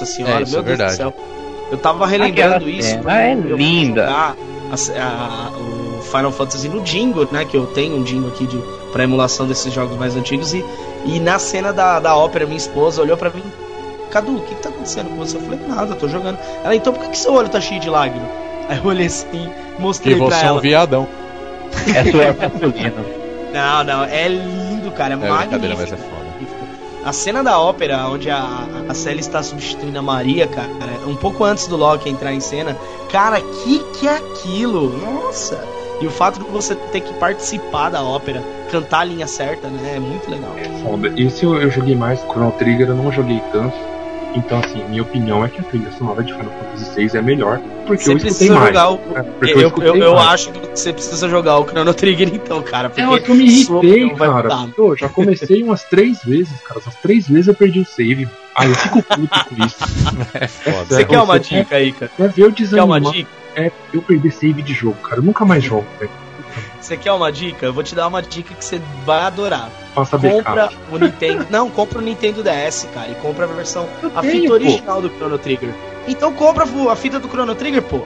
Nossa 0.00 0.06
senhora, 0.06 0.40
É, 0.40 0.42
isso 0.42 0.52
meu 0.52 0.60
é 0.60 0.64
Deus 0.64 0.78
verdade. 0.78 0.92
do 0.92 0.96
céu. 0.96 1.14
Eu 1.70 1.78
tava 1.78 2.06
relembrando 2.06 2.54
Aquela 2.56 2.70
isso. 2.70 2.88
cena 2.90 3.22
é 3.22 3.34
linda. 3.34 4.08
a- 4.10 4.34
a- 4.98 5.50
o 5.58 6.02
Final 6.02 6.32
Fantasy 6.32 6.68
no 6.68 6.84
Jingo, 6.84 7.26
né? 7.32 7.44
Que 7.44 7.56
eu 7.56 7.66
tenho 7.66 7.96
um 7.96 8.06
Jingo 8.06 8.28
aqui 8.28 8.46
de, 8.46 8.58
pra 8.92 9.04
emulação 9.04 9.46
desses 9.46 9.72
jogos 9.72 9.96
mais 9.96 10.16
antigos. 10.16 10.52
E, 10.52 10.64
e 11.06 11.18
na 11.20 11.38
cena 11.38 11.72
da, 11.72 11.98
da 12.00 12.16
ópera, 12.16 12.44
minha 12.44 12.56
esposa 12.56 13.00
olhou 13.02 13.16
pra 13.16 13.30
mim. 13.30 13.42
Cadu, 14.10 14.36
o 14.36 14.40
que, 14.42 14.54
que 14.54 14.62
tá 14.62 14.68
acontecendo 14.68 15.08
com 15.10 15.16
você? 15.16 15.36
Eu 15.36 15.40
falei, 15.40 15.58
nada, 15.66 15.92
eu 15.92 15.96
tô 15.96 16.08
jogando. 16.08 16.38
Ela, 16.62 16.74
então 16.76 16.92
por 16.92 17.02
que, 17.04 17.10
que 17.10 17.18
seu 17.18 17.32
olho 17.32 17.48
tá 17.48 17.60
cheio 17.60 17.80
de 17.80 17.88
lágrimas? 17.90 18.28
Aí 18.68 18.78
eu 18.78 18.84
olhei 18.86 19.06
assim, 19.06 19.48
mostrei 19.78 20.14
Que 20.14 20.20
pra 20.20 20.30
você 20.38 20.44
é 20.44 20.48
ela. 20.48 20.58
um 20.58 20.60
viadão. 20.60 21.08
É 21.94 22.10
suor 22.10 22.36
masculino. 22.38 23.04
Não, 23.52 23.84
não, 23.84 24.04
é 24.04 24.28
lindo, 24.28 24.90
cara. 24.92 25.14
É, 25.14 25.26
É 25.26 25.28
magnífico. 25.30 25.76
mas 25.78 25.92
é 25.92 25.96
foda. 25.96 26.24
A 27.04 27.12
cena 27.12 27.42
da 27.44 27.58
ópera, 27.60 28.06
onde 28.08 28.30
a, 28.30 28.63
a 28.94 28.96
Sally 28.96 29.20
está 29.20 29.42
substituindo 29.42 29.98
a 29.98 30.02
Maria, 30.02 30.46
cara, 30.46 30.68
um 31.06 31.16
pouco 31.16 31.44
antes 31.44 31.66
do 31.66 31.76
Loki 31.76 32.08
entrar 32.08 32.32
em 32.32 32.40
cena, 32.40 32.76
cara, 33.10 33.40
que 33.40 33.80
que 33.98 34.06
é 34.06 34.16
aquilo? 34.16 34.88
Nossa! 34.98 35.62
E 36.00 36.06
o 36.06 36.10
fato 36.10 36.40
de 36.40 36.50
você 36.50 36.74
ter 36.74 37.00
que 37.00 37.12
participar 37.14 37.90
da 37.90 38.02
ópera, 38.02 38.42
cantar 38.70 39.00
a 39.00 39.04
linha 39.04 39.26
certa, 39.26 39.68
né? 39.68 39.94
É 39.96 40.00
muito 40.00 40.28
legal. 40.30 40.50
Foda. 40.82 41.12
Esse 41.16 41.44
eu, 41.44 41.54
eu 41.60 41.70
joguei 41.70 41.94
mais, 41.94 42.20
Chrono 42.20 42.52
Trigger 42.52 42.88
eu 42.88 42.96
não 42.96 43.12
joguei 43.12 43.40
tanto. 43.52 43.76
Então, 44.34 44.58
assim, 44.58 44.82
minha 44.88 45.02
opinião 45.02 45.44
é 45.44 45.48
que 45.48 45.60
a 45.60 45.62
trilha 45.62 45.92
sonora 45.92 46.20
de 46.22 46.32
Final 46.32 46.50
Fantasy 46.50 47.06
VI 47.08 47.18
é 47.18 47.22
melhor, 47.22 47.60
porque 47.86 48.02
Você 48.02 48.12
eu 48.12 48.16
escutei 48.16 48.50
mais. 48.50 48.66
jogar 48.66 48.90
o. 48.90 48.94
É, 49.14 49.52
Eu, 49.52 49.72
eu, 49.80 49.96
eu 49.96 50.14
mais. 50.16 50.28
acho 50.28 50.50
que 50.50 50.66
você 50.76 50.92
precisa 50.92 51.28
jogar 51.28 51.58
o 51.58 51.64
Chrono 51.64 51.94
Trigger 51.94 52.34
então, 52.34 52.60
cara. 52.60 52.90
Porque 52.90 53.00
É, 53.00 53.20
que 53.20 53.30
eu 53.30 53.34
me 53.36 53.44
irritei, 53.44 54.10
cara. 54.10 54.48
Pô, 54.74 54.96
já 54.96 55.08
comecei 55.08 55.62
umas 55.62 55.84
três 55.84 56.24
vezes, 56.24 56.60
cara. 56.62 56.80
Essas 56.80 56.96
três 56.96 57.28
vezes 57.28 57.46
eu 57.46 57.54
perdi 57.54 57.78
o 57.78 57.86
save. 57.86 58.28
Aí 58.56 58.68
eu 58.68 58.74
fico 58.74 59.02
puto 59.02 59.44
com 59.48 59.64
isso. 59.64 59.76
É 60.34 60.46
foda. 60.48 60.76
É, 60.80 60.84
Você 60.86 61.04
quer 61.04 61.20
uma 61.20 61.38
dica 61.40 61.76
aí, 61.76 61.92
cara? 61.92 62.10
Quer 62.16 62.28
ver 62.28 62.42
eu 62.42 62.52
Quer 62.52 62.82
uma 62.82 63.00
desanimar? 63.00 63.12
dica? 63.12 63.30
É 63.56 63.70
eu 63.92 64.02
perder 64.02 64.32
save 64.32 64.62
de 64.62 64.72
jogo, 64.74 64.96
cara. 65.02 65.16
Eu 65.16 65.22
nunca 65.22 65.44
mais 65.44 65.62
jogo, 65.62 65.86
velho. 65.98 66.10
Você 66.80 66.96
quer 66.96 67.12
uma 67.12 67.32
dica? 67.32 67.66
Eu 67.66 67.72
vou 67.72 67.82
te 67.82 67.94
dar 67.94 68.06
uma 68.06 68.20
dica 68.22 68.54
que 68.54 68.64
você 68.64 68.80
vai 69.04 69.22
adorar. 69.22 69.70
Faça 69.94 70.18
compra 70.18 70.54
backup. 70.66 70.76
o 70.92 70.98
Nintendo. 70.98 71.46
Não, 71.50 71.70
compra 71.70 71.98
o 71.98 72.02
Nintendo 72.02 72.42
DS, 72.42 72.86
cara, 72.92 73.08
e 73.10 73.14
compra 73.16 73.44
a 73.44 73.48
versão, 73.48 73.88
a 74.14 74.20
tenho, 74.20 74.32
fita 74.32 74.48
pô. 74.48 74.52
original 74.54 75.02
do 75.02 75.08
Chrono 75.10 75.38
Trigger. 75.38 75.70
Então 76.06 76.32
compra 76.32 76.64
a 76.64 76.96
fita 76.96 77.18
do 77.18 77.28
Chrono 77.28 77.54
Trigger, 77.54 77.82
pô. 77.82 78.02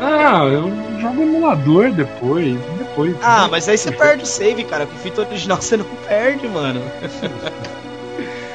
Ah, 0.00 0.44
eu 0.44 0.70
jogo 1.00 1.22
emulador 1.22 1.90
depois. 1.92 2.56
Depois. 2.78 3.16
Ah, 3.22 3.48
mas 3.50 3.68
aí 3.68 3.76
você 3.76 3.90
perde 3.92 4.22
o 4.22 4.26
save, 4.26 4.64
cara. 4.64 4.86
Com 4.86 4.96
fita 4.96 5.20
original 5.22 5.60
você 5.60 5.76
não 5.76 5.84
perde, 6.06 6.46
mano. 6.48 6.80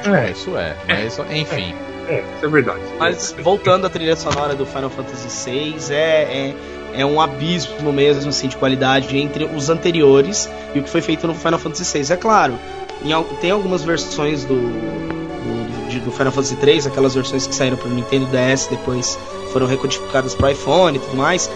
É, 0.04 0.26
É, 0.26 0.30
isso 0.30 0.56
é. 0.56 0.76
Mas, 0.88 1.18
enfim. 1.30 1.74
é, 2.08 2.24
isso 2.36 2.44
é 2.44 2.48
verdade. 2.48 2.80
Mas 2.98 3.34
voltando 3.42 3.86
à 3.86 3.90
trilha 3.90 4.16
sonora 4.16 4.54
do 4.54 4.64
Final 4.66 4.90
Fantasy 4.90 5.50
VI, 5.50 5.76
é, 5.94 6.54
é, 6.94 7.00
é 7.02 7.06
um 7.06 7.20
abismo 7.20 7.92
mesmo, 7.92 8.28
assim, 8.28 8.48
de 8.48 8.56
qualidade 8.56 9.16
entre 9.16 9.44
os 9.44 9.68
anteriores 9.70 10.48
e 10.74 10.78
o 10.78 10.82
que 10.82 10.90
foi 10.90 11.00
feito 11.02 11.26
no 11.26 11.34
Final 11.34 11.58
Fantasy 11.58 11.98
VI. 12.02 12.12
É 12.12 12.16
claro, 12.16 12.58
em 13.04 13.12
tem 13.40 13.50
algumas 13.50 13.82
versões 13.84 14.44
do, 14.44 14.54
do, 14.54 15.88
de- 15.88 16.00
do 16.00 16.10
Final 16.12 16.32
Fantasy 16.32 16.56
III, 16.62 16.86
aquelas 16.88 17.14
versões 17.14 17.46
que 17.46 17.54
saíram 17.54 17.76
para 17.76 17.88
o 17.88 17.92
Nintendo 17.92 18.26
DS, 18.26 18.66
depois 18.68 19.18
foram 19.52 19.66
recodificadas 19.66 20.34
para 20.34 20.52
iPhone 20.52 20.96
e 20.96 21.00
tudo 21.00 21.16
mais. 21.16 21.50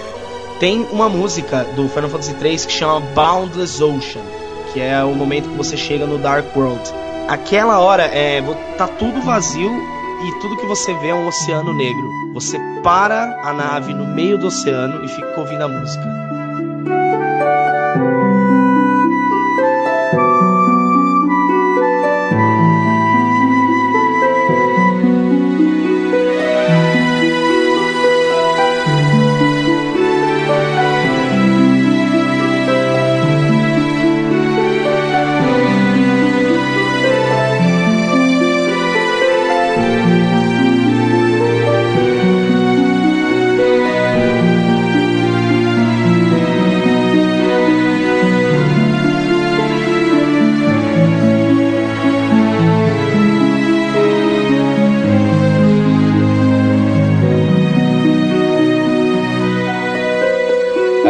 Tem 0.60 0.86
uma 0.92 1.08
música 1.08 1.64
do 1.76 1.88
Final 1.88 2.08
Fantasy 2.08 2.34
III 2.40 2.56
que 2.58 2.72
chama 2.72 3.00
Boundless 3.00 3.82
Ocean, 3.82 4.22
que 4.72 4.80
é 4.80 5.02
o 5.02 5.12
momento 5.14 5.48
que 5.48 5.56
você 5.56 5.76
chega 5.76 6.06
no 6.06 6.16
Dark 6.18 6.56
World. 6.56 6.80
Aquela 7.28 7.80
hora 7.80 8.04
é, 8.04 8.42
tá 8.76 8.86
tudo 8.86 9.22
vazio 9.22 9.70
e 9.70 10.40
tudo 10.40 10.56
que 10.56 10.66
você 10.66 10.92
vê 10.94 11.08
é 11.08 11.14
um 11.14 11.26
oceano 11.26 11.72
negro. 11.74 12.32
Você 12.34 12.58
para 12.82 13.40
a 13.42 13.52
nave 13.52 13.94
no 13.94 14.06
meio 14.06 14.36
do 14.36 14.48
oceano 14.48 15.04
e 15.04 15.08
fica 15.08 15.40
ouvindo 15.40 15.62
a 15.62 15.68
música. 15.68 16.04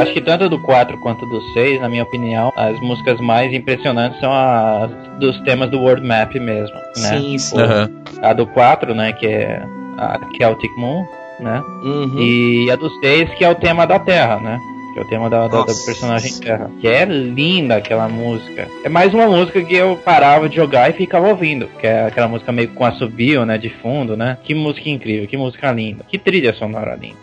Acho 0.04 0.12
que 0.14 0.20
tanto 0.20 0.48
do 0.48 0.58
4 0.60 0.98
quanto 0.98 1.26
do 1.26 1.40
6, 1.52 1.80
na 1.80 1.88
minha 1.88 2.02
opinião, 2.02 2.52
as 2.56 2.78
músicas 2.80 3.20
mais 3.20 3.52
impressionantes 3.52 4.18
são 4.20 4.32
as 4.32 4.90
dos 5.18 5.38
temas 5.42 5.70
do 5.70 5.80
World 5.80 6.06
Map 6.06 6.34
mesmo, 6.36 6.74
né? 6.76 7.18
Sim, 7.18 7.38
sim. 7.38 7.58
Aham. 7.60 7.90
A 8.22 8.32
do 8.32 8.46
4, 8.46 8.94
né, 8.94 9.12
que 9.12 9.26
é 9.26 9.62
a 9.98 10.18
Celtic 10.36 10.70
Moon, 10.76 11.04
né? 11.40 11.62
Uhum. 11.82 12.18
E 12.18 12.70
a 12.70 12.76
do 12.76 12.88
6, 13.00 13.30
que 13.34 13.44
é 13.44 13.50
o 13.50 13.54
tema 13.54 13.86
da 13.86 13.98
Terra, 13.98 14.38
né? 14.40 14.58
Que 14.92 15.00
é 15.00 15.02
o 15.02 15.08
tema 15.08 15.28
da, 15.28 15.48
da- 15.48 15.58
da 15.62 15.64
personagem 15.84 16.32
Terra. 16.38 16.70
Que 16.80 16.86
é 16.86 17.04
linda 17.04 17.74
aquela 17.76 18.08
música. 18.08 18.68
É 18.84 18.88
mais 18.88 19.12
uma 19.12 19.26
música 19.26 19.60
que 19.60 19.74
eu 19.74 19.96
parava 19.96 20.48
de 20.48 20.54
jogar 20.54 20.88
e 20.88 20.92
ficava 20.92 21.26
ouvindo. 21.28 21.66
Que 21.80 21.86
é 21.88 22.06
aquela 22.06 22.28
música 22.28 22.52
meio 22.52 22.68
com 22.68 22.84
assobio, 22.84 23.44
né? 23.44 23.58
De 23.58 23.68
fundo, 23.70 24.16
né? 24.16 24.38
Que 24.44 24.54
música 24.54 24.88
incrível, 24.88 25.26
que 25.26 25.36
música 25.36 25.72
linda. 25.72 26.04
Que 26.08 26.16
trilha 26.16 26.54
sonora 26.54 26.94
linda. 26.94 27.16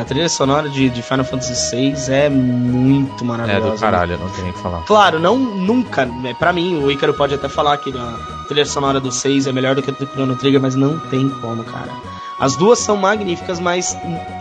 A 0.00 0.04
trilha 0.04 0.28
sonora 0.28 0.68
de, 0.68 0.88
de 0.90 1.02
Final 1.02 1.24
Fantasy 1.24 1.74
VI 1.76 2.12
é 2.12 2.28
muito 2.28 3.24
É 3.24 3.26
maravilhosa. 3.26 3.70
do 3.70 3.78
caralho, 3.78 4.18
não 4.18 4.28
tem 4.28 4.42
nem 4.42 4.50
o 4.52 4.54
que 4.54 4.60
falar. 4.62 4.82
Claro, 4.84 5.18
não 5.18 5.36
nunca. 5.38 6.04
né, 6.04 6.34
Pra 6.38 6.52
mim, 6.52 6.82
o 6.82 6.90
Ícaro 6.90 7.14
pode 7.14 7.34
até 7.34 7.48
falar 7.48 7.76
que 7.78 7.90
a 7.96 8.44
trilha 8.46 8.64
sonora 8.66 9.00
do 9.00 9.10
6 9.10 9.46
é 9.46 9.52
melhor 9.52 9.74
do 9.74 9.82
que 9.82 9.90
a 9.90 9.92
do 9.92 10.06
Chrono 10.06 10.36
Trigger, 10.36 10.60
mas 10.60 10.74
não 10.76 10.98
tem 10.98 11.28
como, 11.28 11.64
cara. 11.64 11.90
As 12.40 12.56
duas 12.56 12.78
são 12.78 12.96
magníficas, 12.96 13.58
mas 13.60 13.96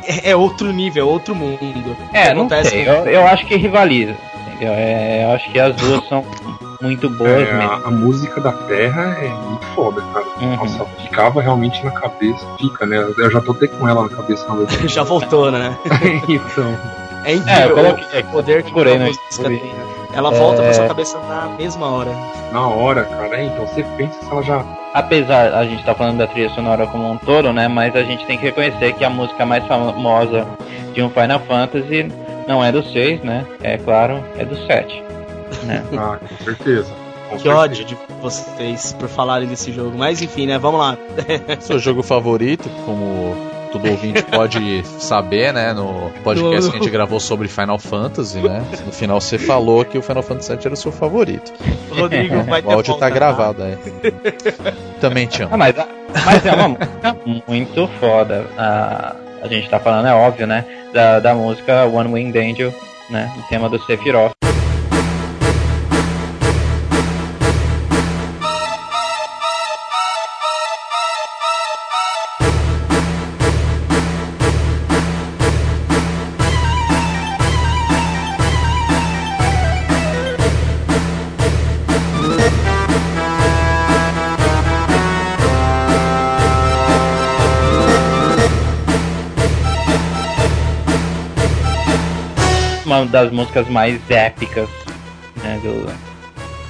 é, 0.05 0.31
é 0.31 0.35
outro 0.35 0.71
nível, 0.71 1.07
é 1.07 1.11
outro 1.11 1.33
mundo. 1.35 1.95
É, 2.13 2.33
não 2.33 2.41
acontece 2.41 2.69
sei. 2.71 2.87
Eu, 2.87 2.93
eu 3.05 3.27
acho 3.27 3.45
que 3.45 3.55
rivaliza. 3.55 4.15
Entendeu? 4.47 4.73
É, 4.73 5.23
eu 5.25 5.31
acho 5.31 5.51
que 5.51 5.59
as 5.59 5.75
duas 5.75 6.07
são 6.07 6.23
muito 6.81 7.09
boas 7.09 7.31
É, 7.47 7.53
mesmo. 7.53 7.61
a, 7.71 7.75
a 7.87 7.91
música 7.91 8.39
da 8.41 8.51
Terra 8.51 9.17
é 9.21 9.29
muito 9.29 9.65
foda, 9.75 10.01
cara. 10.13 10.25
Uhum. 10.41 10.55
Nossa, 10.57 10.85
ficava 11.01 11.41
realmente 11.41 11.83
na 11.83 11.91
cabeça. 11.91 12.45
Fica, 12.59 12.85
né? 12.85 12.97
Eu 13.17 13.31
já 13.31 13.41
tô 13.41 13.51
até 13.51 13.67
com 13.67 13.87
ela 13.87 14.03
na 14.03 14.09
cabeça 14.09 14.47
na 14.47 14.55
verdade. 14.65 14.87
Já 14.87 15.03
voltou, 15.03 15.51
né? 15.51 15.75
então. 16.29 16.77
É 17.25 17.31
É, 17.31 17.33
eu 17.33 17.37
incrível 17.39 17.75
coloquei. 17.75 18.21
o 18.21 18.23
poder 18.25 18.63
que 18.63 18.79
a 18.79 18.95
música 18.99 19.43
tem, 19.43 19.51
né? 19.73 19.85
Ela 20.13 20.31
volta 20.31 20.61
É. 20.61 20.65
pra 20.65 20.73
sua 20.73 20.87
cabeça 20.87 21.17
na 21.27 21.49
mesma 21.57 21.87
hora. 21.91 22.11
Na 22.51 22.67
hora, 22.67 23.03
cara. 23.03 23.37
É, 23.37 23.45
então 23.45 23.65
você 23.67 23.83
pensa 23.97 24.13
se 24.23 24.31
ela 24.31 24.41
já. 24.41 24.63
Apesar 24.97 25.53
a 25.53 25.63
gente 25.63 25.83
tá 25.85 25.93
falando 25.93 26.17
da 26.17 26.25
trilha 26.25 26.49
sonora 26.49 26.87
como 26.87 27.11
um 27.11 27.17
todo, 27.17 27.53
né? 27.53 27.67
Mas 27.67 27.95
a 27.95 28.01
gente 28.01 28.25
tem 28.25 28.35
que 28.35 28.45
reconhecer 28.45 28.93
que 28.93 29.05
a 29.05 29.09
música 29.11 29.45
mais 29.45 29.63
famosa 29.67 30.47
de 30.91 31.03
um 31.03 31.09
Final 31.11 31.39
Fantasy 31.41 32.11
não 32.47 32.63
é 32.65 32.71
do 32.71 32.81
6, 32.81 33.21
né? 33.21 33.45
É 33.61 33.77
claro, 33.77 34.23
é 34.39 34.43
do 34.43 34.55
7. 34.65 35.03
Né? 35.65 35.83
Ah, 35.95 36.17
com 36.17 36.43
certeza. 36.43 36.91
Com 37.29 37.35
Que 37.35 37.43
certeza. 37.43 37.55
ódio 37.55 37.85
de 37.85 37.97
vocês 38.21 38.93
por 38.93 39.07
falarem 39.07 39.47
desse 39.47 39.71
jogo. 39.71 39.95
Mas 39.95 40.19
enfim, 40.19 40.47
né? 40.47 40.57
Vamos 40.57 40.79
lá. 40.79 40.97
Seu 41.59 41.77
jogo 41.77 42.01
favorito, 42.01 42.67
como 42.83 43.35
todo 43.67 43.89
ouvinte 43.89 44.23
pode 44.23 44.83
saber, 44.99 45.53
né? 45.53 45.73
No 45.73 46.11
podcast 46.23 46.69
que 46.71 46.77
a 46.77 46.79
gente 46.79 46.89
gravou 46.91 47.19
sobre 47.19 47.47
Final 47.47 47.77
Fantasy, 47.79 48.39
né? 48.39 48.63
No 48.85 48.91
final 48.91 49.19
você 49.21 49.37
falou 49.37 49.83
que 49.85 49.97
o 49.97 50.01
Final 50.01 50.23
Fantasy 50.23 50.49
VII 50.53 50.59
era 50.65 50.73
o 50.73 50.77
seu 50.77 50.91
favorito. 50.91 51.53
O 51.91 51.95
Rodrigo 51.95 52.41
vai 52.43 52.61
ter 52.61 52.67
O 52.67 52.71
áudio 52.71 52.95
tá 52.97 53.09
gravado 53.09 53.63
aí. 53.63 53.77
Também 54.99 55.27
te 55.27 55.43
Ah, 55.43 55.45
amo. 55.47 55.57
mas, 55.57 55.75
mas 56.25 56.45
é 56.45 56.51
uma 56.53 56.67
música 56.69 57.17
muito 57.47 57.87
foda. 57.99 58.45
A, 58.57 59.15
a 59.41 59.47
gente 59.47 59.69
tá 59.69 59.79
falando, 59.79 60.07
é 60.07 60.13
óbvio, 60.13 60.47
né? 60.47 60.65
Da, 60.93 61.19
da 61.19 61.33
música 61.35 61.85
One 61.85 62.13
Winged 62.13 62.37
Angel, 62.39 62.73
né? 63.09 63.31
O 63.37 63.49
tema 63.49 63.69
do 63.69 63.79
Sephiroth. 63.85 64.31
Uma 92.97 93.05
das 93.07 93.31
músicas 93.31 93.67
mais 93.69 93.99
épicas 94.09 94.67
né, 95.37 95.59
do, 95.63 95.91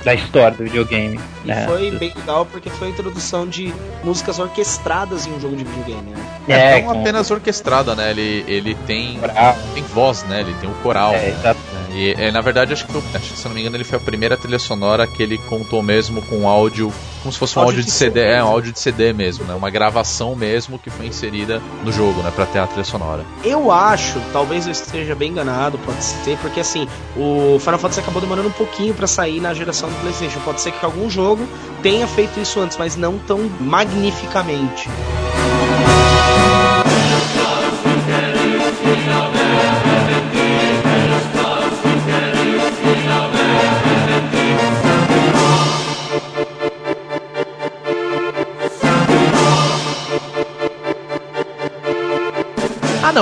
da 0.04 0.14
história 0.14 0.56
do 0.58 0.64
videogame. 0.64 1.20
E 1.44 1.48
né? 1.48 1.66
foi 1.68 1.92
bem 1.92 2.14
legal 2.16 2.46
porque 2.46 2.70
foi 2.70 2.88
a 2.88 2.92
introdução 2.92 3.48
de 3.48 3.74
músicas 4.04 4.40
orquestradas 4.40 5.26
em 5.28 5.34
um 5.34 5.40
jogo 5.40 5.56
de 5.56 5.64
videogame, 5.64 6.12
né? 6.12 6.26
É, 6.48 6.54
É, 6.78 6.82
não 6.82 6.94
com- 6.94 7.02
apenas 7.02 7.30
orquestrada, 7.32 7.94
né? 7.96 8.12
Ele, 8.12 8.44
ele 8.48 8.76
tem, 8.88 9.20
Coral. 9.20 9.56
tem 9.74 9.84
voz, 9.84 10.24
né? 10.24 10.42
Ele 10.42 10.54
tem 10.62 10.70
o 10.70 10.74
coral. 10.76 11.14
É, 11.14 11.30
exato. 11.30 11.60
E 11.98 12.14
é, 12.16 12.32
na 12.32 12.42
verdade, 12.42 12.74
acho 12.74 12.86
que, 12.86 12.94
se 12.94 13.48
não 13.48 13.56
me 13.56 13.62
engano, 13.62 13.76
ele 13.76 13.84
foi 13.84 13.98
a 13.98 14.00
primeira 14.00 14.38
trilha 14.38 14.60
sonora 14.60 15.08
que 15.08 15.24
ele 15.24 15.36
contou 15.40 15.82
mesmo 15.82 16.22
com 16.22 16.48
áudio, 16.48 16.94
como 17.24 17.34
se 17.34 17.40
fosse 17.40 17.58
um 17.58 17.64
áudio, 17.64 17.80
Áudio 17.80 17.86
de 17.86 17.92
CD, 17.92 18.20
é, 18.22 18.44
um 18.44 18.48
áudio 18.48 18.72
de 18.72 18.80
CD 18.80 19.14
mesmo, 19.14 19.46
né? 19.46 19.56
Uma 19.56 19.72
gravação 19.72 20.36
mesmo 20.36 20.78
que 20.78 20.92
foi 20.92 21.08
inserida 21.08 21.60
no 21.84 21.92
jogo, 21.92 22.22
né? 22.22 22.32
Pra 22.36 22.46
ter 22.46 22.60
a 22.60 22.68
trilha 22.68 22.84
sonora. 22.84 23.26
Eu 23.44 23.72
acho, 23.72 24.22
talvez 24.32 24.68
eu 24.68 24.72
esteja 24.72 25.16
bem 25.16 25.32
enganado, 25.32 25.80
pode 25.80 26.04
ser, 26.04 26.38
porque 26.38 26.60
assim, 26.60 26.88
o 27.16 27.58
Final 27.60 27.80
Fantasy 27.80 28.00
acabou 28.00 28.22
demorando 28.22 28.50
um 28.50 28.52
pouquinho 28.54 28.94
pra 28.94 29.08
sair 29.08 29.42
na 29.42 29.52
geração 29.56 29.90
do 29.90 29.96
PlayStation. 29.96 30.40
Pode 30.42 30.62
ser 30.62 30.74
que 30.74 30.86
algum 30.86 31.10
jogo 31.10 31.48
tenha 31.82 32.06
feito 32.06 32.40
isso 32.40 32.60
antes, 32.60 32.78
mas 32.78 32.96
não 32.96 33.18
tão 33.18 33.50
magnificamente. 33.60 34.88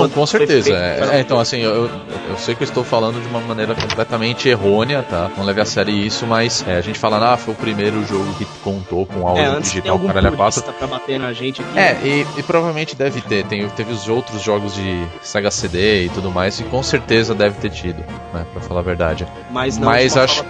Não, 0.01 0.09
com 0.09 0.25
certeza. 0.25 0.71
É, 0.71 1.17
é, 1.17 1.19
então, 1.19 1.39
assim, 1.39 1.59
eu, 1.61 1.89
eu 2.35 2.39
sei 2.39 2.53
que 2.55 2.63
eu 2.63 2.65
estou 2.65 2.83
falando 2.83 3.21
de 3.21 3.27
uma 3.29 3.39
maneira 3.39 3.73
completamente 3.73 4.49
errônea, 4.49 5.01
tá? 5.03 5.29
Não 5.37 5.43
leve 5.45 5.61
a 5.61 5.65
sério 5.65 5.93
isso, 5.93 6.27
mas 6.27 6.63
é, 6.67 6.75
a 6.75 6.81
gente 6.81 6.99
fala, 6.99 7.33
ah, 7.33 7.37
foi 7.37 7.53
o 7.53 7.57
primeiro 7.57 8.05
jogo 8.05 8.33
que 8.33 8.45
contou 8.63 9.05
com 9.05 9.25
áudio 9.27 9.43
É, 9.43 9.59
digital 9.59 9.97
Caralho 9.99 10.35
4. 10.35 10.61
purista 10.61 10.73
pra 10.73 10.87
bater 10.87 11.19
na 11.19 11.31
gente 11.33 11.61
aqui. 11.61 11.79
É, 11.79 11.93
né? 11.93 11.99
e, 12.03 12.39
e 12.39 12.43
provavelmente 12.43 12.95
deve 12.95 13.21
ter. 13.21 13.45
Tem, 13.45 13.67
teve 13.69 13.93
os 13.93 14.07
outros 14.09 14.41
jogos 14.41 14.75
de 14.75 15.05
Sega 15.21 15.49
CD 15.49 16.05
e 16.05 16.09
tudo 16.09 16.29
mais, 16.29 16.59
e 16.59 16.63
com 16.65 16.83
certeza 16.83 17.33
deve 17.33 17.55
ter 17.59 17.69
tido, 17.69 17.99
né? 18.33 18.45
Pra 18.51 18.61
falar 18.61 18.81
a 18.81 18.83
verdade. 18.83 19.25
mas 19.51 19.77
não 19.77 19.85
mas 19.87 20.17
acho-. 20.17 20.43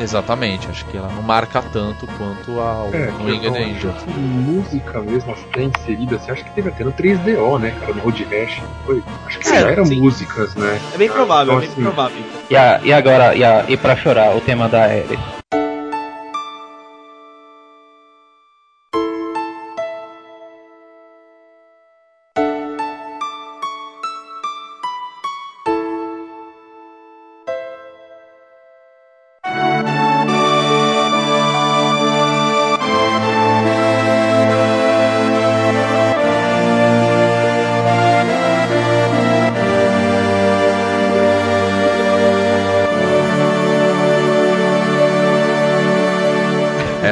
Exatamente, 0.00 0.68
acho 0.68 0.84
que 0.86 0.96
ela 0.96 1.08
não 1.08 1.22
marca 1.22 1.62
tanto 1.72 2.06
quanto 2.18 2.60
a 2.60 2.88
É, 2.92 3.10
o 3.20 3.24
Winged 3.24 3.48
Angel. 3.48 3.90
acho 3.90 4.04
que 4.04 4.18
música 4.18 5.00
mesmo, 5.00 5.32
até 5.32 5.62
inserida, 5.64 6.18
você 6.18 6.30
acha 6.32 6.44
que 6.44 6.50
teve 6.50 6.68
até 6.68 6.84
no 6.84 6.92
3DO, 6.92 7.58
né, 7.60 7.74
cara, 7.80 7.92
no 7.94 8.00
Road 8.02 8.24
Rash. 8.24 8.62
Foi. 8.84 9.02
Acho 9.26 9.38
que 9.38 9.48
É, 9.48 9.60
já 9.60 9.70
eram 9.70 9.84
sim. 9.84 10.00
músicas, 10.00 10.54
né? 10.54 10.80
É 10.94 10.98
bem 10.98 11.08
provável, 11.08 11.25
Então, 11.26 11.56
é 11.56 11.60
bem 11.60 11.68
assim, 11.68 11.82
provável. 11.82 12.16
E, 12.48 12.56
a, 12.56 12.80
e 12.82 12.92
agora, 12.92 13.34
e, 13.34 13.44
a, 13.44 13.64
e 13.68 13.76
pra 13.76 13.96
chorar, 13.96 14.34
o 14.36 14.40
tema 14.40 14.68
da 14.68 14.84
Ares. 14.84 15.35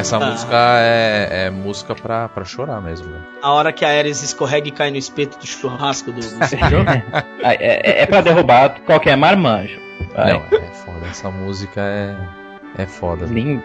Essa 0.05 0.17
Ah. 0.17 0.29
música 0.31 0.55
é, 0.79 1.45
é 1.47 1.49
música 1.49 1.95
pra, 1.95 2.29
pra 2.29 2.43
chorar 2.45 2.81
mesmo, 2.81 3.07
né? 3.11 3.19
A 3.41 3.51
hora 3.51 3.71
que 3.73 3.83
a 3.83 3.89
Ares 3.89 4.21
escorrega 4.21 4.67
e 4.67 4.71
cai 4.71 4.91
no 4.91 4.97
espeto 4.97 5.37
do 5.39 5.45
churrasco 5.47 6.11
do, 6.11 6.21
do. 6.21 6.37
Ah, 7.43 7.53
é, 7.59 8.03
é 8.03 8.05
pra 8.05 8.21
derrubar 8.21 8.75
qualquer 8.85 9.15
marmanjo. 9.17 9.79
Vai. 10.15 10.33
Não, 10.33 10.39
é 10.51 10.67
foda. 10.73 11.07
Essa 11.09 11.29
música 11.31 11.81
é, 11.81 12.15
é 12.83 12.85
foda. 12.85 13.25
Lin- 13.25 13.61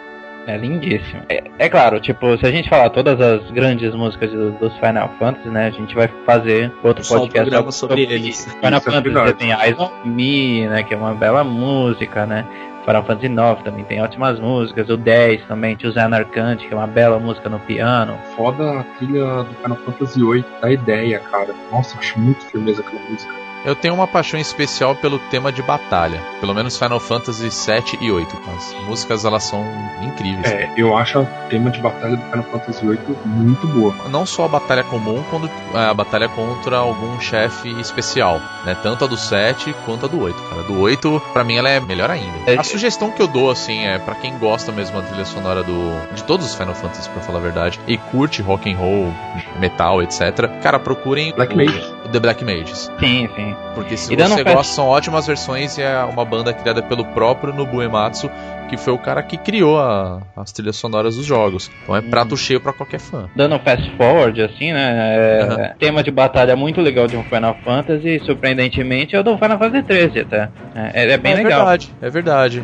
É 0.47 0.57
lindíssimo. 0.57 1.22
É, 1.28 1.43
é 1.59 1.68
claro, 1.68 2.01
tipo, 2.01 2.36
se 2.38 2.47
a 2.47 2.51
gente 2.51 2.68
falar 2.68 2.88
todas 2.91 3.20
as 3.20 3.51
grandes 3.51 3.95
músicas 3.95 4.30
do- 4.32 4.53
dos 4.53 4.74
Final 4.78 5.11
Fantasy, 5.18 5.49
né, 5.49 5.66
a 5.66 5.70
gente 5.70 5.95
vai 5.95 6.09
fazer 6.24 6.72
outro 6.82 7.05
Só 7.05 7.16
um 7.16 7.18
podcast 7.20 7.51
programa 7.51 7.70
sobre 7.72 8.03
eles. 8.03 8.45
Final 8.47 8.80
Isso 8.80 8.88
é 8.88 8.93
Fantasy 9.03 9.34
tem 9.34 9.51
Eyes 9.53 9.78
on 9.78 9.91
Me, 10.07 10.66
né, 10.66 10.82
que 10.82 10.95
é 10.95 10.97
uma 10.97 11.14
bela 11.14 11.45
música, 11.45 12.24
né. 12.26 12.45
Final 12.84 13.04
Fantasy 13.04 13.26
IX 13.26 13.62
também 13.62 13.84
tem 13.84 14.02
ótimas 14.02 14.40
músicas. 14.40 14.88
O 14.88 14.96
10 14.96 15.44
também, 15.46 15.76
Tio 15.76 15.92
Zé 15.92 16.00
Anarcante, 16.00 16.66
que 16.66 16.74
é 16.74 16.76
uma 16.76 16.86
bela 16.86 17.18
música 17.18 17.48
no 17.48 17.58
piano. 17.60 18.18
Foda 18.36 18.80
a 18.80 18.84
trilha 18.98 19.44
do 19.44 19.54
Final 19.62 19.76
Fantasy 19.78 20.20
VIII, 20.20 20.44
da 20.60 20.72
ideia, 20.72 21.18
cara. 21.30 21.54
Nossa, 21.70 21.98
acho 21.98 22.18
muito 22.18 22.44
firmeza 22.46 22.80
aquela 22.80 23.02
música. 23.10 23.49
Eu 23.64 23.74
tenho 23.74 23.94
uma 23.94 24.06
paixão 24.06 24.40
especial 24.40 24.94
pelo 24.96 25.18
tema 25.18 25.52
de 25.52 25.62
batalha. 25.62 26.20
Pelo 26.40 26.54
menos 26.54 26.78
Final 26.78 26.98
Fantasy 26.98 27.50
7 27.50 27.98
e 28.00 28.11
8. 28.11 28.36
As 28.56 28.74
músicas 28.86 29.24
elas 29.24 29.42
são 29.44 29.64
incríveis. 30.02 30.50
É, 30.50 30.72
eu 30.76 30.96
acho 30.96 31.20
o 31.20 31.26
tema 31.50 31.70
de 31.70 31.78
batalha 31.80 32.16
do 32.16 32.22
Final 32.24 32.44
Fantasy 32.44 32.86
VIII 32.86 32.98
muito 33.26 33.66
boa. 33.66 33.94
Não 34.08 34.24
só 34.24 34.46
a 34.46 34.48
batalha 34.48 34.82
comum, 34.84 35.22
quando 35.28 35.50
é, 35.74 35.78
a 35.90 35.92
batalha 35.94 36.28
contra 36.28 36.78
algum 36.78 37.20
chefe 37.20 37.68
especial, 37.80 38.40
né? 38.64 38.74
Tanto 38.82 39.04
a 39.04 39.08
do 39.08 39.16
7 39.16 39.74
quanto 39.84 40.06
a 40.06 40.08
do 40.08 40.20
8, 40.22 40.42
cara. 40.42 40.62
Do 40.62 40.80
8, 40.80 41.22
pra 41.32 41.44
mim, 41.44 41.56
ela 41.56 41.68
é 41.68 41.78
melhor 41.80 42.11
ainda. 42.11 42.50
É- 42.50 42.58
A 42.58 42.64
sugestão 42.64 43.11
que 43.11 43.20
eu 43.20 43.26
dou, 43.28 43.50
assim, 43.50 43.84
é 43.84 43.98
pra 43.98 44.14
quem 44.14 44.38
gosta 44.38 44.72
mesmo 44.72 45.00
da 45.00 45.06
trilha 45.06 45.24
sonora 45.24 45.62
do 45.62 45.90
de 46.14 46.24
todos 46.24 46.46
os 46.46 46.54
Final 46.54 46.74
Fantasy, 46.74 47.08
pra 47.11 47.20
falar 47.22 47.38
a 47.38 47.42
verdade, 47.42 47.78
e 47.86 47.98
curte 47.98 48.40
rock 48.42 48.72
and 48.72 48.76
roll, 48.78 49.12
metal, 49.58 50.02
etc. 50.02 50.48
Cara, 50.62 50.78
procurem 50.78 51.32
Black 51.34 51.54
o 51.54 51.99
The 52.11 52.20
Black 52.20 52.44
Mages. 52.44 52.90
Sim, 52.98 53.28
sim. 53.34 53.54
Porque 53.74 53.96
se 53.96 54.12
E 54.12 54.16
você 54.16 54.42
gosta, 54.44 54.74
são 54.74 54.86
ótimas 54.86 55.26
versões 55.26 55.78
e 55.78 55.82
é 55.82 56.02
uma 56.04 56.24
banda 56.24 56.52
criada 56.52 56.82
pelo 56.82 57.04
próprio 57.04 57.52
Nobu 57.54 57.82
Ematsu, 57.82 58.30
que 58.68 58.76
foi 58.76 58.92
o 58.92 58.98
cara 58.98 59.22
que 59.22 59.36
criou 59.36 59.78
a- 59.80 60.20
as 60.36 60.52
trilhas 60.52 60.76
sonoras 60.76 61.16
dos 61.16 61.24
jogos. 61.26 61.70
Então 61.82 61.94
é 61.96 62.00
prato 62.00 62.36
cheio 62.36 62.61
pra 62.61 62.72
qualquer 62.72 63.00
fã. 63.00 63.28
Dando 63.34 63.56
um 63.56 63.58
fast 63.58 63.90
forward, 63.96 64.40
assim, 64.42 64.72
né? 64.72 65.16
É, 65.16 65.42
Aham. 65.42 65.70
Tema 65.78 66.02
de 66.02 66.11
batalha 66.11 66.54
muito 66.56 66.80
legal 66.80 67.06
de 67.08 67.16
um 67.16 67.24
Final 67.24 67.56
Fantasy, 67.64 68.20
surpreendentemente, 68.24 69.14
é 69.16 69.20
o 69.20 69.22
do 69.24 69.36
Final 69.38 69.58
Fantasy 69.58 69.82
13 69.82 70.20
até. 70.20 70.48
É, 70.74 71.12
é 71.12 71.16
bem 71.18 71.32
é 71.32 71.36
legal. 71.36 71.58
verdade, 71.61 71.90
é 72.00 72.11
verdade. 72.11 72.62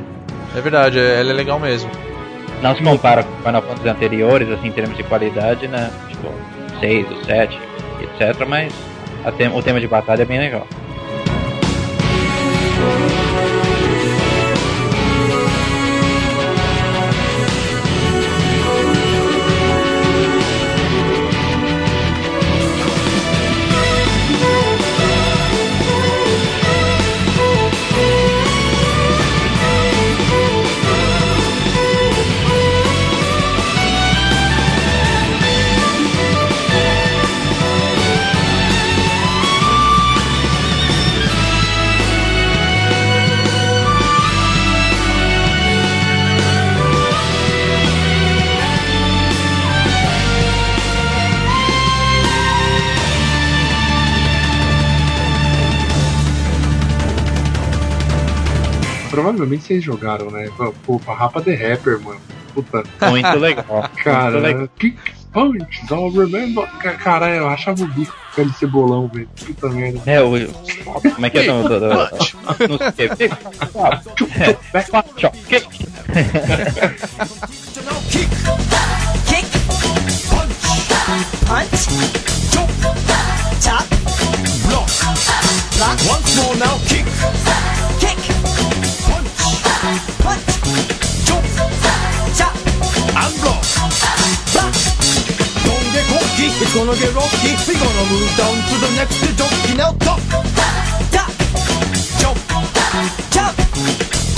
É 0.56 0.60
verdade, 0.60 0.98
é- 0.98 1.20
ela 1.20 1.30
é 1.30 1.34
legal 1.34 1.58
mesmo. 1.58 1.90
Não 2.62 2.74
se 2.74 2.82
compara 2.82 3.22
com 3.22 3.36
Final 3.42 3.62
Fantasy 3.62 3.88
anteriores, 3.88 4.48
assim, 4.50 4.68
em 4.68 4.72
termos 4.72 4.96
de 4.96 5.02
qualidade, 5.02 5.68
né? 5.68 5.90
Tipo, 6.08 6.32
6, 6.80 7.06
o 7.10 7.24
7, 7.26 7.58
etc. 8.00 8.46
Mas 8.48 8.72
o 9.54 9.62
tema 9.62 9.80
de 9.80 9.88
batalha 9.88 10.22
é 10.22 10.24
bem 10.24 10.38
legal. 10.38 10.66
Provavelmente 59.26 59.64
vocês 59.64 59.82
jogaram, 59.82 60.30
né? 60.30 60.48
Pô, 60.84 60.96
Rapa 61.06 61.40
The 61.40 61.54
Rapper, 61.54 62.00
mano. 62.00 62.20
Puta. 62.54 62.82
Muito 63.10 63.38
legal. 63.38 63.90
Cara, 64.04 64.30
muito 64.30 64.42
legal. 64.44 64.68
Kick 64.78 64.96
Punch, 65.32 65.86
don't 65.88 66.16
remember. 66.18 66.66
Ca- 66.78 66.94
Cara, 66.94 67.28
eu 67.34 67.46
achava 67.48 67.82
o 67.82 67.86
bico 67.88 68.12
com 68.14 68.30
aquele 68.40 68.52
cebolão, 68.54 69.06
velho. 69.12 69.28
Puta 69.44 69.68
merda. 69.68 70.00
É, 70.06 70.22
o. 70.22 70.30
Como 71.14 71.26
é 71.26 71.30
que 71.30 71.38
é 71.38 71.42
o 71.42 71.46
nome 71.62 71.68
do. 71.68 71.80
do- 71.80 71.88
Não 71.88 72.78
sei. 72.94 73.08
Chop, 75.18 75.38
kick. 75.46 75.66
kick, 79.26 79.50
punch, 79.68 80.16
punch, 80.30 80.54
chop, 83.60 83.86
block, 84.68 84.90
block. 85.76 85.98
Once 86.08 86.36
more 86.36 86.56
now, 86.58 86.78
kick, 86.88 87.04
it's 96.60 96.74
gonna 96.74 96.96
get 96.96 97.14
rocky. 97.14 97.52
We 97.68 97.74
gonna 97.74 98.04
move 98.10 98.36
down 98.36 98.56
to 98.56 98.74
the 98.80 98.90
next 98.96 99.20
junkie 99.36 99.74
now. 99.76 99.92
Top, 100.00 100.20
top, 101.12 101.30
jump, 102.20 102.38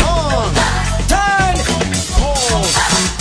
on, 0.02 0.54
turn. 1.08 1.56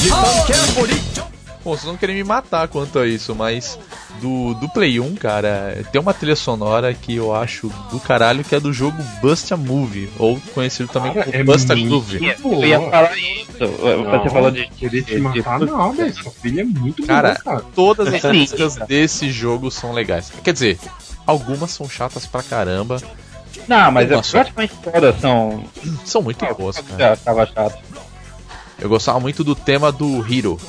Listen 0.03 0.45
carefully, 0.47 0.99
jump. 1.13 1.31
Bom, 1.63 1.71
vocês 1.71 1.83
vão 1.83 1.97
querer 1.97 2.13
me 2.13 2.23
matar 2.23 2.67
quanto 2.67 2.97
a 2.99 3.07
isso, 3.07 3.35
mas 3.35 3.77
do, 4.21 4.53
do 4.55 4.67
Play 4.69 4.99
1, 4.99 5.15
cara, 5.15 5.83
tem 5.91 5.99
uma 6.01 6.13
trilha 6.13 6.35
sonora 6.35 6.93
que 6.93 7.15
eu 7.15 7.33
acho 7.35 7.71
do 7.91 7.99
caralho, 7.99 8.43
que 8.43 8.53
é 8.55 8.59
do 8.59 8.71
jogo 8.73 8.97
Bust 9.21 9.53
a 9.53 9.57
Movie, 9.57 10.09
ou 10.19 10.39
conhecido 10.53 10.89
também 10.89 11.13
Cara, 11.13 11.25
como 11.25 11.37
é 11.37 11.43
Bust 11.43 11.71
a 11.71 11.75
Groove. 11.75 12.17
Eu 12.43 12.65
ia 12.65 12.79
falar 12.79 13.17
isso. 13.17 13.47
Você 13.57 14.29
falou 14.29 14.51
de. 14.51 14.67
Querer 14.67 15.03
te 15.03 15.15
de- 15.15 15.21
matar, 15.21 15.59
não, 15.59 15.91
velho. 15.93 16.13
Sua 16.13 16.31
filha 16.31 16.61
é 16.61 16.63
muito 16.63 17.05
Cara, 17.05 17.29
boa, 17.29 17.39
cara. 17.59 17.65
todas 17.75 18.13
as 18.13 18.23
músicas 18.23 18.75
desse 18.87 19.31
jogo 19.31 19.71
são 19.71 19.91
legais. 19.93 20.31
Quer 20.43 20.53
dizer, 20.53 20.79
algumas 21.25 21.71
são 21.71 21.89
chatas 21.89 22.25
pra 22.25 22.43
caramba, 22.43 23.01
Não, 23.67 23.91
mas 23.91 24.09
Nossa. 24.09 24.31
praticamente 24.31 24.73
todas 24.83 25.19
são. 25.19 25.63
são 26.05 26.21
muito 26.21 26.45
boas, 26.55 26.77
cara. 26.79 26.97
Já 26.99 27.15
tava 27.17 27.45
chato. 27.47 27.77
Eu 28.79 28.87
gostava 28.89 29.19
muito 29.19 29.43
do 29.43 29.55
tema 29.55 29.91
do 29.91 30.23
Hero. 30.31 30.59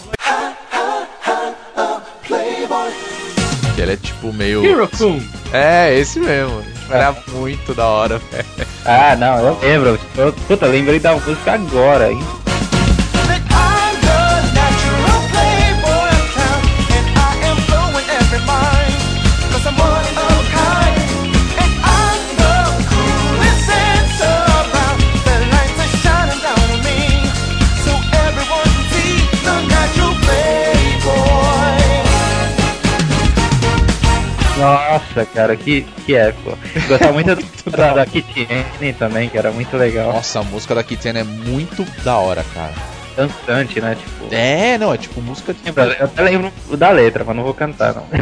Que 3.78 3.82
ele 3.82 3.92
é 3.92 3.96
tipo 3.96 4.32
meio. 4.32 4.64
Hero-kun! 4.66 5.22
É, 5.52 5.96
esse 5.96 6.18
mesmo. 6.18 6.64
Era 6.90 7.14
muito 7.28 7.72
da 7.74 7.86
hora, 7.86 8.18
velho. 8.32 8.44
Ah, 8.84 9.14
não, 9.14 9.38
eu 9.38 9.58
lembro. 9.62 10.00
Eu, 10.16 10.32
puta, 10.32 10.66
lembrei 10.66 10.98
da 10.98 11.14
música 11.14 11.52
agora, 11.52 12.10
hein? 12.10 12.20
Nossa, 34.98 35.24
cara, 35.26 35.54
que, 35.56 35.82
que 36.04 36.14
época. 36.14 36.56
Gostava 36.88 37.12
muito 37.14 37.36
da, 37.70 37.94
da 37.94 38.06
Kitty 38.06 38.46
também, 38.98 39.28
que 39.28 39.38
era 39.38 39.50
muito 39.52 39.76
legal. 39.76 40.12
Nossa, 40.12 40.40
a 40.40 40.42
música 40.42 40.74
da 40.74 40.82
Kitana 40.82 41.20
é 41.20 41.24
muito 41.24 41.84
da 42.02 42.16
hora, 42.16 42.44
cara. 42.54 42.72
Dançante, 43.16 43.80
né? 43.80 43.96
Tipo. 43.96 44.32
É, 44.32 44.78
não, 44.78 44.94
é 44.94 44.98
tipo 44.98 45.20
música 45.20 45.52
de. 45.52 45.60
Eu 45.66 46.04
até 46.04 46.22
lembro 46.22 46.52
da 46.76 46.90
letra, 46.90 47.24
mas 47.24 47.34
não 47.36 47.42
vou 47.42 47.54
cantar, 47.54 47.94
não. 47.94 48.04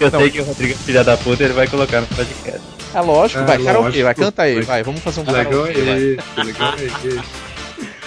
eu 0.00 0.10
sei 0.10 0.30
que 0.30 0.40
o 0.40 0.44
Rodrigo 0.44 0.74
é 0.74 0.76
filha 0.76 1.04
da 1.04 1.16
puta, 1.16 1.44
ele 1.44 1.52
vai 1.52 1.66
colocar 1.68 2.00
no 2.00 2.06
podcast. 2.08 2.60
É 2.94 3.00
lógico, 3.00 3.40
É, 3.42 3.44
vai, 3.44 3.58
karaokê, 3.58 3.84
lógico. 3.86 4.04
vai, 4.04 4.14
canta 4.14 4.42
aí, 4.42 4.60
Vai. 4.62 4.82
vamos 4.82 5.00
fazer 5.02 5.20
um 5.20 5.24
legal 5.30 5.66
é 5.66 5.72
karaokê. 5.72 5.80
vai. 5.82 5.98
esse, 5.98 6.16
que 6.34 6.42
legal 6.42 6.74
é 6.74 6.84
esse. 6.84 7.20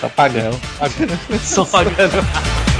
Tá 0.01 0.09
pagando. 0.09 0.59
Só 1.43 1.63
pagando. 1.63 1.95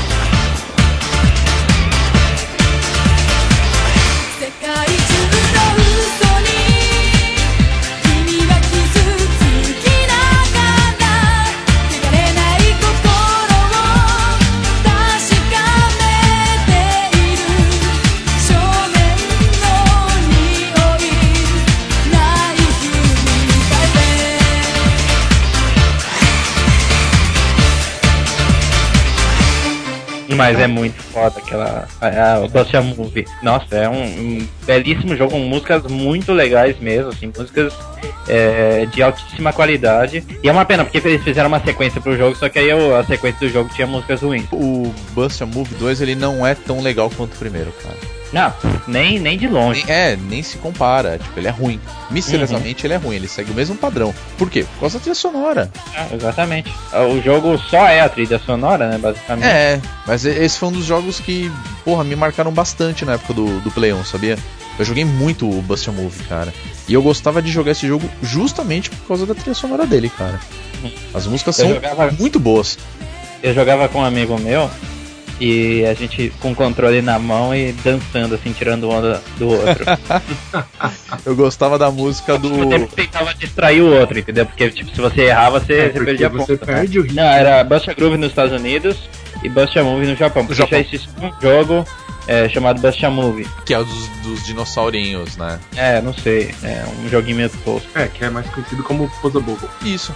Mas 30.42 30.60
é 30.60 30.68
muito 30.68 31.02
foda 31.02 31.40
aquela. 31.40 31.88
A, 32.00 32.34
a, 32.34 32.40
o 32.40 32.50
Ghost 32.50 32.76
Movie. 32.78 33.26
Nossa, 33.42 33.76
é 33.76 33.88
um, 33.90 34.04
um 34.04 34.48
belíssimo 34.66 35.16
jogo 35.16 35.32
com 35.32 35.40
músicas 35.40 35.84
muito 35.84 36.34
legais 36.34 36.78
mesmo, 36.80 37.10
assim, 37.10 37.32
músicas 37.38 37.74
é, 38.28 38.86
de 38.88 39.02
altíssima 39.04 39.54
qualidade. 39.54 40.24
E 40.44 40.48
é 40.50 40.52
uma 40.52 40.66
pena, 40.66 40.84
porque 40.84 40.98
eles 41.08 41.24
fizeram 41.24 41.48
uma 41.48 41.60
sequência 41.64 42.00
pro 42.02 42.18
jogo, 42.18 42.36
só 42.36 42.50
que 42.50 42.60
aí 42.60 42.74
o- 42.74 42.96
a 42.96 43.04
sequência 43.04 43.48
do 43.48 43.54
jogo 43.54 43.70
tinha 43.74 43.88
músicas 43.88 44.22
ruins. 44.22 44.46
O 44.52 44.94
Bust 45.12 45.42
a 45.44 45.46
Move 45.46 45.74
2 45.76 46.02
ele 46.02 46.16
não 46.16 46.46
é 46.46 46.56
tão 46.56 46.82
legal 46.82 47.10
quanto 47.16 47.34
o 47.34 47.38
primeiro, 47.38 47.72
cara. 47.84 47.96
Não, 48.34 48.54
nem, 48.88 49.20
nem 49.20 49.38
de 49.38 49.48
longe. 49.48 49.84
É, 49.90 50.16
nem 50.16 50.42
se 50.42 50.58
compara. 50.58 51.20
Tipo, 51.20 51.40
ele 51.40 51.48
é 51.48 51.52
ruim. 51.52 51.80
Misteriosamente 52.10 52.86
ele 52.88 52.94
é 52.94 52.98
ruim, 52.98 53.16
ele 53.16 53.28
segue 53.28 53.52
o 53.52 53.54
mesmo 53.54 53.76
padrão. 53.76 54.14
Por 54.38 54.50
quê? 54.50 54.64
Por 54.76 54.80
causa 54.82 54.98
da 54.98 55.02
trilha 55.02 55.16
sonora. 55.16 55.70
Ah, 55.96 56.08
exatamente. 56.14 56.74
O 57.12 57.22
jogo 57.22 57.58
só 57.58 57.88
é 57.88 58.00
a 58.02 58.08
trilha 58.10 58.40
sonora, 58.40 58.88
né, 58.90 58.98
basicamente. 58.98 59.46
É, 59.48 59.82
mas 60.08 60.24
esse 60.26 60.58
foi 60.58 60.70
um 60.70 60.72
dos 60.74 60.86
jogos 60.86 61.20
que, 61.20 61.52
porra, 61.84 62.04
me 62.04 62.16
marcaram 62.16 62.52
bastante 62.52 63.04
na 63.04 63.14
época 63.14 63.34
do, 63.34 63.60
do 63.60 63.72
Play 63.72 63.92
1, 63.94 64.06
sabia? 64.06 64.38
Eu 64.80 64.86
joguei 64.86 65.04
muito 65.04 65.50
o 65.50 65.62
Bust 65.62 65.90
a 65.90 65.92
Move, 65.92 66.24
cara. 66.24 66.54
E 66.88 66.94
eu 66.94 67.02
gostava 67.04 67.42
de 67.42 67.52
jogar 67.52 67.72
esse 67.72 67.86
jogo 67.86 68.10
justamente 68.24 68.90
por 68.90 69.08
causa 69.10 69.26
da 69.26 69.36
trilha 69.36 69.54
sonora 69.54 69.86
dele, 69.86 70.10
cara. 70.10 70.40
As 71.14 71.28
músicas 71.28 71.60
Eu 71.60 71.66
são 71.66 71.76
jogava- 71.76 72.12
muito 72.18 72.40
boas. 72.40 72.78
Eu 73.44 73.54
jogava 73.54 73.90
com 73.90 74.00
um 74.00 74.06
amigo 74.06 74.38
meu 74.40 74.70
e 75.44 75.84
a 75.88 75.94
gente 75.96 76.32
com 76.40 76.52
o 76.52 76.56
controle 76.56 77.02
na 77.02 77.18
mão 77.18 77.54
e 77.56 77.72
dançando, 77.84 78.36
assim, 78.36 78.54
tirando 78.54 78.88
onda 78.90 79.22
do 79.38 79.50
outro. 79.50 79.84
Eu 81.26 81.36
gostava 81.36 81.78
da 81.80 81.90
música 81.90 82.38
do. 82.38 82.62
O 82.62 82.70
tempo 82.70 82.94
tentava 82.96 83.34
distrair 83.34 83.82
o 83.82 83.92
outro, 84.00 84.20
entendeu? 84.20 84.46
Porque, 84.46 84.70
tipo, 84.70 84.94
se 84.94 85.02
você 85.02 85.24
errava, 85.24 85.60
você, 85.60 85.74
É, 85.74 85.90
você 85.90 86.06
perdia 86.06 86.30
você 86.30 86.56
ponto. 86.58 86.68
né? 86.68 86.74
perde 86.78 87.00
o 87.00 87.02
ritmo. 87.02 87.18
Não, 87.22 87.28
era 87.28 87.64
Busta 87.64 87.94
Groove 87.94 88.18
nos 88.18 88.30
Estados 88.30 88.54
Unidos 88.54 88.98
e 89.44 89.50
Busta 89.50 89.84
Movie 89.84 90.08
no 90.08 90.16
Japão. 90.16 90.46
Porque 90.46 90.62
Japão. 90.62 90.80
já 90.80 90.86
existe 90.88 91.10
um 91.22 91.32
jogo 91.42 91.86
é, 92.32 92.48
chamado 92.48 92.80
Busta 92.82 93.10
Movie. 93.10 93.46
Que 93.66 93.74
é 93.74 93.80
o 93.80 93.84
dos, 93.84 94.08
dos 94.24 94.44
dinossaurinhos, 94.46 95.36
né? 95.36 95.60
É, 95.76 96.02
não 96.02 96.14
sei, 96.14 96.54
é 96.64 96.86
um 97.04 97.10
joguinho 97.10 97.36
meio 97.38 97.50
tosco. 97.50 97.88
É, 97.94 98.08
que 98.08 98.24
é 98.24 98.30
mais 98.30 98.48
conhecido 98.50 98.82
como 98.84 99.10
Puzzle 99.22 99.42
Bubble. 99.42 99.68
Isso. 99.84 100.16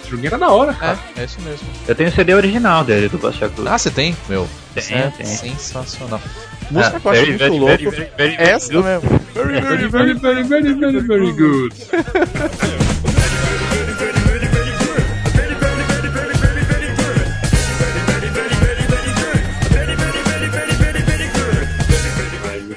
Esse 0.00 0.10
joguinho 0.10 0.28
era 0.28 0.38
da 0.38 0.48
hora, 0.50 0.72
cara. 0.72 0.98
É, 1.16 1.22
é 1.22 1.24
isso 1.24 1.40
mesmo. 1.40 1.66
Eu 1.88 1.94
tenho 1.94 2.08
o 2.08 2.12
CD 2.12 2.32
original 2.34 2.84
dele, 2.84 3.08
do 3.08 3.18
Busta 3.18 3.48
Groove. 3.48 3.68
Ah, 3.68 3.76
você 3.78 3.90
tem? 3.90 4.16
Meu. 4.28 4.46
Tem, 4.74 4.96
é 4.98 5.08
tem. 5.10 5.26
sensacional. 5.26 6.20
Música 6.70 6.96
Ah, 6.96 7.00
que 7.00 7.06
eu 7.06 7.10
acho 7.12 7.26
muito 7.26 7.46
louco. 7.56 7.66
very, 7.66 7.90
very, 7.90 8.36
very, 8.36 8.50
Essa 8.50 8.72
good. 8.72 8.84
mesmo. 8.88 9.20
Very, 9.34 9.60
Very, 9.60 9.88
very, 9.88 10.14
very, 10.14 10.42
very, 10.44 10.74
very, 10.74 11.00
very 11.00 11.32
good. 11.32 11.74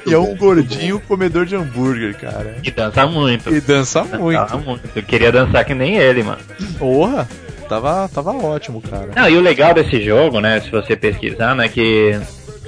E 0.08 0.14
é 0.14 0.18
um 0.18 0.36
gordinho 0.36 1.00
comedor 1.02 1.46
de 1.46 1.56
hambúrguer, 1.56 2.16
cara. 2.18 2.56
E 2.64 2.72
dança 2.72 3.06
muito. 3.06 3.54
E 3.54 3.60
dança 3.62 4.04
muito. 4.04 4.58
muito. 4.60 4.90
Eu 4.96 5.04
queria 5.04 5.32
dançar 5.32 5.66
que 5.66 5.74
nem 5.74 5.98
ele, 5.98 6.24
mano. 6.24 6.40
Porra! 6.78 7.28
Tava, 7.68 8.10
tava 8.14 8.32
ótimo, 8.32 8.82
cara. 8.82 9.10
Não, 9.16 9.30
e 9.30 9.36
o 9.36 9.42
legal 9.42 9.74
desse 9.74 10.02
jogo, 10.02 10.40
né, 10.40 10.62
se 10.62 10.72
você 10.72 10.96
pesquisar, 10.96 11.54
né, 11.54 11.68
que 11.68 12.18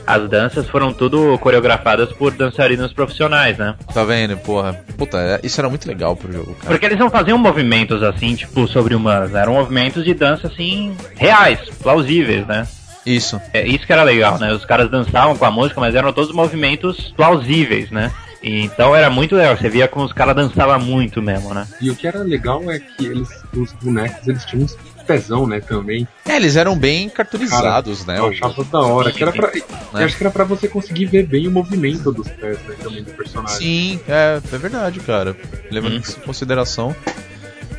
as 0.05 0.27
danças 0.29 0.67
foram 0.67 0.91
tudo 0.91 1.37
coreografadas 1.37 2.11
por 2.11 2.31
dançarinos 2.33 2.91
profissionais, 2.91 3.57
né? 3.57 3.75
Tá 3.93 4.03
vendo, 4.03 4.35
porra? 4.37 4.73
Puta, 4.97 5.17
é- 5.17 5.39
isso 5.43 5.61
era 5.61 5.69
muito 5.69 5.87
legal 5.87 6.15
pro 6.15 6.31
jogo, 6.33 6.53
cara. 6.55 6.67
Porque 6.71 6.85
eles 6.85 6.99
não 6.99 7.09
faziam 7.09 7.37
movimentos 7.37 8.01
assim, 8.03 8.35
tipo, 8.35 8.67
sobre-humanos, 8.67 9.31
né? 9.31 9.41
eram 9.41 9.53
movimentos 9.53 10.03
de 10.03 10.13
dança 10.13 10.47
assim, 10.47 10.95
reais, 11.15 11.59
plausíveis, 11.81 12.45
né? 12.47 12.67
Isso. 13.09 13.41
É 13.53 13.65
isso 13.65 13.85
que 13.85 13.93
era 13.93 14.03
legal, 14.03 14.37
né? 14.37 14.53
Os 14.53 14.65
caras 14.65 14.89
dançavam 14.89 15.35
com 15.35 15.45
a 15.45 15.51
música, 15.51 15.79
mas 15.81 15.95
eram 15.95 16.13
todos 16.13 16.33
movimentos 16.33 17.11
plausíveis, 17.15 17.89
né? 17.89 18.11
E, 18.41 18.61
então 18.63 18.95
era 18.95 19.09
muito 19.09 19.35
legal, 19.35 19.57
você 19.57 19.67
via 19.67 19.87
como 19.87 20.05
os 20.05 20.13
caras 20.13 20.35
dançavam 20.35 20.79
muito 20.79 21.21
mesmo, 21.21 21.53
né? 21.53 21.67
E 21.81 21.89
o 21.89 21.95
que 21.95 22.07
era 22.07 22.19
legal 22.19 22.69
é 22.71 22.79
que 22.79 23.05
eles, 23.05 23.27
os 23.53 23.73
bonecos, 23.73 24.27
eles 24.27 24.45
tinham 24.45 24.63
uns 24.63 24.77
pezão, 25.05 25.47
né, 25.47 25.59
também. 25.59 26.07
É, 26.27 26.35
eles 26.35 26.55
eram 26.55 26.77
bem 26.77 27.09
cartoonizados, 27.09 28.05
né? 28.05 28.19
Eu 28.19 28.27
achava 28.27 28.63
da 28.63 28.79
hora. 28.79 29.11
Que 29.11 29.23
era 29.23 29.31
pra, 29.31 29.51
Né? 29.51 29.61
Eu 29.93 30.05
acho 30.05 30.15
que 30.15 30.23
era 30.23 30.29
pra 30.31 30.43
você 30.43 30.67
conseguir 30.67 31.05
ver 31.07 31.25
bem 31.25 31.47
o 31.47 31.51
movimento 31.51 32.11
dos 32.11 32.27
pés, 32.29 32.59
né, 32.67 32.75
também 32.81 33.03
do 33.03 33.11
personagem. 33.13 33.57
Sim, 33.57 33.99
é, 34.07 34.39
é 34.53 34.57
verdade, 34.57 34.99
cara. 34.99 35.35
Levando 35.71 35.95
Hum. 35.95 35.99
isso 36.01 36.19
em 36.19 36.21
consideração. 36.21 36.95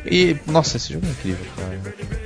E, 0.05 0.35
nossa, 0.45 0.75
esse 0.75 0.91
jogo 0.93 1.05
é 1.07 1.09
incrível, 1.09 1.45
cara. 1.55 2.20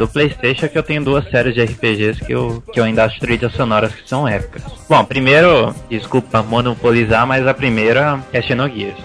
Do 0.00 0.08
Playstation 0.08 0.64
é 0.64 0.68
que 0.70 0.78
eu 0.78 0.82
tenho 0.82 1.04
duas 1.04 1.28
séries 1.30 1.52
de 1.52 1.62
RPGs 1.62 2.24
que 2.24 2.32
eu, 2.32 2.62
que 2.72 2.80
eu 2.80 2.84
ainda 2.84 3.04
acho 3.04 3.20
trilhas 3.20 3.52
sonoras 3.52 3.94
que 3.94 4.08
são 4.08 4.26
épicas. 4.26 4.62
Bom, 4.88 5.04
primeiro, 5.04 5.74
desculpa 5.90 6.42
monopolizar, 6.42 7.26
mas 7.26 7.46
a 7.46 7.52
primeira 7.52 8.18
é 8.32 8.40
Xenogears. 8.40 8.96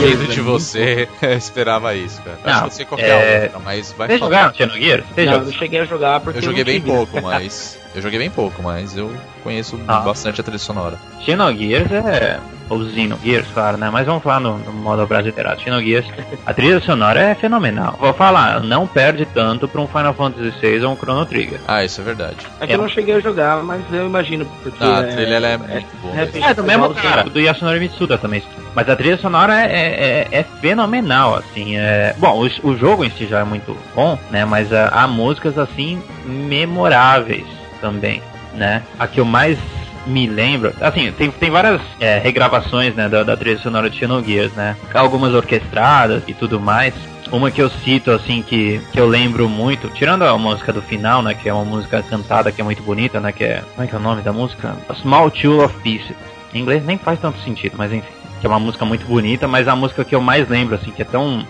Vindo 0.00 0.26
de 0.28 0.40
você, 0.40 1.06
eu 1.20 1.32
esperava 1.36 1.94
isso, 1.94 2.20
cara. 2.22 2.38
Não, 2.44 2.52
Acho 2.52 2.64
que 2.64 2.74
você 2.74 2.84
qualquer 2.86 3.08
é- 3.10 3.42
outra, 3.44 3.58
mas 3.60 3.92
vai 3.92 4.08
Vocês 4.08 4.20
falar. 4.20 4.30
jogaram 4.30 4.54
Xenogears? 4.54 5.04
Não, 5.16 5.44
não 5.44 5.52
cheguei 5.52 5.80
a 5.80 5.84
jogar 5.84 6.20
porque 6.20 6.38
Eu 6.38 6.42
joguei 6.42 6.64
não 6.64 6.72
bem 6.72 6.80
pouco, 6.80 7.20
mas. 7.20 7.78
Eu 7.94 8.00
joguei 8.02 8.18
bem 8.18 8.30
pouco, 8.30 8.62
mas 8.62 8.96
eu 8.96 9.12
conheço 9.44 9.78
Ah. 9.86 10.00
bastante 10.00 10.40
a 10.40 10.44
trilha 10.44 10.58
sonora. 10.58 10.98
Xenogears 11.24 11.92
é. 11.92 12.40
Ou 12.70 12.82
Xenogears, 12.88 13.46
claro, 13.52 13.76
né? 13.76 13.90
Mas 13.90 14.06
vamos 14.06 14.22
falar 14.22 14.40
no, 14.40 14.56
no 14.56 14.72
modo 14.72 15.06
brasileiro. 15.06 15.60
Xenogears, 15.60 16.06
a 16.46 16.54
trilha 16.54 16.80
sonora 16.80 17.20
é 17.20 17.34
fenomenal. 17.34 17.94
Vou 18.00 18.14
falar, 18.14 18.60
não 18.62 18.86
perde 18.86 19.26
tanto 19.26 19.68
pra 19.68 19.82
um 19.82 19.86
Final 19.86 20.14
Fantasy 20.14 20.50
VI 20.62 20.82
ou 20.84 20.92
um 20.92 20.96
Chrono 20.96 21.26
Trigger. 21.26 21.60
Ah, 21.68 21.84
isso 21.84 22.00
é 22.00 22.04
verdade. 22.04 22.38
É 22.60 22.66
que 22.66 22.72
eu 22.72 22.78
não 22.78 22.88
cheguei 22.88 23.14
a 23.16 23.20
jogar, 23.20 23.62
mas 23.62 23.82
eu 23.92 24.06
imagino 24.06 24.46
porque. 24.62 24.82
Ah, 24.82 25.00
a 25.00 25.02
trilha 25.04 25.34
ela 25.34 25.46
é 25.46 25.56
muito 25.58 25.96
boa. 26.00 26.14
é- 26.14 26.24
mesmo. 26.24 26.44
É, 26.44 26.54
do 26.54 26.64
mesmo 26.64 26.84
igual 26.86 26.94
cara, 27.02 27.24
do 27.24 27.38
Yasunori 27.38 27.80
Mitsuda 27.80 28.16
também. 28.16 28.42
Mas 28.74 28.88
a 28.88 28.96
trilha 28.96 29.18
sonora 29.18 29.54
é, 29.60 30.26
é, 30.32 30.38
é 30.40 30.42
fenomenal, 30.60 31.36
assim. 31.36 31.76
É... 31.76 32.14
Bom, 32.18 32.42
o, 32.44 32.68
o 32.70 32.76
jogo 32.76 33.04
em 33.04 33.10
si 33.10 33.26
já 33.26 33.40
é 33.40 33.44
muito 33.44 33.76
bom, 33.94 34.18
né? 34.30 34.44
Mas 34.46 34.72
há 34.72 35.06
músicas, 35.06 35.58
assim, 35.58 36.02
memoráveis 36.24 37.44
também, 37.80 38.22
né? 38.54 38.82
A 38.98 39.06
que 39.06 39.20
eu 39.20 39.24
mais 39.24 39.58
me 40.06 40.26
lembro... 40.26 40.72
Assim, 40.80 41.10
tem, 41.12 41.30
tem 41.30 41.50
várias 41.50 41.80
é, 41.98 42.18
regravações, 42.18 42.94
né, 42.94 43.08
da, 43.08 43.22
da 43.22 43.36
trilha 43.36 43.58
sonora 43.58 43.88
de 43.88 43.98
Xenogears, 43.98 44.52
né? 44.52 44.76
Algumas 44.92 45.32
orquestradas 45.32 46.22
e 46.26 46.34
tudo 46.34 46.60
mais. 46.60 46.94
Uma 47.32 47.50
que 47.50 47.60
eu 47.60 47.70
cito, 47.70 48.10
assim, 48.10 48.42
que, 48.42 48.80
que 48.92 49.00
eu 49.00 49.08
lembro 49.08 49.48
muito, 49.48 49.88
tirando 49.88 50.22
a 50.22 50.36
música 50.38 50.72
do 50.72 50.82
final, 50.82 51.22
né? 51.22 51.34
Que 51.34 51.48
é 51.48 51.54
uma 51.54 51.64
música 51.64 52.02
cantada 52.02 52.52
que 52.52 52.60
é 52.60 52.64
muito 52.64 52.82
bonita, 52.82 53.18
né? 53.18 53.32
Que 53.32 53.44
é. 53.44 53.62
Como 53.74 53.84
é 53.84 53.86
que 53.88 53.94
é 53.94 53.98
o 53.98 54.02
nome 54.02 54.22
da 54.22 54.32
música? 54.32 54.76
A 54.88 54.94
Small 54.94 55.30
Tool 55.30 55.64
of 55.64 55.74
Pieces. 55.80 56.14
Em 56.52 56.60
inglês 56.60 56.84
nem 56.84 56.98
faz 56.98 57.18
tanto 57.18 57.40
sentido, 57.40 57.74
mas 57.76 57.92
enfim. 57.92 58.06
Que 58.40 58.46
é 58.46 58.48
uma 58.48 58.60
música 58.60 58.84
muito 58.84 59.06
bonita, 59.06 59.48
mas 59.48 59.66
a 59.66 59.74
música 59.74 60.04
que 60.04 60.14
eu 60.14 60.20
mais 60.20 60.48
lembro, 60.48 60.74
assim, 60.74 60.90
que 60.90 61.02
é 61.02 61.04
tão 61.04 61.44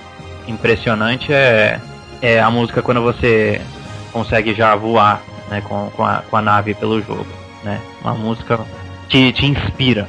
impressionante 0.47 1.33
é, 1.33 1.81
é 2.23 2.41
a 2.41 2.51
música 2.51 2.81
quando 2.81 3.03
você 3.03 3.61
consegue 4.13 4.55
já 4.55 4.75
voar, 4.77 5.23
né? 5.49 5.61
Com, 5.61 5.91
com, 5.91 6.05
a, 6.05 6.23
com 6.23 6.37
a 6.37 6.43
nave 6.43 6.75
pelo 6.75 7.01
jogo, 7.03 7.27
né? 7.63 7.81
Uma 8.03 8.15
música 8.15 8.61
que 9.09 9.33
te 9.33 9.47
inspira. 9.47 10.09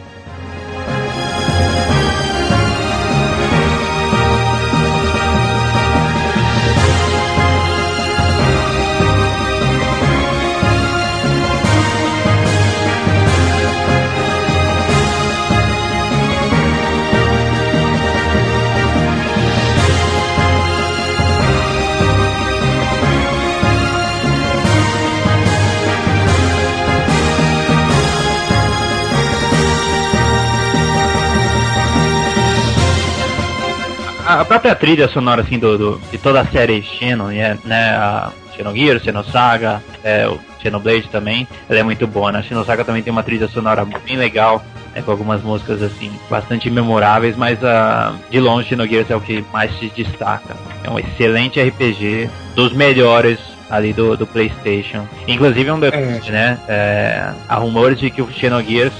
A 34.41 34.45
própria 34.45 34.75
trilha 34.75 35.07
sonora 35.07 35.41
assim 35.41 35.57
do, 35.59 35.77
do- 35.77 36.01
de 36.11 36.17
toda 36.17 36.41
a 36.41 36.45
série 36.45 36.81
Xenon, 36.81 37.27
né, 37.27 37.57
né, 37.63 37.89
a 37.95 38.31
Xenogears, 38.55 39.03
Xenosaga, 39.03 39.81
é, 40.03 40.27
o 40.27 40.39
Xenoblade 40.61 41.09
também, 41.09 41.47
ela 41.69 41.79
é 41.79 41.83
muito 41.83 42.07
boa, 42.07 42.31
né? 42.31 42.39
A 42.39 42.41
Xenosaga 42.43 42.83
também 42.85 43.03
tem 43.03 43.11
uma 43.11 43.21
trilha 43.23 43.47
sonora 43.47 43.85
bem 43.85 44.15
legal, 44.15 44.63
né, 44.95 45.01
com 45.01 45.11
algumas 45.11 45.41
músicas 45.41 45.81
assim 45.83 46.11
bastante 46.29 46.69
memoráveis, 46.69 47.35
mas 47.35 47.63
a 47.63 48.13
de 48.31 48.39
longe 48.39 48.69
Xenogears 48.69 49.09
é 49.11 49.15
o 49.15 49.21
que 49.21 49.43
mais 49.51 49.77
se 49.77 49.89
destaca. 49.89 50.55
É 50.83 50.89
um 50.89 50.97
excelente 50.97 51.61
RPG, 51.61 52.29
dos 52.55 52.71
melhores 52.73 53.37
ali 53.69 53.91
do, 53.93 54.15
do 54.15 54.25
PlayStation. 54.25 55.05
Inclusive 55.27 55.69
um 55.71 55.79
detalhe, 55.79 56.21
né? 56.31 56.57
é, 56.67 57.31
há 57.49 57.55
rumores 57.55 57.99
de 57.99 58.09
que 58.09 58.21
o 58.21 58.31
Xenogears 58.31 58.93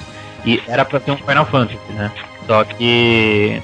e 0.46 0.62
era 0.68 0.84
pra 0.84 1.00
ser 1.00 1.12
um 1.12 1.18
Final 1.18 1.46
Fantasy, 1.46 1.80
né? 1.92 2.12
Só 2.46 2.64
que 2.64 3.60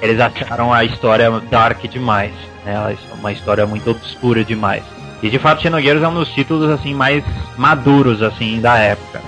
eles 0.00 0.18
acharam 0.20 0.72
a 0.72 0.84
história 0.84 1.30
dark 1.50 1.82
demais, 1.82 2.32
né? 2.64 2.96
É 2.96 3.14
Uma 3.14 3.32
história 3.32 3.66
muito 3.66 3.90
obscura 3.90 4.44
demais. 4.44 4.82
E 5.22 5.28
de 5.28 5.38
fato, 5.38 5.60
Xenogears 5.60 6.02
é 6.02 6.08
um 6.08 6.14
dos 6.14 6.30
títulos 6.30 6.70
assim 6.70 6.94
mais 6.94 7.22
maduros 7.56 8.22
assim 8.22 8.60
da 8.60 8.78
época. 8.78 9.20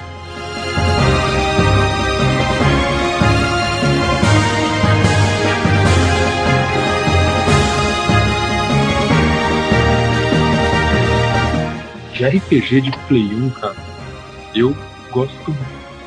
De 12.15 12.25
RPG 12.25 12.81
de 12.83 12.91
Play 13.09 13.35
1, 13.35 13.51
cara, 13.51 13.75
eu 14.55 14.75
gosto 15.11 15.55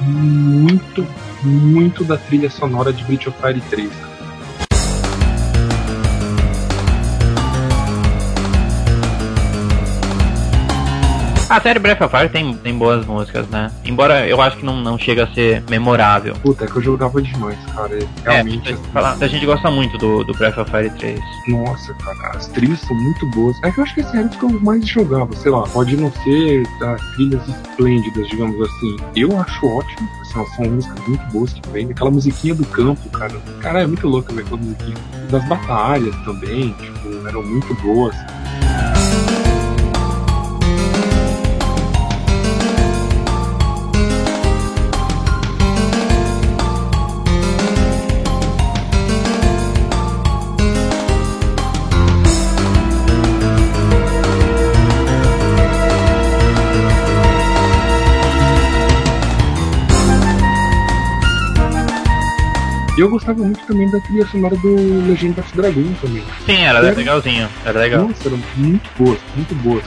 muito, 0.01 1.05
muito 1.43 2.03
da 2.03 2.17
trilha 2.17 2.49
sonora 2.49 2.91
de 2.91 3.03
Breath 3.03 3.27
of 3.27 3.37
Fire 3.41 3.61
3. 3.69 3.89
cara. 3.89 4.14
A 11.47 11.61
série 11.61 11.77
Breath 11.77 12.01
of 12.01 12.09
Fire 12.17 12.27
tem, 12.27 12.55
tem 12.57 12.75
boas 12.75 13.05
músicas, 13.05 13.47
né? 13.49 13.71
Embora 13.85 14.27
eu 14.27 14.41
acho 14.41 14.57
que 14.57 14.65
não, 14.65 14.77
não 14.81 14.97
chega 14.97 15.25
a 15.25 15.27
ser 15.27 15.63
memorável. 15.69 16.33
Puta, 16.41 16.65
é 16.65 16.67
que 16.67 16.75
eu 16.75 16.81
jogava 16.81 17.21
demais, 17.21 17.57
cara. 17.75 17.99
Realmente, 18.23 18.69
é, 18.69 18.73
assim, 18.73 18.83
fala- 18.91 19.15
a 19.21 19.27
gente 19.27 19.45
gosta 19.45 19.69
muito 19.69 19.95
do, 19.99 20.23
do 20.23 20.33
Breath 20.33 20.57
of 20.57 20.71
Fire 20.71 20.89
3. 20.97 21.19
Nossa, 21.47 21.93
cara, 21.93 22.31
as 22.35 22.47
trilhas 22.47 22.79
são 22.79 22.95
muito 22.95 23.29
boas. 23.29 23.55
É 23.63 23.69
que 23.71 23.79
eu 23.79 23.83
acho 23.83 23.93
que 23.93 24.01
esse 24.01 24.17
era 24.17 24.25
o 24.25 24.29
que 24.29 24.41
eu 24.43 24.49
mais 24.61 24.87
jogava, 24.87 25.35
sei 25.35 25.51
lá, 25.51 25.61
pode 25.67 25.95
não 25.95 26.11
ser 26.23 26.63
ah, 26.81 26.95
trilhas 27.13 27.41
esplêndidas, 27.47 28.27
digamos 28.27 28.59
assim. 28.67 28.97
Eu 29.15 29.39
acho 29.39 29.67
ótimo, 29.67 30.09
assim, 30.21 30.55
são 30.55 30.65
músicas 30.65 31.07
muito 31.07 31.25
boas 31.31 31.53
que 31.53 31.69
vem. 31.69 31.91
Aquela 31.91 32.09
musiquinha 32.09 32.55
do 32.55 32.65
campo, 32.65 33.07
cara. 33.09 33.33
Cara, 33.61 33.83
é 33.83 33.87
muito 33.87 34.07
louca 34.07 34.33
ver 34.33 34.41
aquela 34.41 34.57
musiquinha. 34.57 34.97
Das 35.29 35.45
batalhas 35.47 36.15
também, 36.25 36.73
tipo, 36.81 37.27
eram 37.27 37.43
muito 37.43 37.71
boas. 37.83 38.15
E 62.97 63.01
eu 63.01 63.09
gostava 63.09 63.43
muito 63.43 63.59
também 63.65 63.89
da 63.89 63.99
trilha 63.99 64.25
sonora 64.27 64.55
do 64.55 64.73
Legend 65.07 65.37
of 65.39 65.53
Dragon 65.55 65.83
também. 66.01 66.23
Sim, 66.45 66.61
era 66.63 66.79
Era- 66.79 66.95
legalzinho, 66.95 67.49
era 67.65 67.79
legal. 67.79 68.07
Nossa, 68.07 68.27
eram 68.29 68.39
muito 68.55 68.89
boas, 68.97 69.19
muito 69.35 69.55
boas. 69.55 69.83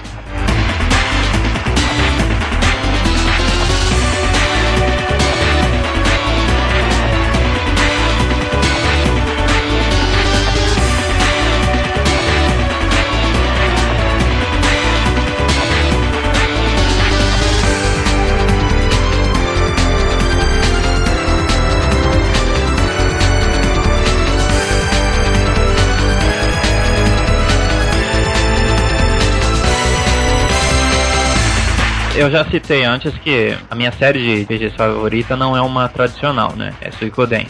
Eu 32.18 32.28
já 32.32 32.44
citei 32.44 32.82
antes 32.82 33.16
que 33.18 33.56
a 33.70 33.76
minha 33.76 33.92
série 33.92 34.18
de 34.18 34.42
RPGs 34.42 34.76
favorita 34.76 35.36
não 35.36 35.56
é 35.56 35.60
uma 35.60 35.88
tradicional, 35.88 36.52
né? 36.56 36.74
É 36.80 36.90
Suikoden. 36.90 37.46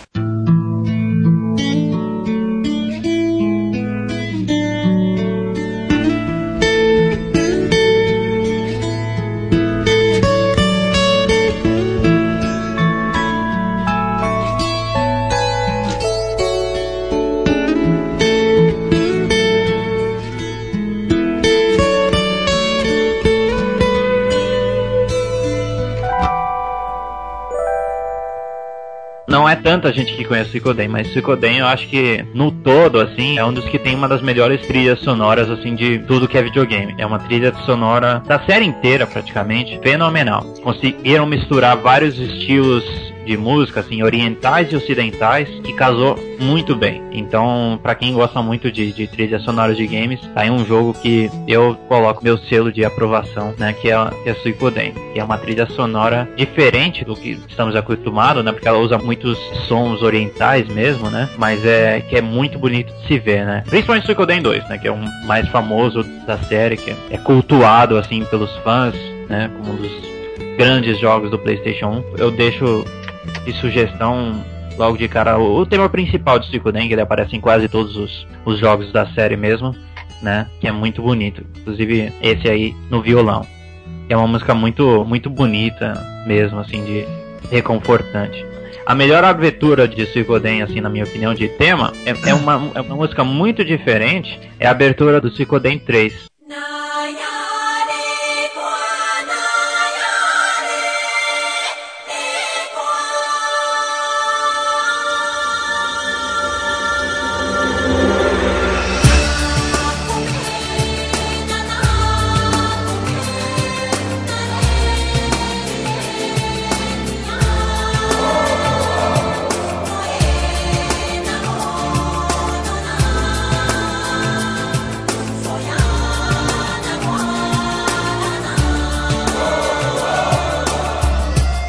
Não 29.48 29.52
é 29.54 29.56
tanta 29.56 29.90
gente 29.90 30.14
que 30.14 30.26
conhece 30.26 30.50
Suikoden, 30.50 30.88
mas 30.88 31.10
Suikoden 31.10 31.60
eu 31.60 31.66
acho 31.66 31.88
que 31.88 32.22
no 32.34 32.52
todo, 32.52 33.00
assim, 33.00 33.38
é 33.38 33.44
um 33.46 33.50
dos 33.50 33.64
que 33.64 33.78
tem 33.78 33.94
uma 33.94 34.06
das 34.06 34.20
melhores 34.20 34.60
trilhas 34.66 35.00
sonoras, 35.00 35.48
assim, 35.48 35.74
de 35.74 36.00
tudo 36.00 36.28
que 36.28 36.36
é 36.36 36.42
videogame. 36.42 36.94
É 36.98 37.06
uma 37.06 37.18
trilha 37.18 37.54
sonora 37.64 38.22
da 38.26 38.38
série 38.40 38.66
inteira, 38.66 39.06
praticamente, 39.06 39.80
fenomenal. 39.82 40.42
Conseguiram 40.62 41.24
misturar 41.24 41.78
vários 41.78 42.18
estilos 42.18 42.84
de 43.28 43.36
música, 43.36 43.80
assim, 43.80 44.02
orientais 44.02 44.72
e 44.72 44.76
ocidentais, 44.76 45.48
que 45.62 45.72
casou 45.74 46.18
muito 46.40 46.74
bem. 46.74 47.02
Então, 47.12 47.78
pra 47.82 47.94
quem 47.94 48.14
gosta 48.14 48.40
muito 48.40 48.72
de, 48.72 48.92
de 48.92 49.38
sonoras 49.40 49.76
de 49.76 49.86
games, 49.86 50.20
tá 50.34 50.42
aí 50.42 50.50
um 50.50 50.64
jogo 50.64 50.94
que 50.94 51.30
eu 51.46 51.74
coloco 51.88 52.24
meu 52.24 52.38
selo 52.38 52.72
de 52.72 52.84
aprovação, 52.84 53.54
né, 53.58 53.74
que 53.74 53.90
é, 53.90 54.10
que 54.22 54.30
é 54.30 54.34
Suikoden, 54.34 54.94
que 55.12 55.20
é 55.20 55.24
uma 55.24 55.36
trilha 55.36 55.66
sonora 55.66 56.28
diferente 56.36 57.04
do 57.04 57.14
que 57.14 57.38
estamos 57.48 57.76
acostumados, 57.76 58.42
né, 58.42 58.50
porque 58.50 58.66
ela 58.66 58.78
usa 58.78 58.96
muitos 58.96 59.38
sons 59.66 60.02
orientais 60.02 60.66
mesmo, 60.68 61.10
né, 61.10 61.28
mas 61.36 61.64
é 61.64 62.00
que 62.00 62.16
é 62.16 62.22
muito 62.22 62.58
bonito 62.58 62.92
de 62.94 63.06
se 63.06 63.18
ver, 63.18 63.44
né. 63.44 63.62
Principalmente 63.68 64.06
Suikoden 64.06 64.40
2, 64.40 64.68
né, 64.68 64.78
que 64.78 64.88
é 64.88 64.92
o 64.92 64.98
mais 65.26 65.46
famoso 65.48 66.02
da 66.26 66.38
série, 66.38 66.76
que 66.76 66.94
é 67.10 67.18
cultuado, 67.18 67.98
assim, 67.98 68.24
pelos 68.24 68.54
fãs, 68.58 68.94
né, 69.28 69.50
como 69.58 69.74
um 69.74 69.76
dos 69.76 70.08
grandes 70.58 70.98
jogos 70.98 71.30
do 71.30 71.38
PlayStation 71.38 72.04
1. 72.16 72.18
Eu 72.18 72.30
deixo 72.32 72.84
de 73.48 73.58
sugestão 73.58 74.44
logo 74.76 74.98
de 74.98 75.08
cara 75.08 75.38
o, 75.38 75.64
tema 75.64 75.88
principal 75.88 76.38
de 76.38 76.46
Suikoden, 76.46 76.86
que 76.86 76.94
ele 76.94 77.00
aparece 77.00 77.34
em 77.34 77.40
quase 77.40 77.66
todos 77.68 77.96
os, 77.96 78.26
os 78.44 78.58
jogos 78.58 78.92
da 78.92 79.06
série 79.14 79.36
mesmo, 79.36 79.74
né? 80.22 80.46
Que 80.60 80.68
é 80.68 80.72
muito 80.72 81.02
bonito. 81.02 81.42
Inclusive 81.56 82.12
esse 82.20 82.48
aí 82.48 82.76
no 82.90 83.00
violão. 83.00 83.44
É 84.08 84.16
uma 84.16 84.26
música 84.26 84.54
muito, 84.54 85.04
muito 85.04 85.30
bonita 85.30 85.94
mesmo, 86.26 86.60
assim, 86.60 86.84
de 86.84 87.06
reconfortante. 87.50 88.44
A 88.86 88.94
melhor 88.94 89.24
abertura 89.24 89.88
de 89.88 90.06
Suikoden, 90.06 90.62
assim, 90.62 90.80
na 90.80 90.88
minha 90.88 91.04
opinião, 91.04 91.34
de 91.34 91.48
tema, 91.48 91.92
é, 92.06 92.30
é, 92.30 92.34
uma, 92.34 92.70
é 92.74 92.80
uma 92.80 92.96
música 92.96 93.24
muito 93.24 93.64
diferente. 93.64 94.38
É 94.60 94.66
a 94.66 94.70
abertura 94.70 95.20
do 95.20 95.30
Suikoden 95.30 95.78
3. 95.78 96.28
悩 96.48 96.87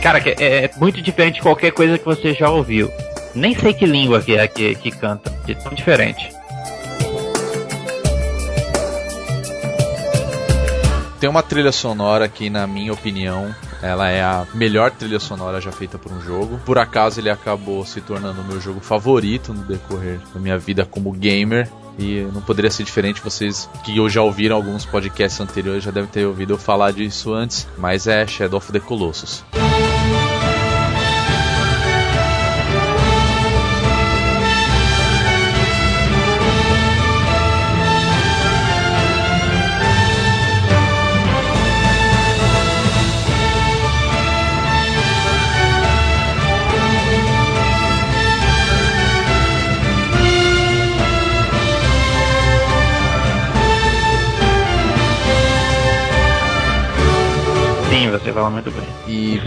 Cara, 0.10 0.24
é, 0.26 0.66
é 0.66 0.72
muito 0.78 1.00
diferente 1.04 1.36
de 1.36 1.42
qualquer 1.44 1.72
coisa 1.72 1.96
que 1.96 2.04
você 2.04 2.34
já 2.34 2.50
ouviu. 2.50 2.92
Nem 3.36 3.54
sei 3.54 3.76
que 3.76 3.86
língua 3.86 4.20
que 4.20 4.36
é 4.36 4.48
que, 4.48 4.74
que 4.74 4.90
canta, 4.90 5.30
de 5.46 5.54
tão 5.54 5.72
diferente. 5.72 6.32
Tem 11.20 11.30
uma 11.30 11.44
trilha 11.44 11.72
sonora 11.72 12.28
que, 12.28 12.50
na 12.50 12.66
minha 12.66 12.92
opinião, 12.92 13.54
ela 13.84 14.10
é 14.10 14.20
a 14.24 14.48
melhor 14.56 14.90
trilha 14.90 15.20
sonora 15.20 15.62
já 15.62 15.72
feita 15.72 16.00
por 16.00 16.12
um 16.12 16.20
jogo. 16.20 16.60
Por 16.66 16.80
acaso 16.80 17.20
ele 17.20 17.30
acabou 17.30 17.86
se 17.86 18.02
tornando 18.02 18.42
o 18.42 18.44
meu 18.44 18.60
jogo 18.60 18.80
favorito 18.80 19.54
no 19.54 19.64
decorrer 19.64 20.20
da 20.34 20.40
minha 20.40 20.58
vida 20.58 20.88
como 20.88 21.12
gamer. 21.12 21.70
E 22.00 22.22
não 22.34 22.42
poderia 22.42 22.72
ser 22.72 22.84
diferente, 22.84 23.22
vocês 23.22 23.70
que 23.84 23.94
já 24.10 24.24
ouviram 24.24 24.56
alguns 24.56 24.88
podcasts 24.88 25.40
anteriores 25.40 25.84
já 25.84 25.92
devem 25.92 26.10
ter 26.10 26.26
ouvido 26.26 26.54
eu 26.54 26.58
falar 26.58 26.94
disso 26.94 27.32
antes, 27.32 27.68
mas 27.78 28.08
é 28.08 28.26
Shadow 28.26 28.58
of 28.58 28.72
the 28.72 28.80
Colossus. 28.80 29.44
Sim, 29.54 29.89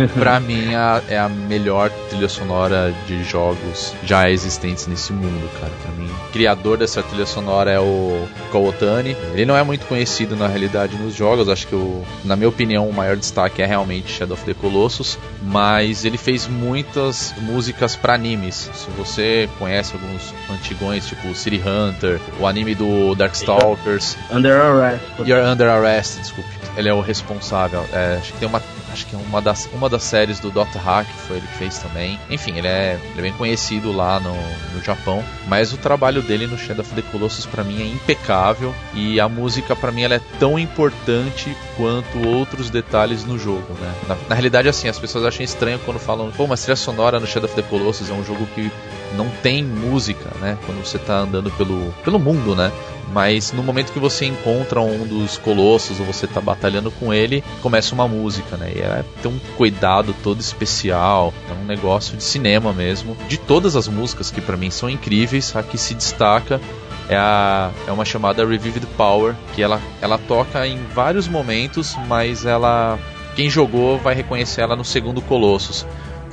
pra 0.08 0.38
mim 0.40 0.74
a- 0.74 1.00
é 1.08 1.18
a 1.18 1.28
melhor 1.28 1.90
trilha 2.08 2.28
sonora 2.28 2.94
de 3.06 3.22
jogos 3.24 3.94
já 4.04 4.30
existentes 4.30 4.86
nesse 4.86 5.12
mundo, 5.12 5.48
cara. 5.60 5.72
Pra 5.82 5.92
mim, 5.92 6.10
o 6.10 6.32
criador 6.32 6.76
dessa 6.78 7.02
trilha 7.02 7.26
sonora 7.26 7.70
é 7.70 7.78
o 7.80 8.26
Kawotani. 8.50 9.16
Ele 9.32 9.44
não 9.46 9.56
é 9.56 9.62
muito 9.62 9.86
conhecido 9.86 10.36
na 10.36 10.46
realidade 10.48 10.96
nos 10.96 11.14
jogos, 11.14 11.48
acho 11.48 11.66
que 11.66 11.74
o, 11.74 12.02
na 12.24 12.36
minha 12.36 12.48
opinião 12.48 12.88
o 12.88 12.92
maior 12.92 13.16
destaque 13.16 13.62
é 13.62 13.66
realmente 13.66 14.10
Shadow 14.12 14.34
of 14.34 14.44
the 14.44 14.54
Colossus, 14.54 15.18
mas 15.42 16.04
ele 16.04 16.18
fez 16.18 16.46
muitas 16.46 17.34
músicas 17.40 17.96
pra 17.96 18.14
animes. 18.14 18.70
Se 18.74 18.90
você 18.96 19.48
conhece 19.58 19.92
alguns 19.94 20.34
antigões, 20.50 21.06
tipo 21.06 21.34
City 21.34 21.60
Hunter, 21.64 22.20
o 22.40 22.46
anime 22.46 22.74
do 22.74 23.14
Darkstalkers, 23.14 24.16
Under 24.30 24.60
Arrest. 24.60 25.02
You're 25.26 25.42
Under 25.46 25.68
Arrest, 25.68 26.18
desculpe. 26.20 26.48
Ele 26.76 26.88
é 26.88 26.94
o 26.94 27.00
responsável. 27.00 27.84
É, 27.92 28.16
acho 28.18 28.32
que 28.32 28.38
tem 28.38 28.48
uma. 28.48 28.62
Acho 28.93 29.06
que 29.06 29.16
é 29.16 29.19
uma 29.19 29.40
das, 29.40 29.69
uma 29.73 29.89
das 29.89 30.02
séries 30.02 30.39
do 30.39 30.51
Dr. 30.51 30.78
Hack 30.78 31.09
foi 31.27 31.39
ele 31.39 31.47
que 31.47 31.55
fez 31.55 31.78
também. 31.78 32.20
Enfim, 32.28 32.59
ele 32.59 32.69
é, 32.69 32.98
ele 33.10 33.19
é 33.19 33.23
bem 33.23 33.32
conhecido 33.32 33.90
lá 33.90 34.20
no, 34.20 34.35
no 34.74 34.82
Japão. 34.85 35.24
Mas 35.48 35.73
o 35.73 35.78
trabalho 35.78 36.23
dele 36.23 36.47
no 36.47 36.59
Shadow 36.59 36.82
of 36.82 36.94
the 36.94 37.02
Colossus 37.10 37.47
pra 37.47 37.64
mim 37.64 37.81
é 37.81 37.86
impecável. 37.86 38.74
E 38.93 39.19
a 39.19 39.28
música 39.28 39.74
pra 39.74 39.90
mim 39.90 40.02
ela 40.02 40.16
é 40.16 40.20
tão 40.39 40.59
importante 40.59 41.56
quanto 41.77 42.28
outros 42.28 42.69
detalhes 42.69 43.24
no 43.24 43.39
jogo, 43.39 43.73
né? 43.81 43.94
Na, 44.06 44.16
na 44.28 44.35
realidade, 44.35 44.69
assim, 44.69 44.89
as 44.89 44.98
pessoas 44.98 45.24
acham 45.24 45.43
estranho 45.43 45.78
quando 45.78 45.98
falam, 45.98 46.31
pô, 46.31 46.47
mas 46.47 46.62
trilha 46.62 46.77
sonora 46.77 47.19
no 47.19 47.27
Shadow 47.27 47.48
of 47.48 47.60
the 47.60 47.66
Colossus 47.69 48.10
é 48.10 48.12
um 48.12 48.24
jogo 48.24 48.47
que 48.55 48.70
não 49.16 49.28
tem 49.43 49.62
música, 49.64 50.30
né? 50.40 50.59
Quando 50.66 50.84
você 50.84 50.98
tá 50.98 51.18
andando 51.18 51.51
pelo, 51.52 51.93
pelo 52.05 52.18
mundo, 52.18 52.55
né? 52.55 52.72
Mas 53.12 53.52
no 53.52 53.62
momento 53.62 53.93
que 53.93 53.98
você 53.98 54.24
encontra 54.24 54.80
um 54.80 55.06
dos 55.06 55.36
colossos 55.36 56.01
ou 56.01 56.06
você 56.06 56.26
tá 56.26 56.40
batalhando 56.40 56.90
com 56.90 57.12
ele, 57.12 57.44
começa 57.60 57.94
uma 57.94 58.09
música, 58.09 58.56
né? 58.56 58.72
E 58.74 58.78
é, 58.80 59.05
tem 59.22 59.30
um 59.30 59.39
cuidado 59.56 60.14
todo 60.22 60.40
especial, 60.40 61.34
é 61.51 61.52
um 61.52 61.64
negócio 61.66 62.16
de 62.16 62.24
cinema 62.24 62.72
mesmo. 62.72 63.16
De 63.28 63.36
todas 63.36 63.76
as 63.76 63.86
músicas 63.86 64.30
que 64.30 64.40
pra 64.40 64.56
mim 64.56 64.70
são 64.70 64.89
incríveis, 64.89 65.55
a 65.55 65.62
que 65.62 65.76
se 65.76 65.94
destaca 65.94 66.60
é, 67.09 67.16
a, 67.16 67.70
é 67.86 67.93
uma 67.93 68.05
chamada 68.05 68.47
Revivid 68.47 68.86
Power, 68.97 69.34
que 69.55 69.62
ela, 69.62 69.80
ela 70.01 70.18
toca 70.18 70.66
em 70.66 70.78
vários 70.94 71.28
momentos, 71.28 71.97
mas 72.09 72.44
ela. 72.44 72.98
Quem 73.34 73.48
jogou 73.48 73.98
vai 73.98 74.14
reconhecer 74.14 74.60
ela 74.60 74.76
no 74.76 74.84
segundo 74.84 75.22
Colossus. 75.22 75.86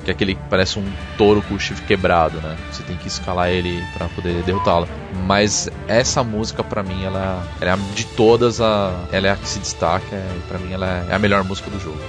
Que 0.10 0.12
é 0.12 0.16
aquele 0.16 0.34
que 0.34 0.42
parece 0.50 0.80
um 0.80 0.92
touro 1.20 1.40
com 1.44 1.54
o 1.54 1.60
chifre 1.60 1.86
quebrado, 1.86 2.42
né? 2.42 2.58
Você 2.72 2.82
tem 2.82 2.98
que 2.98 3.08
escalar 3.08 3.50
ele 3.50 3.80
pra 3.96 4.08
poder 4.10 4.42
derrotá-lo. 4.42 4.88
Mas 5.28 5.70
essa 5.88 6.24
música, 6.24 6.64
pra 6.64 6.82
mim, 6.82 7.04
ela, 7.04 7.46
ela 7.62 7.74
é 7.74 7.78
de 7.94 8.06
todas, 8.06 8.60
a, 8.60 8.92
ela 9.12 9.28
é 9.28 9.30
a 9.30 9.36
que 9.36 9.48
se 9.48 9.60
destaca. 9.60 10.16
E 10.16 10.40
pra 10.48 10.58
mim, 10.58 10.74
ela 10.74 11.06
é 11.08 11.14
a 11.14 11.20
melhor 11.20 11.44
música 11.44 11.70
do 11.70 11.80
jogo. 11.80 12.00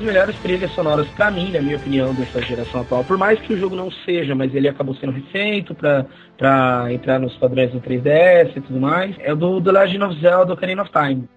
Das 0.00 0.02
melhores 0.02 0.36
trilhas 0.38 0.70
sonoras 0.72 1.06
pra 1.10 1.30
mim, 1.30 1.52
na 1.52 1.60
minha 1.60 1.76
opinião, 1.76 2.14
dessa 2.14 2.40
geração 2.40 2.80
atual. 2.80 3.04
Por 3.04 3.18
mais 3.18 3.38
que 3.40 3.52
o 3.52 3.58
jogo 3.58 3.76
não 3.76 3.90
seja, 3.90 4.34
mas 4.34 4.54
ele 4.54 4.68
acabou 4.68 4.94
sendo 4.94 5.12
refeito 5.12 5.74
pra 5.74 6.06
entrar 6.92 7.20
nos 7.20 7.36
padrões 7.36 7.70
do 7.70 7.80
3DS 7.80 8.56
e 8.56 8.60
tudo 8.60 8.80
mais, 8.80 9.14
é 9.20 9.34
do 9.34 9.60
The 9.60 9.72
Legend 9.72 10.04
of 10.04 10.20
Zelda 10.20 10.54
Ocarina 10.54 10.82
of 10.82 10.90
Time. 10.90 11.28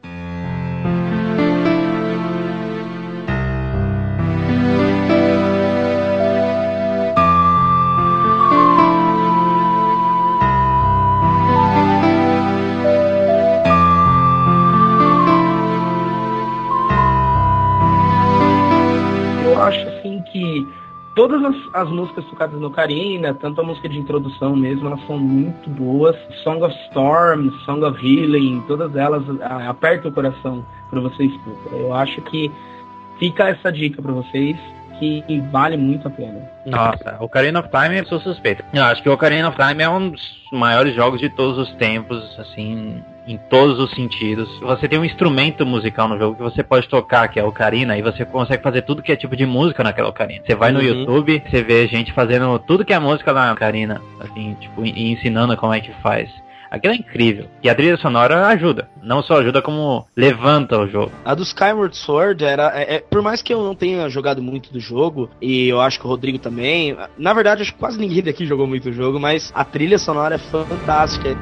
Todas 21.15 21.43
as, 21.43 21.55
as 21.73 21.89
músicas 21.89 22.25
tocadas 22.25 22.59
no 22.59 22.67
Ocarina, 22.67 23.33
tanto 23.33 23.61
a 23.61 23.63
música 23.63 23.87
de 23.87 23.97
introdução 23.97 24.55
mesmo, 24.55 24.87
elas 24.87 25.05
são 25.05 25.17
muito 25.17 25.69
boas. 25.69 26.15
Song 26.43 26.63
of 26.63 26.75
Storm, 26.89 27.49
Song 27.65 27.83
of 27.83 27.97
Healing, 28.05 28.63
todas 28.67 28.95
elas 28.95 29.23
apertam 29.67 30.11
o 30.11 30.13
coração 30.13 30.65
quando 30.89 31.09
você 31.09 31.25
escuta. 31.25 31.75
Eu 31.75 31.93
acho 31.93 32.21
que 32.21 32.51
fica 33.19 33.49
essa 33.49 33.71
dica 33.71 34.01
pra 34.01 34.11
vocês 34.11 34.57
que 35.27 35.39
vale 35.51 35.75
muito 35.77 36.07
a 36.07 36.11
pena. 36.11 36.39
Nossa, 36.65 37.17
Ocarina 37.19 37.59
of 37.59 37.69
Time 37.69 37.97
eu 37.99 38.05
sou 38.05 38.19
suspeito. 38.19 38.63
Eu 38.73 38.83
acho 38.83 39.01
que 39.01 39.09
o 39.09 39.13
Ocarina 39.13 39.49
of 39.49 39.57
Time 39.57 39.83
é 39.83 39.89
um 39.89 40.09
dos 40.09 40.37
maiores 40.51 40.95
jogos 40.95 41.19
de 41.19 41.29
todos 41.29 41.57
os 41.57 41.73
tempos, 41.75 42.37
assim, 42.39 43.03
em 43.27 43.37
todos 43.49 43.79
os 43.79 43.91
sentidos. 43.91 44.47
Você 44.59 44.87
tem 44.87 44.99
um 44.99 45.05
instrumento 45.05 45.65
musical 45.65 46.07
no 46.07 46.17
jogo 46.17 46.35
que 46.35 46.43
você 46.43 46.63
pode 46.63 46.87
tocar, 46.87 47.27
que 47.27 47.39
é 47.39 47.43
a 47.43 47.45
ocarina, 47.47 47.97
e 47.97 48.01
você 48.01 48.23
consegue 48.25 48.61
fazer 48.63 48.83
tudo 48.83 49.01
que 49.01 49.11
é 49.11 49.15
tipo 49.15 49.35
de 49.35 49.45
música 49.45 49.83
naquela 49.83 50.09
ocarina. 50.09 50.41
Você 50.45 50.55
vai 50.55 50.71
no 50.71 50.79
Uhum. 50.79 50.85
YouTube, 50.85 51.43
você 51.49 51.63
vê 51.63 51.87
gente 51.87 52.11
fazendo 52.13 52.57
tudo 52.59 52.85
que 52.85 52.93
é 52.93 52.99
música 52.99 53.33
na 53.33 53.51
ocarina, 53.51 54.01
assim, 54.19 54.55
tipo, 54.59 54.85
e 54.85 55.11
ensinando 55.11 55.55
como 55.57 55.73
é 55.73 55.79
que 55.81 55.91
faz. 56.01 56.29
Aquilo 56.73 56.93
é 56.93 56.97
incrível. 56.97 57.45
E 57.61 57.69
a 57.69 57.75
trilha 57.75 57.97
sonora 57.97 58.47
ajuda. 58.47 58.89
Não 59.03 59.21
só 59.21 59.39
ajuda, 59.39 59.61
como 59.61 60.07
levanta 60.17 60.79
o 60.79 60.87
jogo. 60.87 61.11
A 61.23 61.35
do 61.35 61.43
Skyward 61.43 61.95
Sword 61.95 62.43
era. 62.43 62.71
é- 62.75 62.95
é- 62.95 62.99
por 62.99 63.21
mais 63.21 63.43
que 63.43 63.53
eu 63.53 63.63
não 63.63 63.75
tenha 63.75 64.09
jogado 64.09 64.41
muito 64.41 64.73
do 64.73 64.79
jogo, 64.79 65.29
e 65.39 65.67
eu 65.67 65.79
acho 65.79 65.99
que 65.99 66.05
o 66.07 66.09
Rodrigo 66.09 66.39
também. 66.39 66.97
Na 67.15 67.31
verdade, 67.31 67.61
acho 67.61 67.73
que 67.73 67.79
quase 67.79 67.99
ninguém 67.99 68.23
daqui 68.23 68.45
jogou 68.47 68.65
muito 68.65 68.89
o 68.89 68.93
jogo, 68.93 69.19
mas 69.19 69.51
a 69.53 69.63
trilha 69.63 69.99
sonora 69.99 70.35
é 70.35 70.39
fantástica. 70.39 71.37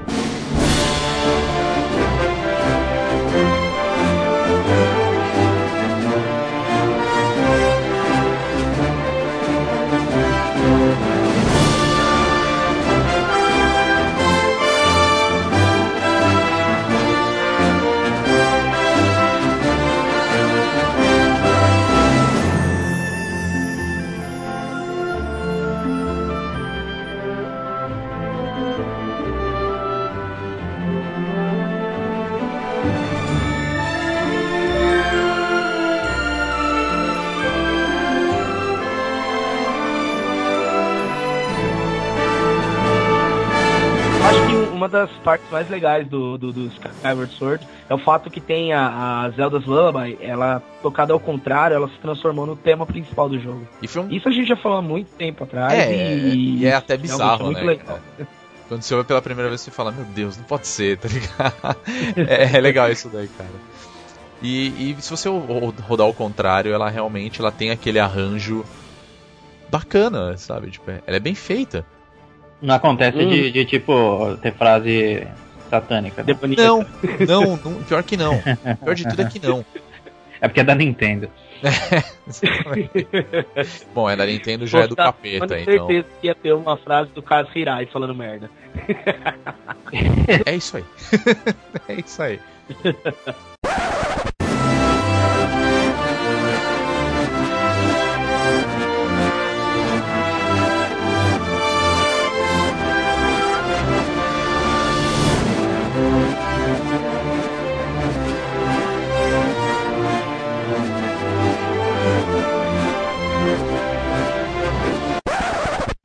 Das 44.92 45.10
partes 45.24 45.50
mais 45.50 45.68
legais 45.70 46.08
do, 46.08 46.38
do, 46.38 46.52
do 46.54 46.68
Skyward 46.68 47.34
Sword 47.34 47.68
é 47.90 47.94
o 47.94 47.98
fato 47.98 48.30
que 48.30 48.40
tem 48.40 48.74
a, 48.74 49.24
a 49.24 49.30
Zelda's 49.32 49.66
Lullaby, 49.66 50.18
ela 50.22 50.62
tocada 50.82 51.14
ao 51.14 51.20
contrário, 51.20 51.76
ela 51.76 51.88
se 51.88 51.98
transformou 52.00 52.46
no 52.46 52.56
tema 52.56 52.86
principal 52.86 53.28
do 53.30 53.40
jogo. 53.40 53.68
Um. 53.98 54.10
Isso 54.12 54.28
a 54.30 54.32
gente 54.32 54.48
já 54.48 54.56
falou 54.56 54.78
há 54.78 54.82
muito 54.82 55.08
tempo 55.16 55.44
atrás 55.44 55.74
É, 55.74 55.92
e, 55.94 56.58
e 56.60 56.66
é 56.66 56.74
até 56.76 56.96
realmente 56.96 57.12
bizarro, 57.14 57.42
é 57.42 57.46
muito 57.46 57.58
né, 57.60 57.64
legal. 57.66 58.00
Quando 58.68 58.84
você 58.84 58.94
ouve 58.96 59.08
pela 59.08 59.22
primeira 59.22 59.50
vez, 59.50 59.60
você 59.62 59.72
fala, 59.72 59.92
meu 59.92 60.06
Deus, 60.06 60.38
não 60.38 60.44
pode 60.46 60.68
ser, 60.68 60.98
tá 61.00 61.08
ligado? 61.10 61.78
é, 62.30 62.58
é 62.58 62.62
legal 62.62 62.90
isso 62.92 63.10
daí, 63.10 63.28
cara. 63.28 63.50
E, 64.42 64.92
e 64.92 65.02
se 65.02 65.10
você 65.12 65.28
ro- 65.30 65.74
rodar 65.88 66.08
ao 66.08 66.14
contrário, 66.14 66.74
ela 66.74 66.90
realmente 66.90 67.40
ela 67.42 67.52
tem 67.52 67.70
aquele 67.70 68.00
arranjo 68.00 68.64
bacana, 69.70 70.36
sabe? 70.38 70.72
Tipo, 70.72 70.92
é- 70.92 71.02
ela 71.06 71.18
é 71.18 71.20
bem 71.20 71.36
feita. 71.36 71.86
Não 72.62 72.76
acontece 72.76 73.18
Hum. 73.18 73.30
de, 73.30 73.52
de, 73.52 73.66
tipo, 73.66 74.38
ter 74.42 74.54
frase 74.54 75.28
satânica. 75.70 76.24
né? 76.24 76.36
Não, 76.58 76.86
não, 77.28 77.58
não, 77.58 77.84
pior 77.84 78.04
que 78.04 78.18
não. 78.18 78.38
Pior 78.84 78.96
de 78.96 79.08
tudo 79.08 79.22
é 79.22 79.26
que 79.26 79.40
não. 79.40 79.66
É 80.40 80.48
porque 80.48 80.60
é 80.60 80.64
da 80.64 80.76
Nintendo. 80.76 81.30
Bom, 83.94 84.10
é 84.10 84.16
da 84.16 84.26
Nintendo 84.26 84.66
já 84.66 84.82
é 84.82 84.88
do 84.88 84.96
capeta, 84.96 85.48
com 85.48 85.54
então. 85.54 85.88
certeza 85.88 86.08
que 86.20 86.28
ia 86.28 86.36
ter 86.36 86.54
uma 86.54 86.78
frase 86.78 87.12
do 87.12 87.22
Caso 87.22 87.50
Hirai 87.56 87.86
falando 87.86 88.16
merda. 88.16 88.50
É 90.46 90.56
isso 90.56 90.78
aí. 90.78 90.84
é 91.88 91.94
isso 91.94 92.22
aí. 92.22 92.40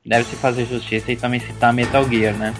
Deve-se 0.07 0.37
fazer 0.37 0.65
justiça 0.65 1.11
e 1.11 1.17
também 1.17 1.37
citar 1.41 1.73
Metal 1.73 2.07
Gear, 2.07 2.33
né? 2.33 2.53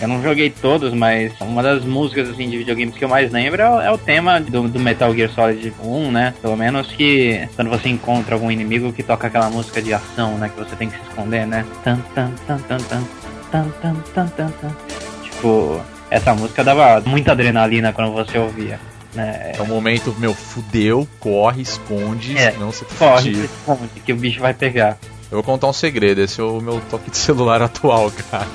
Eu 0.00 0.08
não 0.08 0.22
joguei 0.22 0.48
todos, 0.48 0.94
mas 0.94 1.38
uma 1.38 1.62
das 1.62 1.84
músicas 1.84 2.30
assim, 2.30 2.48
de 2.48 2.56
videogames 2.56 2.96
que 2.96 3.04
eu 3.04 3.08
mais 3.10 3.30
lembro 3.30 3.60
é 3.60 3.90
o, 3.90 3.94
é 3.94 3.98
tema 3.98 4.40
do, 4.40 4.66
do 4.68 4.80
Metal 4.80 5.14
Gear 5.14 5.28
Solid 5.28 5.74
1, 5.82 6.10
né? 6.10 6.32
Pelo 6.40 6.56
menos 6.56 6.86
que 6.92 7.46
quando 7.56 7.68
você 7.68 7.90
encontra 7.90 8.36
algum 8.36 8.50
inimigo 8.50 8.90
que 8.90 9.02
toca 9.02 9.26
aquela 9.26 9.50
música 9.50 9.82
de 9.82 9.92
ação, 9.92 10.38
né? 10.38 10.48
Que 10.48 10.64
você 10.64 10.74
tem 10.76 10.88
que 10.88 10.96
se 10.96 11.02
esconder, 11.02 11.46
né? 11.46 11.66
Tan, 11.84 11.98
tan, 12.14 12.30
tan, 12.46 12.56
tan, 12.60 12.78
tan, 12.78 13.04
tan, 13.50 13.94
tan, 14.14 14.28
tan, 14.28 14.48
tan. 14.62 14.76
Tipo, 15.22 15.82
essa 16.10 16.34
música 16.34 16.62
dava 16.62 17.02
muita 17.04 17.32
adrenalina 17.32 17.92
quando 17.92 18.12
você 18.12 18.38
ouvia. 18.38 18.78
Né? 19.14 19.52
É 19.56 19.62
o 19.62 19.66
momento, 19.66 20.14
meu, 20.18 20.34
fudeu, 20.34 21.08
corre, 21.18 21.62
esconde, 21.62 22.36
É, 22.36 22.52
senão 22.52 22.70
você 22.70 22.84
Corre, 22.98 23.34
se 23.34 23.44
esconde, 23.44 23.88
que 24.04 24.12
o 24.12 24.16
bicho 24.16 24.40
vai 24.40 24.52
pegar. 24.52 24.98
Eu 25.30 25.38
vou 25.38 25.42
contar 25.42 25.66
um 25.66 25.72
segredo, 25.72 26.20
esse 26.20 26.40
é 26.40 26.44
o 26.44 26.60
meu 26.60 26.80
toque 26.90 27.10
de 27.10 27.16
celular 27.16 27.60
atual, 27.62 28.12
cara. 28.30 28.46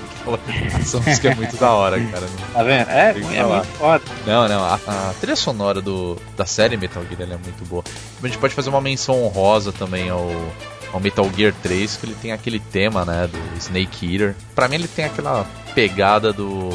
Essa 0.80 1.00
música 1.00 1.30
é 1.32 1.36
muito 1.36 1.58
da 1.58 1.72
hora, 1.72 2.00
cara. 2.00 2.28
Tá 2.54 2.64
vendo? 2.64 2.90
É, 2.90 3.10
é 3.10 3.44
muito 3.44 3.68
foda. 3.78 4.04
Não, 4.26 4.48
não, 4.48 4.64
a, 4.64 4.76
a 4.76 5.14
trilha 5.20 5.36
sonora 5.36 5.82
do, 5.82 6.16
da 6.38 6.46
série 6.46 6.78
Metal 6.78 7.04
Gear 7.10 7.24
é 7.24 7.38
muito 7.38 7.68
boa. 7.68 7.84
A 8.22 8.28
gente 8.28 8.38
pode 8.38 8.54
fazer 8.54 8.70
uma 8.70 8.80
menção 8.80 9.24
honrosa 9.24 9.72
também 9.72 10.10
ao, 10.10 10.30
ao 10.92 11.00
Metal 11.00 11.30
Gear 11.36 11.54
3, 11.62 11.98
que 11.98 12.06
ele 12.06 12.16
tem 12.22 12.32
aquele 12.32 12.60
tema, 12.60 13.06
né, 13.06 13.28
do 13.28 13.58
Snake 13.58 14.14
Eater. 14.14 14.36
Pra 14.54 14.68
mim 14.68 14.76
ele 14.76 14.88
tem 14.88 15.06
aquela 15.06 15.46
pegada 15.74 16.34
do 16.34 16.70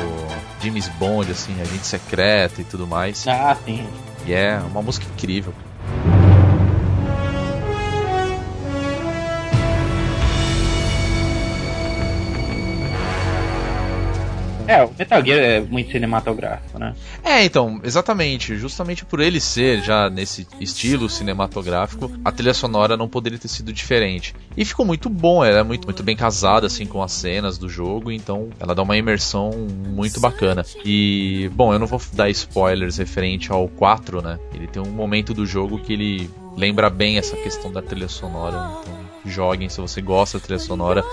James 0.62 0.88
Bond, 0.98 1.30
assim, 1.30 1.60
agente 1.60 1.86
secreto 1.86 2.60
e 2.60 2.64
tudo 2.64 2.86
mais. 2.86 3.26
Ah, 3.26 3.56
sim. 3.64 3.86
E 4.26 4.32
é 4.32 4.58
uma 4.58 4.82
música 4.82 5.06
incrível. 5.14 5.52
É, 14.66 14.84
o 14.84 14.90
Metal 14.98 15.24
Gear 15.24 15.38
é 15.38 15.60
muito 15.60 15.90
cinematográfico, 15.92 16.78
né? 16.78 16.94
É, 17.24 17.44
então, 17.44 17.80
exatamente. 17.82 18.56
Justamente 18.56 19.04
por 19.04 19.20
ele 19.20 19.40
ser 19.40 19.80
já 19.82 20.10
nesse 20.10 20.46
estilo 20.60 21.08
cinematográfico, 21.08 22.10
a 22.24 22.32
trilha 22.32 22.54
sonora 22.54 22.96
não 22.96 23.08
poderia 23.08 23.38
ter 23.38 23.48
sido 23.48 23.72
diferente. 23.72 24.34
E 24.56 24.64
ficou 24.64 24.84
muito 24.84 25.08
bom, 25.08 25.44
ela 25.44 25.60
é 25.60 25.62
muito, 25.62 25.86
muito 25.86 26.02
bem 26.02 26.16
casada 26.16 26.66
assim 26.66 26.86
com 26.86 27.02
as 27.02 27.12
cenas 27.12 27.58
do 27.58 27.68
jogo, 27.68 28.10
então 28.10 28.48
ela 28.58 28.74
dá 28.74 28.82
uma 28.82 28.96
imersão 28.96 29.50
muito 29.50 30.20
bacana. 30.20 30.64
E, 30.84 31.50
bom, 31.54 31.72
eu 31.72 31.78
não 31.78 31.86
vou 31.86 32.00
dar 32.12 32.28
spoilers 32.30 32.96
referente 32.98 33.52
ao 33.52 33.68
4, 33.68 34.22
né? 34.22 34.38
Ele 34.54 34.66
tem 34.66 34.82
um 34.82 34.90
momento 34.90 35.32
do 35.32 35.46
jogo 35.46 35.78
que 35.78 35.92
ele 35.92 36.30
lembra 36.56 36.88
bem 36.88 37.18
essa 37.18 37.36
questão 37.36 37.70
da 37.70 37.82
trilha 37.82 38.08
sonora, 38.08 38.80
então 38.80 38.96
joguem 39.26 39.68
se 39.68 39.80
você 39.80 40.00
gosta 40.00 40.38
da 40.38 40.44
trilha 40.44 40.60
sonora 40.60 41.04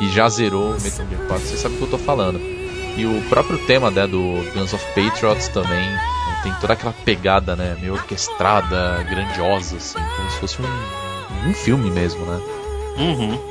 e 0.00 0.08
já 0.10 0.28
zerou 0.28 0.72
o 0.76 0.80
Metal 0.80 1.06
Gear 1.08 1.26
4, 1.28 1.46
você 1.46 1.56
sabe 1.56 1.74
o 1.76 1.78
que 1.78 1.84
eu 1.84 1.90
tô 1.90 1.98
falando. 1.98 2.40
E 2.96 3.06
o 3.06 3.22
próprio 3.28 3.58
tema 3.66 3.90
né, 3.90 4.06
do 4.06 4.18
Guns 4.54 4.72
of 4.74 4.84
Patriots 4.94 5.48
também 5.48 5.88
tem 6.42 6.52
toda 6.60 6.72
aquela 6.72 6.92
pegada, 7.04 7.54
né, 7.54 7.76
meio 7.80 7.94
orquestrada, 7.94 9.04
grandiosa, 9.08 9.76
assim, 9.76 9.98
como 10.16 10.30
se 10.30 10.38
fosse 10.38 10.56
um, 10.62 11.48
um 11.50 11.54
filme 11.54 11.90
mesmo, 11.90 12.24
né? 12.24 12.40
Uhum. 12.98 13.50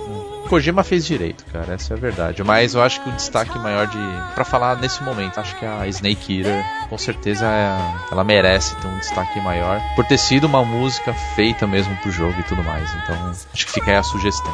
Kojima 0.50 0.84
fez 0.84 1.06
direito, 1.06 1.46
cara, 1.54 1.76
essa 1.76 1.94
é 1.94 1.98
a 1.98 2.00
verdade. 2.00 2.44
Mas 2.44 2.74
eu 2.74 2.82
acho 2.82 3.02
que 3.04 3.10
o 3.10 3.12
destaque 3.12 3.58
maior 3.60 3.86
de. 3.86 3.98
para 4.34 4.44
falar 4.44 4.78
nesse 4.78 5.04
momento, 5.04 5.40
acho 5.40 5.56
que 5.58 5.66
a 5.66 5.86
Snake 5.88 6.40
Eater, 6.40 6.66
com 6.90 6.98
certeza, 6.98 7.46
é- 7.46 7.94
ela 8.12 8.24
merece 8.24 8.76
ter 8.78 8.88
um 8.88 8.98
destaque 8.98 9.40
maior. 9.42 9.80
Por 9.96 10.06
ter 10.06 10.18
sido 10.18 10.46
uma 10.46 10.66
música 10.66 11.14
feita 11.36 11.68
mesmo 11.68 11.96
pro 11.98 12.12
jogo 12.12 12.34
e 12.40 12.44
tudo 12.44 12.64
mais. 12.64 12.90
Então, 13.04 13.32
acho 13.54 13.66
que 13.68 13.72
fica 13.74 13.92
aí 13.92 13.98
a 13.98 14.04
sugestão. 14.04 14.52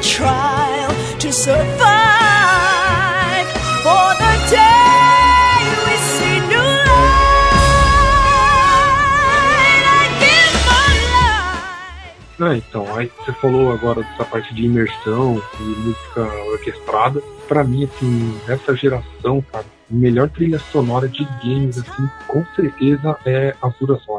Trial 0.00 0.90
to 1.18 1.32
survive. 1.32 1.68
For 3.82 4.14
the 4.22 4.34
day 4.50 5.58
we 5.86 5.94
see 6.14 6.38
new 6.48 6.58
light, 6.58 7.64
I 9.84 10.06
my 10.68 10.92
life. 11.14 12.38
Ah, 12.40 12.56
então, 12.56 12.96
aí 12.96 13.10
você 13.18 13.32
falou 13.32 13.72
agora 13.72 14.02
dessa 14.02 14.24
parte 14.24 14.54
de 14.54 14.64
imersão 14.64 15.42
e 15.58 15.62
música 15.62 16.22
orquestrada. 16.52 17.20
Pra 17.48 17.64
mim, 17.64 17.84
assim, 17.84 18.38
dessa 18.46 18.76
geração, 18.76 19.42
cara, 19.50 19.64
a 19.64 19.94
melhor 19.94 20.28
trilha 20.28 20.58
sonora 20.58 21.08
de 21.08 21.24
games, 21.42 21.78
assim, 21.78 22.08
com 22.26 22.44
certeza 22.54 23.16
é 23.24 23.54
Azura 23.62 23.96
Só. 24.04 24.17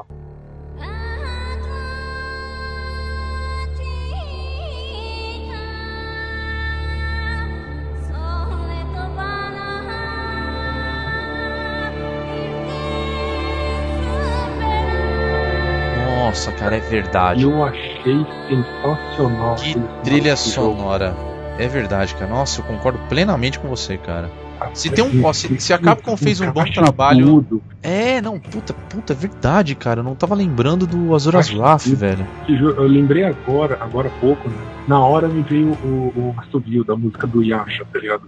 Nossa, 16.39 16.51
cara, 16.53 16.77
é 16.77 16.79
verdade. 16.79 17.43
Eu 17.43 17.63
achei 17.65 18.25
sensacional. 18.47 19.55
Que 19.55 19.75
trilha 20.03 20.37
sonora. 20.37 21.13
É 21.57 21.67
verdade, 21.67 22.15
cara. 22.15 22.31
Nossa, 22.31 22.61
eu 22.61 22.65
concordo 22.65 22.97
plenamente 23.09 23.59
com 23.59 23.67
você, 23.67 23.97
cara. 23.97 24.29
Se 24.73 24.89
tem 24.89 25.03
um- 25.03 25.25
ó, 25.25 25.33
se- 25.33 25.59
se 25.59 25.73
a 25.73 25.77
Capcom 25.77 26.15
fez 26.15 26.39
um 26.39 26.49
bom 26.51 26.63
trabalho- 26.63 27.25
tudo. 27.25 27.61
É, 27.83 28.21
não, 28.21 28.39
puta, 28.39 28.73
puta, 28.73 29.11
é 29.11 29.15
verdade, 29.15 29.75
cara. 29.75 29.99
Eu 29.99 30.03
não 30.03 30.15
tava 30.15 30.33
lembrando 30.35 30.87
do 30.87 31.13
Azuras 31.13 31.49
Wrath, 31.53 31.83
que- 31.83 31.95
velho. 31.95 32.25
Eu 32.47 32.87
lembrei 32.87 33.23
agora, 33.25 33.77
agora 33.81 34.07
há 34.07 34.19
pouco, 34.21 34.47
né? 34.47 34.55
Na 34.87 34.99
hora 34.99 35.27
me 35.27 35.41
veio 35.43 35.71
o, 35.83 36.13
o 36.15 36.35
assobio 36.37 36.85
da 36.85 36.95
música 36.95 37.27
do 37.27 37.43
Yasha, 37.43 37.83
tá 37.91 37.99
ligado? 37.99 38.23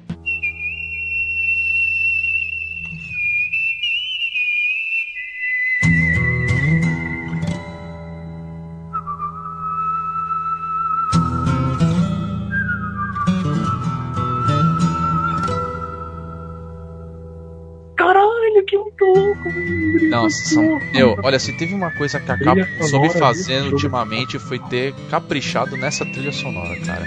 Nossa, 20.24 20.46
são... 20.46 20.80
Meu, 20.94 21.18
olha, 21.24 21.40
se 21.40 21.54
teve 21.54 21.74
uma 21.74 21.92
coisa 21.92 22.20
que 22.20 22.32
a 22.32 22.38
Capcom 22.38 22.84
soube 22.88 23.10
fazer 23.10 23.62
ultimamente 23.64 24.40
foi 24.40 24.60
ter 24.60 24.94
caprichado 25.10 25.76
nessa 25.78 26.06
trilha 26.06 26.32
sonora, 26.32 26.80
cara. 26.82 27.06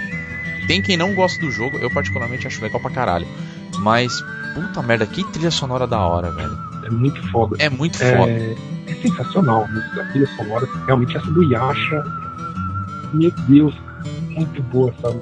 Tem 0.67 0.81
quem 0.81 0.97
não 0.97 1.13
gosta 1.13 1.39
do 1.39 1.51
jogo, 1.51 1.77
eu 1.77 1.89
particularmente 1.89 2.47
acho 2.47 2.61
legal 2.61 2.79
pra 2.79 2.91
caralho. 2.91 3.27
Mas, 3.79 4.13
puta 4.53 4.81
merda, 4.81 5.05
que 5.05 5.23
trilha 5.31 5.51
sonora 5.51 5.85
da 5.85 5.99
hora, 5.99 6.31
velho. 6.31 6.57
É 6.83 6.89
muito 6.89 7.31
foda. 7.31 7.55
É 7.59 7.69
muito 7.69 7.97
foda. 7.97 8.31
É, 8.31 8.55
é 8.87 8.93
sensacional 8.95 9.63
a 9.63 9.67
música, 9.67 10.01
a 10.01 10.05
trilha 10.11 10.27
sonora. 10.35 10.67
Realmente 10.85 11.17
essa 11.17 11.31
do 11.31 11.43
Yasha. 11.43 12.03
Meu 13.13 13.31
Deus, 13.47 13.73
muito 14.29 14.61
boa, 14.63 14.93
sabe? 15.01 15.19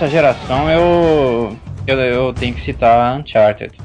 Dessa 0.00 0.12
geração 0.12 0.70
eu, 0.70 1.54
eu, 1.86 2.00
eu 2.00 2.32
tenho 2.32 2.54
que 2.54 2.64
citar 2.64 3.20
Uncharted. 3.20 3.76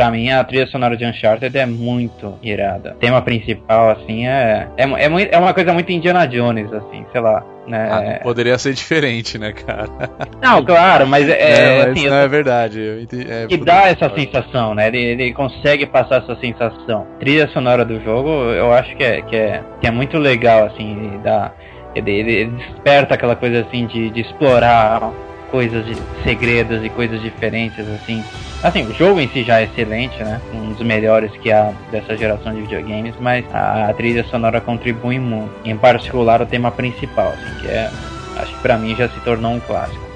Pra 0.00 0.10
mim, 0.10 0.30
a 0.30 0.42
trilha 0.42 0.66
sonora 0.68 0.96
de 0.96 1.04
Uncharted 1.04 1.58
é 1.58 1.66
muito 1.66 2.38
irada. 2.42 2.92
O 2.92 2.94
tema 2.94 3.20
principal, 3.20 3.90
assim, 3.90 4.26
é. 4.26 4.66
É, 4.78 4.84
é, 4.84 5.28
é 5.32 5.38
uma 5.38 5.52
coisa 5.52 5.74
muito 5.74 5.92
Indiana 5.92 6.26
Jones, 6.26 6.72
assim, 6.72 7.04
sei 7.12 7.20
lá. 7.20 7.44
Né? 7.68 7.86
Ah, 7.92 8.00
não 8.00 8.18
poderia 8.22 8.56
ser 8.56 8.72
diferente, 8.72 9.36
né, 9.36 9.52
cara? 9.52 9.90
Não, 10.40 10.64
claro, 10.64 11.06
mas 11.06 11.28
é, 11.28 11.32
É, 11.38 11.78
mas 11.84 11.88
assim, 11.98 12.08
não 12.08 12.16
é 12.16 12.26
verdade. 12.26 12.80
eu 12.80 13.02
entendi- 13.02 13.30
é, 13.30 13.46
que 13.46 13.58
dá 13.58 13.88
essa 13.90 14.06
ótimo. 14.06 14.20
sensação, 14.20 14.74
né? 14.74 14.86
Ele, 14.88 14.98
ele 14.98 15.32
consegue 15.34 15.84
passar 15.84 16.22
essa 16.22 16.34
sensação. 16.40 17.06
Trilha 17.18 17.46
sonora 17.48 17.84
do 17.84 18.02
jogo, 18.02 18.30
eu 18.54 18.72
acho 18.72 18.96
que 18.96 19.04
é, 19.04 19.20
que 19.20 19.36
é, 19.36 19.62
que 19.82 19.86
é 19.86 19.90
muito 19.90 20.16
legal, 20.16 20.64
assim, 20.64 21.20
dá, 21.22 21.52
ele, 21.94 22.10
ele- 22.10 22.32
ele 22.36 22.50
desperta 22.52 23.14
aquela 23.16 23.36
coisa 23.36 23.60
assim 23.68 23.86
de, 23.86 24.08
de 24.08 24.22
explorar 24.22 25.10
coisas 25.50 25.84
de 25.84 25.96
segredos 26.22 26.84
e 26.84 26.88
coisas 26.88 27.20
diferentes, 27.20 27.86
assim. 27.88 28.24
Assim, 28.62 28.86
o 28.86 28.94
jogo 28.94 29.20
em 29.20 29.28
si 29.28 29.42
já 29.42 29.60
é 29.60 29.64
excelente, 29.64 30.22
né? 30.22 30.40
Um 30.52 30.72
dos 30.72 30.82
melhores 30.82 31.32
que 31.32 31.50
há 31.50 31.72
dessa 31.90 32.16
geração 32.16 32.54
de 32.54 32.60
videogames, 32.62 33.14
mas 33.18 33.44
a, 33.54 33.92
trilha 33.94 34.24
sonora 34.24 34.60
contribui 34.60 35.18
muito. 35.18 35.50
Em 35.64 35.76
particular 35.76 36.42
o 36.42 36.46
tema 36.46 36.70
principal, 36.70 37.28
assim, 37.28 37.60
que 37.60 37.68
é. 37.68 37.90
Acho 38.36 38.54
que 38.54 38.60
pra 38.60 38.76
mim 38.78 38.94
já 38.94 39.08
se 39.08 39.20
tornou 39.20 39.52
um 39.52 39.60
clássico. 39.60 40.09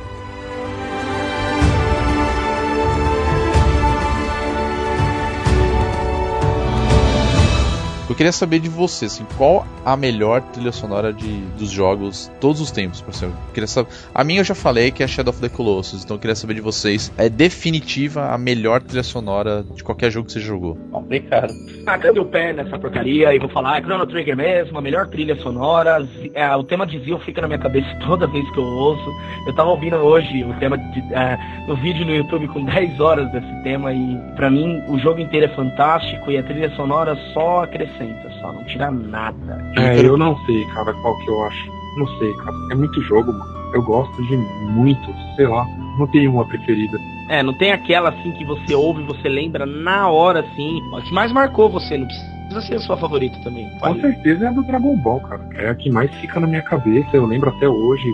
Eu 8.08 8.14
queria 8.14 8.32
saber 8.32 8.58
de 8.58 8.68
você, 8.68 9.06
assim, 9.06 9.24
qual 9.38 9.66
a 9.84 9.96
melhor 9.96 10.42
trilha 10.52 10.72
sonora 10.72 11.10
de, 11.10 11.40
dos 11.58 11.70
jogos 11.70 12.30
todos 12.38 12.60
os 12.60 12.70
tempos, 12.70 13.00
por 13.00 13.14
exemplo. 13.14 13.36
Eu 13.48 13.54
queria 13.54 13.66
saber. 13.66 13.88
A 14.14 14.22
minha 14.22 14.40
eu 14.40 14.44
já 14.44 14.54
falei 14.54 14.90
que 14.90 15.02
é 15.02 15.06
Shadow 15.06 15.32
of 15.32 15.40
the 15.40 15.48
Colossus, 15.48 16.04
então 16.04 16.16
eu 16.16 16.20
queria 16.20 16.34
saber 16.34 16.54
de 16.54 16.60
vocês. 16.60 17.10
É 17.16 17.30
definitiva 17.30 18.30
a 18.30 18.36
melhor 18.36 18.82
trilha 18.82 19.02
sonora 19.02 19.64
de 19.74 19.82
qualquer 19.82 20.10
jogo 20.10 20.26
que 20.26 20.32
você 20.32 20.40
jogou. 20.40 20.76
Complicado. 20.92 21.52
Tacando 21.86 22.20
o 22.20 22.26
pé 22.26 22.52
nessa 22.52 22.78
porcaria 22.78 23.34
e 23.34 23.38
vou 23.38 23.48
falar, 23.48 23.78
é 23.78 23.82
Chrono 23.82 24.06
Trigger 24.06 24.36
mesmo, 24.36 24.78
a 24.78 24.82
melhor 24.82 25.06
trilha 25.08 25.36
sonora. 25.36 26.06
É, 26.34 26.54
o 26.54 26.62
tema 26.62 26.86
de 26.86 26.98
Zio 27.00 27.18
fica 27.20 27.40
na 27.40 27.48
minha 27.48 27.58
cabeça 27.58 27.88
toda 28.06 28.26
vez 28.26 28.48
que 28.50 28.58
eu 28.58 28.64
ouço. 28.64 29.10
Eu 29.46 29.54
tava 29.54 29.70
ouvindo 29.70 29.96
hoje 29.96 30.44
o 30.44 30.52
tema 30.58 30.76
de, 30.76 31.00
é, 31.14 31.38
no 31.66 31.76
vídeo 31.76 32.04
no 32.04 32.14
YouTube 32.14 32.48
com 32.48 32.64
10 32.64 33.00
horas 33.00 33.30
desse 33.32 33.62
tema 33.62 33.92
e 33.94 34.18
pra 34.36 34.50
mim 34.50 34.82
o 34.88 34.98
jogo 34.98 35.20
inteiro 35.20 35.46
é 35.46 35.56
fantástico 35.56 36.30
e 36.30 36.36
a 36.36 36.42
trilha 36.42 36.70
sonora 36.76 37.16
só 37.32 37.64
acrescenta, 37.64 37.93
só 38.40 38.52
não 38.52 38.64
tira 38.64 38.90
nada. 38.90 39.64
É, 39.76 40.00
eu 40.04 40.16
não 40.16 40.36
sei, 40.44 40.64
cara, 40.66 40.92
qual 40.94 41.16
que 41.18 41.28
eu 41.28 41.44
acho. 41.44 41.70
Não 41.96 42.06
sei, 42.18 42.32
cara. 42.34 42.56
É 42.72 42.74
muito 42.74 43.00
jogo, 43.02 43.32
mano. 43.32 43.54
Eu 43.72 43.82
gosto 43.82 44.22
de 44.24 44.36
muito, 44.36 45.14
sei 45.36 45.46
lá. 45.46 45.64
Não 45.98 46.06
tenho 46.08 46.32
uma 46.32 46.46
preferida. 46.46 46.98
É, 47.28 47.42
não 47.42 47.54
tem 47.54 47.72
aquela 47.72 48.10
assim 48.10 48.32
que 48.32 48.44
você 48.44 48.74
ouve 48.74 49.02
e 49.02 49.06
você 49.06 49.28
lembra 49.28 49.64
na 49.64 50.08
hora 50.08 50.40
assim. 50.40 50.80
A 50.94 51.00
que 51.00 51.12
mais 51.12 51.32
marcou 51.32 51.68
você, 51.68 51.96
não 51.96 52.06
precisa 52.06 52.33
ser 52.62 52.74
a 52.74 52.80
sua 52.80 52.96
favorita 52.96 53.38
também. 53.42 53.68
Com 53.80 54.00
certeza 54.00 54.44
é 54.44 54.48
a 54.48 54.52
do 54.52 54.62
Dragon 54.62 54.96
Ball, 54.96 55.20
cara. 55.20 55.40
É 55.56 55.68
a 55.68 55.74
que 55.74 55.90
mais 55.90 56.12
fica 56.16 56.40
na 56.40 56.46
minha 56.46 56.62
cabeça. 56.62 57.08
Eu 57.12 57.26
lembro 57.26 57.50
até 57.50 57.68
hoje. 57.68 58.04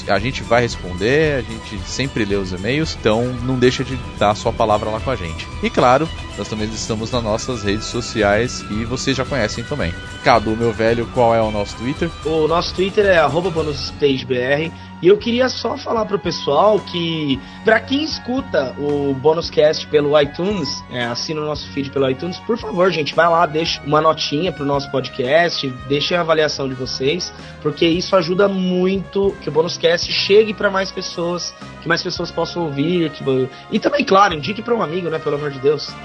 A 0.08 0.20
gente 0.20 0.44
vai 0.44 0.62
responder, 0.62 1.38
a 1.38 1.42
gente 1.42 1.80
sempre 1.84 2.24
lê 2.24 2.36
os 2.36 2.52
e-mails, 2.52 2.96
então 2.98 3.24
não 3.42 3.58
deixa 3.58 3.82
de 3.82 3.96
dar 4.18 4.30
a 4.30 4.36
sua 4.36 4.52
palavra 4.52 4.90
lá 4.90 5.00
com 5.00 5.10
a 5.10 5.16
gente. 5.16 5.48
E 5.62 5.68
claro, 5.68 6.08
nós 6.38 6.48
também 6.48 6.68
estamos 6.68 7.10
nas 7.10 7.24
nossas 7.24 7.64
redes 7.64 7.86
sociais 7.86 8.64
e 8.70 8.84
vocês 8.84 9.16
já 9.16 9.24
conhecem 9.24 9.64
também. 9.64 9.92
Cadu, 10.22 10.56
meu 10.56 10.72
velho, 10.72 11.08
qual 11.12 11.34
é 11.34 11.42
o 11.42 11.50
nosso 11.50 11.74
Twitter? 11.76 12.08
O 12.24 12.46
nosso 12.46 12.72
Twitter 12.74 13.06
é 13.06 13.28
bonusstagebr. 13.28 14.70
E 15.02 15.08
eu 15.08 15.18
queria 15.18 15.48
só 15.48 15.76
falar 15.76 16.06
pro 16.06 16.16
pessoal 16.16 16.78
que, 16.78 17.40
pra 17.64 17.80
quem 17.80 18.04
escuta 18.04 18.72
o 18.78 19.12
Bonuscast 19.12 19.88
pelo 19.88 20.18
iTunes, 20.20 20.82
é, 20.92 21.04
assina 21.04 21.40
o 21.40 21.44
nosso 21.44 21.68
feed 21.72 21.90
pelo 21.90 22.08
iTunes, 22.08 22.38
por 22.38 22.56
favor, 22.56 22.88
gente, 22.92 23.12
vai 23.12 23.28
lá, 23.28 23.44
deixa 23.44 23.82
uma 23.82 24.00
notinha 24.00 24.52
pro 24.52 24.64
nosso 24.64 24.88
podcast, 24.92 25.68
deixa 25.88 26.16
a 26.16 26.20
avaliação 26.20 26.68
de 26.68 26.74
vocês, 26.74 27.32
porque 27.60 27.84
isso 27.84 28.14
ajuda 28.14 28.46
muito 28.46 29.34
que 29.42 29.48
o 29.48 29.52
Bonuscast 29.52 30.12
chegue 30.12 30.54
pra 30.54 30.70
mais 30.70 30.92
pessoas, 30.92 31.52
que 31.82 31.88
mais 31.88 32.00
pessoas 32.00 32.30
possam 32.30 32.62
ouvir. 32.62 33.10
Que... 33.10 33.48
E 33.72 33.80
também, 33.80 34.04
claro, 34.04 34.34
indique 34.34 34.62
pra 34.62 34.72
um 34.72 34.82
amigo, 34.82 35.10
né, 35.10 35.18
pelo 35.18 35.34
amor 35.34 35.50
de 35.50 35.58
Deus. 35.58 35.92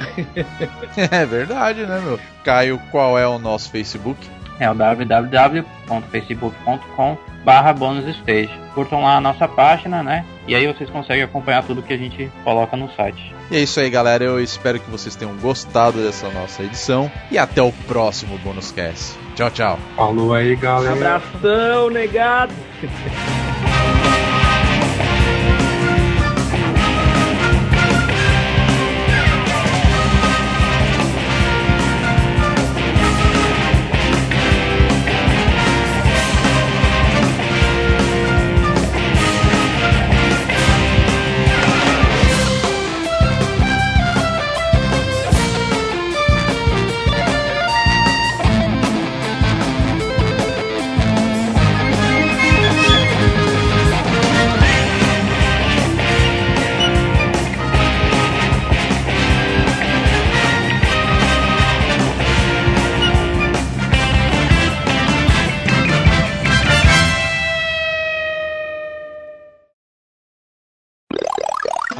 É 1.12 1.26
verdade, 1.26 1.86
né, 1.86 2.02
meu? 2.04 2.20
Caio, 2.44 2.82
qual 2.92 3.18
é 3.18 3.28
o 3.28 3.38
nosso 3.38 3.70
Facebook? 3.70 4.20
É 4.60 4.70
o 4.70 4.74
www.facebook.com 4.74 7.18
barra 7.44 7.72
bonusstage. 7.72 8.50
Curtam 8.74 9.04
lá 9.04 9.18
a 9.18 9.22
nossa 9.22 9.48
página, 9.48 10.02
né? 10.04 10.26
E 10.48 10.54
aí 10.54 10.68
vocês 10.68 10.90
conseguem 10.90 11.24
acompanhar 11.24 11.64
tudo 11.64 11.82
que 11.82 11.94
a 11.94 11.98
gente 11.98 12.30
coloca 12.44 12.76
no 12.76 12.92
site. 12.92 13.34
E 13.50 13.56
é 13.56 13.62
isso 13.62 13.80
aí, 13.80 13.90
galera. 13.90 14.24
Eu 14.24 14.42
espero 14.42 14.80
que 14.80 14.92
vocês 14.92 15.16
tenham 15.16 15.36
gostado 15.38 16.04
dessa 16.04 16.30
nossa 16.30 16.64
edição. 16.64 17.10
E 17.32 17.38
até 17.38 17.62
o 17.62 17.72
próximo 17.72 18.38
Bônus 18.40 18.72
Cast. 18.72 19.18
Tchau, 19.36 19.50
tchau. 19.50 19.80
Falou 19.96 20.34
aí, 20.34 20.56
galera. 20.56 20.94
Abração, 20.94 21.90
negado! 21.90 22.54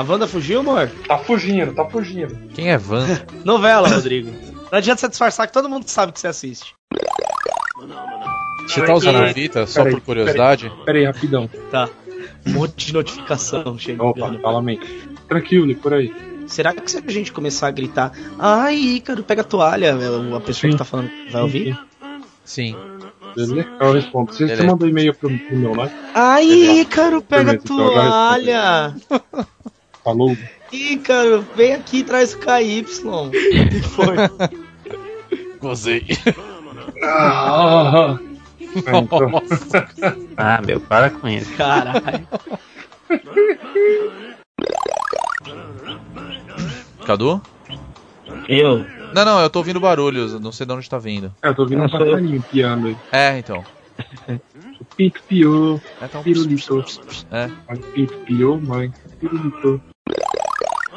Wanda 0.08 0.28
fugiu, 0.28 0.62
amor? 0.62 0.90
Tá 1.08 1.18
fugindo, 1.18 1.74
tá 1.74 1.86
fugindo. 1.86 2.36
Quem 2.54 2.72
é 2.72 2.78
Van? 2.78 3.06
Novela, 3.44 3.90
Rodrigo. 3.90 4.32
Não 4.72 4.78
adianta 4.78 5.02
você 5.02 5.10
disfarçar 5.10 5.48
que 5.48 5.54
todo 5.54 5.70
mundo 5.70 5.88
sabe 5.88 6.14
que 6.14 6.20
você 6.20 6.28
assiste. 6.28 6.74
Você 8.68 8.82
tá 8.86 8.94
usando 8.94 9.16
Peraí, 9.16 9.30
a 9.30 9.34
Vita 9.34 9.68
só 9.68 9.84
peraí, 9.84 9.96
por 9.96 10.02
curiosidade? 10.02 10.72
Pera 10.86 10.98
aí, 10.98 11.06
rapidão. 11.06 11.50
Tá. 11.72 11.90
Um 12.46 12.52
monte 12.52 12.88
de 12.88 12.94
notificação 12.94 13.78
chegando. 13.78 14.08
Opa, 14.08 14.34
fala, 14.42 14.62
man. 14.62 14.78
Tranquilo, 15.28 15.74
por 15.76 15.94
aí. 15.94 16.14
Será 16.48 16.74
que 16.74 16.90
se 16.90 16.98
a 16.98 17.12
gente 17.12 17.32
começar 17.32 17.68
a 17.68 17.72
gritar, 17.72 18.12
ai, 18.40 18.76
Ícaro, 18.76 19.24
pega 19.24 19.42
a 19.42 19.46
toalha, 19.46 19.96
a 19.96 20.40
pessoa 20.40 20.54
Sim. 20.54 20.70
que 20.70 20.78
tá 20.78 20.86
falando 20.86 21.10
vai 21.30 21.42
ouvir? 21.42 21.80
Sim. 22.44 22.76
Beleza? 23.36 23.68
Eu 23.80 23.92
respondo. 23.92 24.34
Você, 24.34 24.48
você 24.48 24.64
mandou 24.64 24.88
e-mail 24.88 25.14
pro, 25.14 25.30
pro 25.30 25.58
meu, 25.58 25.76
né? 25.76 25.92
Ai. 26.14 26.80
Ícaro, 26.80 27.22
pega 27.22 27.52
a 27.52 27.56
então 27.56 27.78
toalha! 27.78 28.96
Falou. 30.08 30.38
Ícaro, 30.72 31.46
vem 31.54 31.74
aqui 31.74 31.98
e 31.98 32.04
traz 32.06 32.34
o 32.34 32.40
KY. 32.40 32.86
O 33.04 33.30
que 33.70 33.82
foi? 33.82 34.16
Gozei. 35.60 36.06
Ah, 37.04 38.18
então, 38.74 39.30
Ah, 40.38 40.62
meu, 40.66 40.80
para 40.80 41.10
com 41.10 41.28
isso. 41.28 41.54
Caralho. 41.58 42.26
Cadu? 47.06 47.42
Eu. 48.48 48.86
Não, 49.14 49.26
não, 49.26 49.42
eu 49.42 49.50
tô 49.50 49.60
ouvindo 49.60 49.80
barulhos, 49.82 50.40
não 50.40 50.54
sei 50.54 50.66
de 50.66 50.72
onde 50.72 50.90
tá 50.90 50.98
vindo. 50.98 51.34
é, 51.42 51.50
eu 51.50 51.56
tô 51.56 51.64
ouvindo 51.64 51.84
um 51.84 51.90
passarinho 51.90 52.42
piando 52.44 52.88
aí. 52.88 52.98
É, 53.12 53.38
então. 53.40 53.62
Pinto 54.96 55.22
piou, 55.24 55.82
É, 56.02 56.08
tá 56.08 56.20
um... 56.20 56.24
pirulito. 56.24 56.86
É. 57.30 57.50
Pinto 57.94 58.14
piou, 58.20 58.62
mãe. 58.62 58.94
Pirulito. 59.20 59.82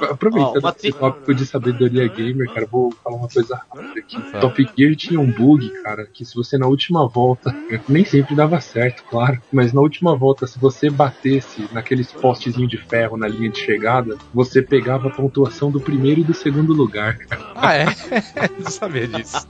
Aproveitando 0.07 0.57
Ó, 0.65 0.69
uma 0.69 0.75
esse 0.79 0.93
tópico 0.93 1.35
de 1.35 1.47
sabedoria 1.47 2.07
gamer, 2.09 2.53
cara, 2.53 2.67
vou 2.71 2.93
falar 3.03 3.17
uma 3.17 3.29
coisa 3.29 3.57
rápida 3.57 4.01
aqui. 4.01 4.21
Fala. 4.31 4.41
Top 4.41 4.69
Gear 4.77 4.95
tinha 4.97 5.21
um 5.21 5.31
bug, 5.31 5.69
cara, 5.83 6.07
que 6.07 6.25
se 6.25 6.35
você 6.35 6.57
na 6.59 6.67
última 6.67 7.07
volta, 7.09 7.55
nem 7.89 8.05
sempre 8.05 8.35
dava 8.35 8.61
certo, 8.61 9.03
claro, 9.09 9.41
mas 9.53 9.73
na 9.73 9.81
última 9.81 10.17
volta, 10.17 10.47
se 10.47 10.59
você 10.59 10.91
batesse 10.91 11.69
naqueles 11.73 12.13
postezinhos 12.13 12.71
de 12.71 12.77
ferro 12.77 13.17
na 13.17 13.29
linha 13.29 13.51
de 13.51 13.59
chegada, 13.59 14.17
você 14.33 14.63
pegava 14.63 15.09
a 15.09 15.11
pontuação 15.11 15.71
do 15.71 15.81
primeiro 15.81 16.21
e 16.21 16.25
do 16.25 16.35
segundo 16.35 16.73
lugar. 16.73 17.17
cara. 17.19 17.53
Ah, 17.55 17.75
é? 17.75 17.87
Não 18.59 18.71
sabia 18.71 19.07
disso. 19.09 19.47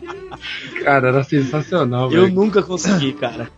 Cara, 0.85 1.09
era 1.09 1.24
sensacional, 1.24 2.10
Eu 2.12 2.22
velho. 2.22 2.35
nunca 2.35 2.62
consegui, 2.62 3.12
cara. 3.12 3.48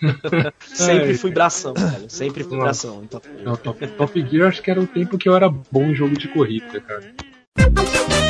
Sempre 0.66 1.14
fui 1.14 1.30
bração, 1.30 1.74
velho. 1.74 2.08
Sempre 2.08 2.44
fui 2.44 2.58
bração. 2.58 3.02
Então, 3.04 3.20
Não, 3.44 3.56
Top, 3.56 3.86
Top 3.86 4.26
Gear 4.28 4.48
acho 4.48 4.62
que 4.62 4.70
era 4.70 4.80
o 4.80 4.86
tempo 4.86 5.18
que 5.18 5.28
eu 5.28 5.34
era 5.34 5.48
bom 5.48 5.84
em 5.84 5.94
jogo 5.94 6.18
de 6.18 6.28
corrida, 6.28 6.80
cara. 6.80 8.29